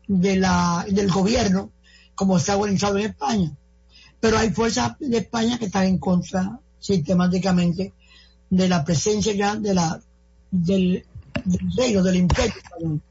de 0.07 0.35
la, 0.35 0.85
del 0.89 1.09
gobierno, 1.09 1.71
como 2.15 2.37
está 2.37 2.57
organizado 2.57 2.97
en 2.97 3.05
España. 3.05 3.51
Pero 4.19 4.37
hay 4.37 4.51
fuerzas 4.51 4.93
de 4.99 5.17
España 5.17 5.57
que 5.57 5.65
están 5.65 5.85
en 5.85 5.97
contra 5.97 6.59
sistemáticamente 6.79 7.93
de 8.49 8.67
la 8.67 8.83
presencia 8.83 9.33
ya 9.33 9.55
de 9.55 9.73
la, 9.73 10.01
del, 10.51 11.05
reino, 11.75 12.03
del 12.03 12.15
imperio 12.17 13.01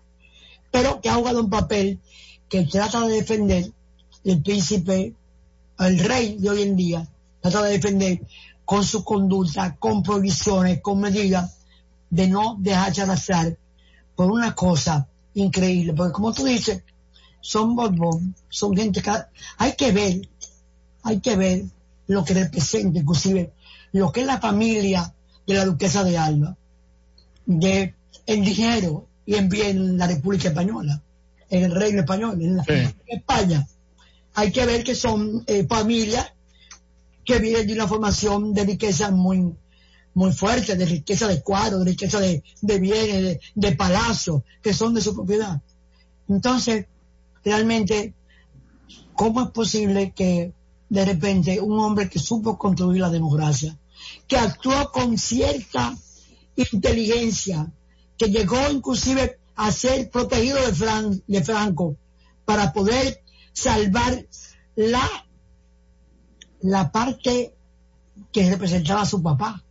pero 0.75 1.01
que 1.01 1.09
ha 1.09 1.15
jugado 1.15 1.41
un 1.41 1.51
papel 1.51 2.01
que 2.49 2.65
trata 2.65 3.07
de 3.07 3.15
defender 3.17 3.73
el 4.25 4.43
príncipe, 4.43 5.15
el 5.79 5.99
rey 5.99 6.37
de 6.39 6.51
hoy 6.51 6.63
en 6.63 6.77
día, 6.77 7.09
trata 7.41 7.63
de 7.63 7.73
defender 7.73 8.21
con 8.65 8.85
su 8.85 9.05
conducta, 9.05 9.77
con 9.77 10.03
provisiones, 10.03 10.81
con 10.81 11.01
medidas, 11.01 11.59
de 12.11 12.29
no 12.29 12.57
dejarse 12.59 13.03
arrastrar 13.03 13.57
por 14.15 14.31
una 14.31 14.55
cosa 14.55 15.07
increíble, 15.35 15.93
porque 15.95 16.13
como 16.13 16.33
tú 16.33 16.45
dices, 16.45 16.83
son 17.41 17.75
borbón, 17.75 18.35
son 18.49 18.75
gente 18.77 19.03
que 19.03 19.11
hay 19.59 19.73
que 19.75 19.93
ver, 19.93 20.29
hay 21.03 21.21
que 21.21 21.37
ver 21.37 21.65
lo 22.07 22.25
que 22.25 22.35
representa, 22.35 23.01
inclusive 23.01 23.53
lo 23.93 24.13
que 24.13 24.21
es 24.21 24.27
la 24.27 24.41
familia 24.41 25.13
de 25.47 25.55
la 25.55 25.65
duquesa 25.65 26.05
de 26.05 26.17
Alba, 26.17 26.57
de 27.47 27.95
en 28.27 28.45
dinero, 28.45 29.07
y 29.27 29.35
en, 29.35 29.55
en 29.55 29.99
la 29.99 30.07
República 30.07 30.49
Española, 30.49 31.01
en 31.51 31.65
el 31.65 31.75
Reino 31.75 32.01
Español, 32.01 32.41
en, 32.41 32.61
España. 33.07 33.67
Hay 34.35 34.51
que 34.51 34.67
ver 34.67 34.83
que 34.85 34.95
son 34.95 35.45
eh, 35.47 35.67
familias 35.69 36.33
que 37.25 37.39
vienen 37.39 37.67
de 37.67 37.75
una 37.75 37.89
formación 37.89 38.53
de 38.53 38.65
riqueza 38.65 39.11
muy 39.11 39.55
muy 40.15 40.33
fuerte, 40.33 40.77
de 40.77 40.87
riqueza 40.87 41.27
de 41.27 41.43
cuadros, 41.43 41.81
de 41.81 41.91
riqueza 41.91 42.21
de, 42.21 42.43
bienes, 42.79 43.23
de, 43.23 43.41
de 43.57 43.73
palacios, 43.73 44.43
que 44.63 44.73
son 44.73 44.95
de 44.95 45.01
su 45.01 45.13
propiedad. 45.13 45.61
Entonces, 46.29 46.87
realmente, 47.45 48.15
¿cómo 49.15 49.43
es 49.43 49.51
posible 49.51 50.13
que 50.13 50.53
de 50.89 51.05
repente 51.05 51.61
un 51.61 51.79
hombre 51.81 52.09
que 52.09 52.21
supo 52.21 52.57
construir 52.57 53.01
la 53.01 53.11
democracia, 53.11 53.77
que 54.29 54.37
actuó 54.37 54.93
con 54.93 55.19
cierta 55.19 55.97
inteligencia, 56.57 57.73
que 58.17 58.31
llegó 58.31 58.71
inclusive 58.71 59.39
a 59.57 59.71
ser 59.71 60.11
protegido 60.11 60.59
de, 60.59 61.23
de 61.27 61.45
Franco 61.45 61.97
para 62.45 62.73
poder 62.73 63.23
salvar 63.53 64.27
la, 64.77 65.09
la 66.61 66.91
parte 66.91 67.55
que 68.33 68.51
representaba 68.51 69.03
a 69.03 69.07
su 69.07 69.23
papá. 69.23 69.63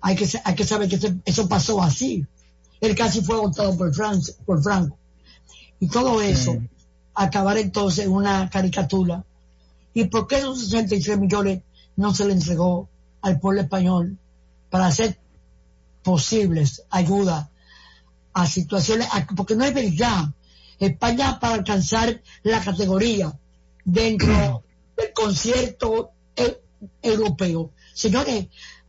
Hay 0.00 0.16
que, 0.16 0.28
hay 0.44 0.54
que 0.54 0.64
saber 0.64 0.88
que 0.88 1.20
eso 1.24 1.48
pasó 1.48 1.82
así. 1.82 2.26
Él 2.80 2.94
casi 2.94 3.22
fue 3.22 3.36
votado 3.36 3.76
por, 3.76 3.90
por 4.44 4.62
Franco. 4.62 4.98
Y 5.80 5.88
todo 5.88 6.20
eso, 6.20 6.56
acabar 7.14 7.58
entonces 7.58 8.04
en 8.04 8.12
una 8.12 8.48
caricatura. 8.50 9.24
¿Y 9.92 10.04
por 10.04 10.26
qué 10.26 10.38
esos 10.38 10.60
63 10.60 11.18
millones 11.18 11.62
no 11.96 12.14
se 12.14 12.26
le 12.26 12.32
entregó 12.32 12.88
al 13.22 13.40
pueblo 13.40 13.62
español 13.62 14.18
para 14.70 14.86
hacer 14.86 15.18
posibles 16.02 16.82
ayuda 16.90 17.50
a 18.34 18.46
situaciones, 18.46 19.08
porque 19.36 19.54
no 19.54 19.64
es 19.64 19.72
verdad. 19.72 20.28
España 20.78 21.38
para 21.38 21.54
alcanzar 21.54 22.20
la 22.42 22.60
categoría 22.60 23.32
dentro 23.84 24.64
del 24.96 25.12
concierto 25.12 26.10
e, 26.36 26.60
europeo. 27.00 27.70
Señores, 27.94 28.46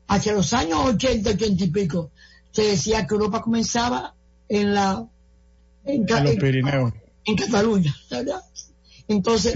hacia 0.08 0.34
los 0.34 0.52
años 0.54 0.80
80, 0.84 1.30
80 1.30 1.64
y 1.64 1.68
pico, 1.68 2.12
se 2.52 2.64
decía 2.64 3.06
que 3.06 3.14
Europa 3.14 3.42
comenzaba 3.42 4.16
en 4.50 4.74
la 4.74 5.08
en, 5.86 6.06
en, 7.26 7.36
Cataluña, 7.36 7.96
¿verdad? 8.10 8.42
Entonces, 9.08 9.54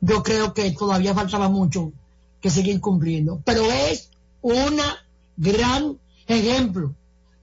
yo 0.00 0.22
creo 0.22 0.54
que 0.54 0.70
todavía 0.70 1.14
faltaba 1.14 1.50
mucho 1.50 1.92
que 2.40 2.48
seguir 2.48 2.80
cumpliendo, 2.80 3.42
pero 3.44 3.64
es 3.70 4.10
una 4.40 5.04
gran 5.36 5.98
ejemplo 6.26 6.94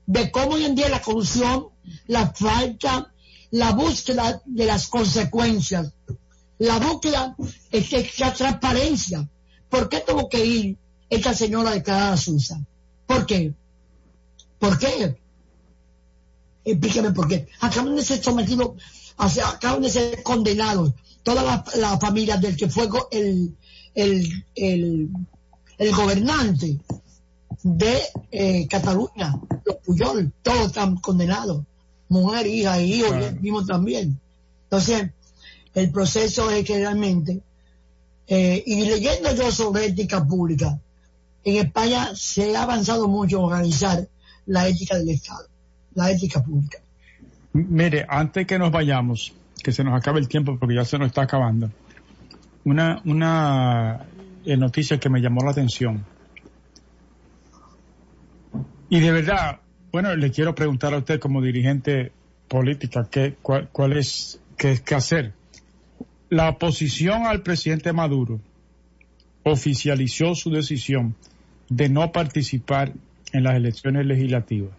de 0.08 0.32
cómo 0.32 0.53
hoy 0.53 0.66
en 0.66 0.76
día 0.76 0.89
la 0.89 1.01
corrupción, 1.01 1.68
la 2.08 2.32
falta, 2.32 3.12
la 3.51 3.72
búsqueda 3.72 4.41
de 4.45 4.66
las 4.66 4.88
consecuencias, 4.88 5.93
la 6.60 6.80
búsqueda 6.80 7.36
de 7.72 8.12
la 8.20 8.34
transparencia. 8.34 9.28
¿Por 9.70 9.89
qué 9.89 10.01
tuvo 10.01 10.30
que 10.30 10.45
ir 10.45 10.78
esta 11.10 11.34
señora 11.34 11.72
declarada 11.72 12.18
Suiza? 12.18 12.60
¿Por 13.06 13.26
qué? 13.26 13.53
¿Por 14.60 14.78
qué? 14.78 15.18
Explíqueme 16.64 17.12
por 17.12 17.28
qué. 17.28 17.47
Acaban 17.60 17.95
de 17.95 18.03
ser 18.03 18.24
sometidos, 18.24 18.72
acaban 19.18 19.82
de 19.82 19.89
ser 19.89 20.24
condenados 20.24 20.93
toda 21.24 21.64
la, 21.76 21.99
familia 21.99 22.38
del 22.38 22.56
que 22.56 22.70
fue 22.70 22.88
el, 23.12 23.56
el, 23.95 25.10
el 25.78 25.95
gobernante 25.95 26.80
de 27.64 27.97
eh, 28.32 28.68
Cataluña, 28.68 29.34
los 29.66 29.76
Puyol, 29.78 30.32
todos 30.41 30.68
están 30.68 30.97
condenados, 30.97 31.64
mujer, 32.10 32.47
hija, 32.47 32.80
hijo, 32.82 33.14
mismo 33.41 33.66
también. 33.66 34.20
Entonces, 34.64 35.12
el 35.74 35.91
proceso 35.91 36.49
es 36.51 36.66
que 36.66 36.78
realmente, 36.78 37.41
eh, 38.28 38.64
y 38.66 38.86
leyendo 38.86 39.34
yo 39.36 39.51
sobre 39.51 39.86
ética 39.86 40.26
pública, 40.26 40.80
en 41.43 41.58
España 41.58 42.10
se 42.16 42.56
ha 42.56 42.64
avanzado 42.64 43.08
mucho 43.08 43.38
en 43.38 43.43
organizar 43.43 44.08
la 44.47 44.68
ética 44.68 44.97
del 44.97 45.10
Estado, 45.10 45.47
la 45.93 46.12
ética 46.12 46.43
pública. 46.43 46.80
Mire, 47.53 48.06
antes 48.10 48.45
que 48.47 48.60
nos 48.60 48.72
vayamos, 48.72 49.34
que 49.64 49.72
se 49.72 49.84
nos 49.84 49.95
acabe 49.95 50.20
el 50.20 50.28
tiempo 50.28 50.58
porque 50.60 50.76
ya 50.76 50.86
se 50.86 50.97
nos 50.97 51.08
está 51.08 51.22
acabando, 51.24 51.72
una, 52.66 53.01
una 53.06 54.06
eh, 54.43 54.58
noticia 54.58 54.99
que 54.99 55.10
me 55.10 55.22
llamó 55.22 55.41
la 55.43 55.51
atención. 55.51 56.06
Y 58.89 58.99
de 58.99 59.11
verdad, 59.11 59.59
bueno, 59.91 60.15
le 60.15 60.31
quiero 60.31 60.53
preguntar 60.53 60.93
a 60.93 60.99
usted 60.99 61.19
como 61.19 61.41
dirigente 61.41 62.11
política, 62.47 63.07
¿qué, 63.09 63.36
cuál, 63.41 63.69
cuál 63.71 63.97
es, 63.97 64.39
qué, 64.57 64.79
qué 64.86 64.95
hacer? 64.95 65.33
La 66.29 66.49
oposición 66.49 67.25
al 67.25 67.41
presidente 67.41 67.93
Maduro 67.93 68.39
oficializó 69.43 70.36
su 70.36 70.49
decisión 70.49 71.15
de 71.69 71.89
no 71.89 72.11
participar 72.11 72.93
en 73.31 73.43
las 73.43 73.55
elecciones 73.55 74.05
legislativas. 74.05 74.71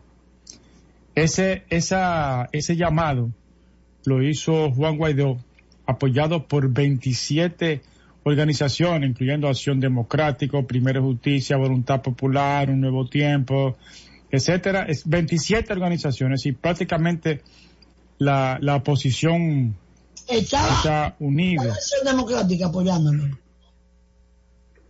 Ese, 1.15 1.65
esa, 1.71 2.49
ese 2.53 2.77
llamado 2.77 3.31
lo 4.05 4.23
hizo 4.23 4.71
Juan 4.71 4.99
Guaidó, 4.99 5.39
apoyado 5.87 6.47
por 6.47 6.73
27 6.73 7.81
organizaciones, 8.27 9.09
incluyendo 9.09 9.49
Acción 9.49 9.79
Democrático, 9.79 10.67
Primera 10.67 11.01
Justicia, 11.01 11.57
Voluntad 11.57 12.03
Popular, 12.03 12.69
Un 12.71 12.81
Nuevo 12.81 13.09
Tiempo, 13.09 13.77
etcétera. 14.31 14.85
Es 14.89 15.09
27 15.09 15.73
organizaciones 15.73 16.45
y 16.45 16.53
prácticamente 16.53 17.43
la, 18.19 18.59
la 18.61 18.77
oposición 18.77 19.77
está 20.29 21.15
unida. 21.21 21.73
Acción 21.73 22.05
Democrática 22.05 22.67
apoyándolo. 22.67 23.39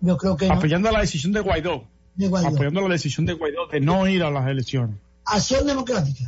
Yo 0.01 0.17
creo 0.17 0.37
que. 0.37 0.49
Apoyando 0.49 0.91
la 0.91 1.01
decisión 1.01 1.33
de 1.33 1.41
Guaidó. 1.41 1.85
de 2.15 2.29
Guaidó. 2.29 2.49
Apoyando 2.49 2.81
la 2.89 2.95
decisión 2.95 3.27
de 3.27 3.35
Guaidó 3.35 3.67
de 3.67 3.81
no 3.81 4.09
ir 4.09 4.23
a 4.23 4.31
las 4.31 4.49
elecciones. 4.49 4.97
Acción 5.27 5.67
Democrática. 5.67 6.25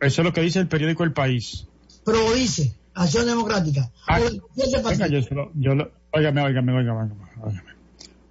Eso 0.00 0.22
es 0.22 0.24
lo 0.24 0.32
que 0.32 0.40
dice 0.40 0.58
el 0.58 0.66
periódico 0.66 1.04
El 1.04 1.12
País. 1.12 1.68
Pero 2.04 2.34
dice. 2.34 2.74
Acción 2.94 3.26
Democrática. 3.26 3.90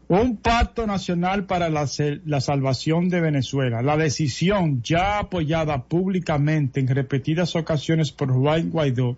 Un 0.08 0.38
pacto 0.38 0.86
nacional 0.86 1.46
para 1.46 1.70
la, 1.70 1.88
la, 2.26 2.42
salvación 2.42 3.10
de 3.10 3.22
Venezuela. 3.22 3.82
La 3.82 3.98
decisión 3.98 4.82
ya 4.84 5.20
apoyada 5.20 5.84
públicamente 5.84 6.80
en 6.80 6.88
repetidas 6.88 7.56
ocasiones 7.56 8.12
por 8.12 8.32
Juan 8.32 8.70
Guaidó 8.70 9.18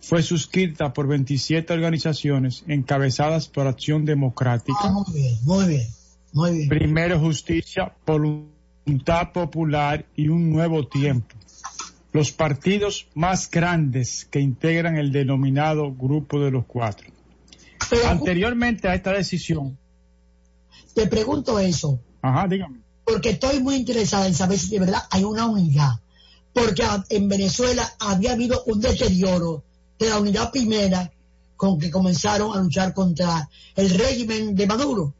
fue 0.00 0.22
suscrita 0.22 0.92
por 0.92 1.06
27 1.08 1.72
organizaciones 1.72 2.64
encabezadas 2.66 3.48
por 3.48 3.66
Acción 3.66 4.04
Democrática. 4.04 4.78
Ah, 4.82 4.92
muy 4.92 5.20
bien, 5.20 5.38
muy 5.44 5.66
bien, 5.66 5.88
muy 6.32 6.50
bien. 6.52 6.68
Primero 6.68 7.20
Justicia, 7.20 7.92
Voluntad 8.06 9.32
Popular 9.32 10.06
y 10.16 10.28
Un 10.28 10.50
Nuevo 10.50 10.86
Tiempo 10.86 11.36
los 12.12 12.32
partidos 12.32 13.06
más 13.14 13.50
grandes 13.50 14.26
que 14.30 14.40
integran 14.40 14.96
el 14.96 15.12
denominado 15.12 15.94
Grupo 15.94 16.40
de 16.40 16.50
los 16.50 16.66
Cuatro. 16.66 17.10
Anteriormente 18.06 18.88
a 18.88 18.94
esta 18.94 19.12
decisión. 19.12 19.78
Te 20.94 21.06
pregunto 21.06 21.58
eso. 21.58 22.00
Ajá, 22.22 22.46
dígame. 22.48 22.80
Porque 23.04 23.30
estoy 23.30 23.60
muy 23.60 23.76
interesada 23.76 24.26
en 24.26 24.34
saber 24.34 24.58
si 24.58 24.70
de 24.70 24.80
verdad 24.80 25.02
hay 25.10 25.24
una 25.24 25.46
unidad. 25.46 26.00
Porque 26.52 26.82
en 27.08 27.28
Venezuela 27.28 27.88
había 27.98 28.32
habido 28.32 28.62
un 28.66 28.80
deterioro 28.80 29.64
de 29.98 30.08
la 30.08 30.18
unidad 30.18 30.50
primera 30.50 31.10
con 31.56 31.78
que 31.78 31.90
comenzaron 31.90 32.56
a 32.56 32.60
luchar 32.60 32.92
contra 32.92 33.48
el 33.76 33.90
régimen 33.90 34.54
de 34.54 34.66
Maduro. 34.66 35.14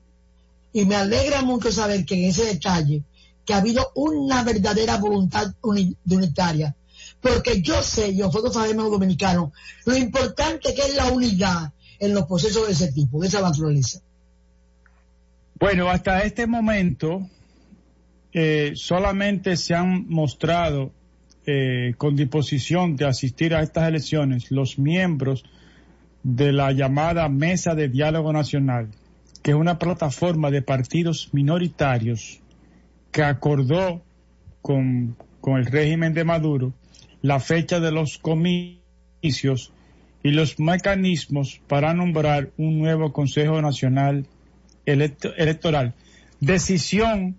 Y 0.73 0.85
me 0.85 0.97
alegra 0.97 1.43
mucho 1.43 1.71
saber 1.71 2.05
que 2.05 2.15
en 2.15 2.31
ese 2.31 2.47
detalle, 2.47 3.05
que 3.45 3.55
ha 3.55 3.59
habido 3.59 3.91
una 3.95 4.43
verdadera 4.43 4.97
voluntad 4.97 5.53
unitaria 5.63 6.75
porque 7.21 7.61
yo 7.61 7.83
sé, 7.83 8.09
y 8.09 8.19
nosotros 8.19 8.55
sabemos 8.55 8.91
dominicanos, 8.91 9.53
lo 9.85 9.97
importante 9.97 10.75
que 10.75 10.83
es 10.83 10.95
la 10.97 11.11
unidad 11.11 11.73
en 11.99 12.15
los 12.15 12.27
procesos 12.27 12.67
de 12.67 12.73
ese 12.73 12.93
tipo, 12.93 13.21
de 13.21 13.29
esa 13.29 13.43
naturaleza. 13.43 14.01
Bueno, 15.59 15.91
hasta 15.91 16.23
este 16.23 16.47
momento 16.47 17.29
eh, 18.33 18.73
solamente 18.75 19.57
se 19.57 19.75
han 19.75 20.09
mostrado 20.09 20.93
eh, 21.47 21.95
con 21.99 22.17
disposición 22.17 22.97
de 22.97 23.07
asistir 23.07 23.55
a 23.55 23.63
estas 23.63 23.89
elecciones 23.89 24.51
los 24.51 24.79
miembros 24.79 25.45
de 26.23 26.53
la 26.53 26.73
llamada 26.73 27.29
Mesa 27.29 27.75
de 27.75 27.89
Diálogo 27.89 28.33
Nacional, 28.33 28.89
que 29.43 29.51
es 29.51 29.57
una 29.57 29.79
plataforma 29.79 30.51
de 30.51 30.63
partidos 30.63 31.29
minoritarios 31.33 32.41
que 33.11 33.23
acordó 33.23 34.03
con, 34.63 35.17
con 35.41 35.59
el 35.59 35.67
régimen 35.67 36.15
de 36.15 36.25
Maduro 36.25 36.73
la 37.23 37.41
fecha 37.41 37.81
de 37.81 37.93
los 37.93 38.19
comicios 38.19 39.73
y 40.23 40.31
los 40.31 40.59
mecanismos 40.59 41.61
para 41.67 41.95
nombrar 41.95 42.51
un 42.57 42.79
nuevo 42.79 43.13
Consejo 43.13 43.61
Nacional 43.63 44.27
Electoral. 44.87 45.95
Decisión 46.41 47.37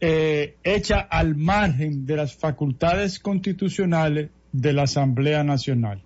eh, 0.00 0.56
hecha 0.64 0.98
al 0.98 1.36
margen 1.36 2.06
de 2.06 2.16
las 2.16 2.34
facultades 2.34 3.18
constitucionales 3.18 4.30
de 4.52 4.72
la 4.72 4.84
Asamblea 4.84 5.44
Nacional. 5.44 6.02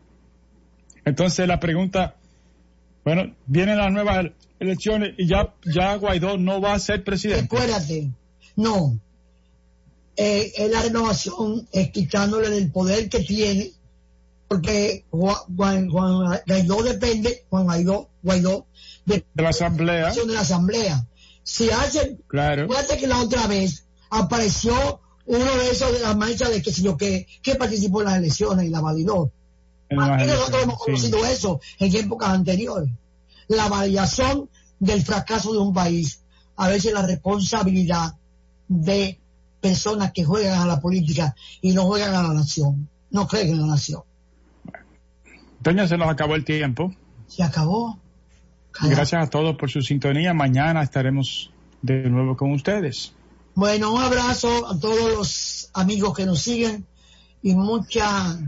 Entonces 1.04 1.46
la 1.46 1.60
pregunta, 1.60 2.16
bueno, 3.04 3.34
vienen 3.46 3.78
las 3.78 3.92
nuevas 3.92 4.26
elecciones 4.58 5.14
y 5.16 5.26
ya, 5.26 5.54
ya 5.64 5.96
Guaidó 5.96 6.38
no 6.38 6.60
va 6.60 6.74
a 6.74 6.78
ser 6.78 7.04
presidente. 7.04 7.42
Recuérdate, 7.42 8.10
no, 8.56 8.98
eh, 10.16 10.52
es 10.56 10.70
la 10.70 10.82
renovación, 10.82 11.68
es 11.72 11.90
quitándole 11.90 12.50
del 12.50 12.70
poder 12.70 13.08
que 13.08 13.20
tiene, 13.20 13.72
porque 14.48 15.04
Juan, 15.10 15.88
Guaidó 15.88 16.82
depende, 16.82 17.44
Juan 17.50 17.64
Guaidó, 17.64 18.08
Guaidó 18.22 18.66
de, 19.04 19.24
la 19.34 19.48
asamblea. 19.48 20.12
De 20.12 20.26
la 20.26 20.40
asamblea. 20.40 21.06
Si 21.42 21.70
hacen, 21.70 22.22
claro. 22.26 22.68
fíjate 22.68 22.96
que 22.96 23.06
la 23.06 23.20
otra 23.20 23.46
vez 23.46 23.84
apareció 24.10 25.00
uno 25.26 25.56
de 25.56 25.70
esos 25.70 25.92
de 25.92 26.00
las 26.00 26.16
manchas 26.16 26.50
de 26.50 26.62
que 26.62 26.72
si 26.72 26.82
yo 26.82 26.96
que, 26.96 27.26
que 27.42 27.56
participó 27.56 28.00
en 28.00 28.06
las 28.06 28.18
elecciones 28.18 28.66
y 28.66 28.70
la 28.70 28.80
validó. 28.80 29.32
Aquí 29.90 30.24
nosotros 30.24 30.62
hemos 30.62 30.78
conocido 30.78 31.24
eso 31.26 31.60
en 31.78 31.94
épocas 31.94 32.30
anteriores. 32.30 32.90
La 33.48 33.68
validación 33.68 34.48
del 34.78 35.02
fracaso 35.02 35.52
de 35.52 35.58
un 35.58 35.74
país, 35.74 36.20
a 36.56 36.68
veces 36.68 36.92
la 36.92 37.02
responsabilidad 37.02 38.14
de 38.68 39.20
personas 39.64 40.12
que 40.12 40.24
juegan 40.24 40.60
a 40.60 40.66
la 40.66 40.78
política 40.78 41.34
y 41.62 41.72
no 41.72 41.84
juegan 41.84 42.14
a 42.14 42.22
la 42.22 42.34
nación, 42.34 42.86
no 43.10 43.26
creen 43.26 43.48
en 43.48 43.62
la 43.62 43.68
nación. 43.68 44.02
Doña, 45.58 45.88
se 45.88 45.96
nos 45.96 46.10
acabó 46.10 46.34
el 46.34 46.44
tiempo. 46.44 46.94
Se 47.28 47.42
acabó. 47.42 47.98
Gracias 48.82 49.26
a 49.26 49.30
todos 49.30 49.56
por 49.56 49.70
su 49.70 49.80
sintonía. 49.80 50.34
Mañana 50.34 50.82
estaremos 50.82 51.50
de 51.80 52.10
nuevo 52.10 52.36
con 52.36 52.52
ustedes. 52.52 53.14
Bueno, 53.54 53.94
un 53.94 54.02
abrazo 54.02 54.68
a 54.68 54.78
todos 54.78 55.14
los 55.16 55.70
amigos 55.72 56.14
que 56.14 56.26
nos 56.26 56.42
siguen 56.42 56.84
y 57.42 57.54
mucha, 57.54 58.38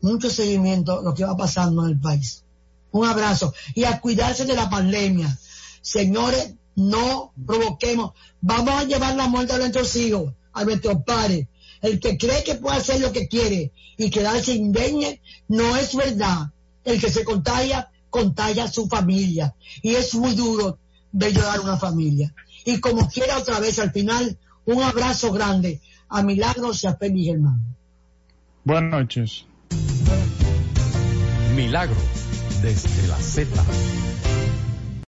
mucho 0.00 0.28
seguimiento 0.28 1.02
lo 1.02 1.14
que 1.14 1.24
va 1.24 1.36
pasando 1.36 1.84
en 1.84 1.90
el 1.92 2.00
país. 2.00 2.42
Un 2.90 3.06
abrazo 3.06 3.54
y 3.76 3.84
a 3.84 4.00
cuidarse 4.00 4.44
de 4.44 4.56
la 4.56 4.68
pandemia. 4.68 5.38
Señores, 5.82 6.56
no 6.76 7.32
provoquemos. 7.46 8.12
Vamos 8.40 8.74
a 8.74 8.84
llevar 8.84 9.16
la 9.16 9.28
muerte 9.28 9.52
a 9.52 9.58
nuestros 9.58 9.94
hijos, 9.96 10.32
a 10.52 10.64
nuestros 10.64 11.02
padres. 11.04 11.48
El 11.80 11.98
que 11.98 12.16
cree 12.16 12.44
que 12.44 12.54
puede 12.54 12.76
hacer 12.76 13.00
lo 13.00 13.12
que 13.12 13.28
quiere 13.28 13.72
y 13.96 14.10
quedarse 14.10 14.54
indeñe, 14.54 15.20
no 15.48 15.76
es 15.76 15.96
verdad. 15.96 16.50
El 16.84 17.00
que 17.00 17.10
se 17.10 17.24
contagia, 17.24 17.90
contagia 18.10 18.64
a 18.64 18.72
su 18.72 18.88
familia. 18.88 19.54
Y 19.82 19.94
es 19.94 20.14
muy 20.14 20.34
duro 20.34 20.78
ver 21.12 21.32
llorar 21.32 21.60
una 21.60 21.76
familia. 21.76 22.34
Y 22.64 22.78
como 22.80 23.08
quiera 23.08 23.38
otra 23.38 23.58
vez 23.58 23.78
al 23.78 23.92
final, 23.92 24.38
un 24.64 24.82
abrazo 24.82 25.32
grande 25.32 25.80
a 26.08 26.22
Milagros 26.22 26.84
y 26.84 26.86
a 26.86 26.96
Penny 26.96 27.24
Germán. 27.24 27.76
Buenas 28.64 28.90
noches. 28.90 29.44
Milagros 31.54 31.98
desde 32.62 33.08
la 33.08 33.16
Z. 33.16 33.48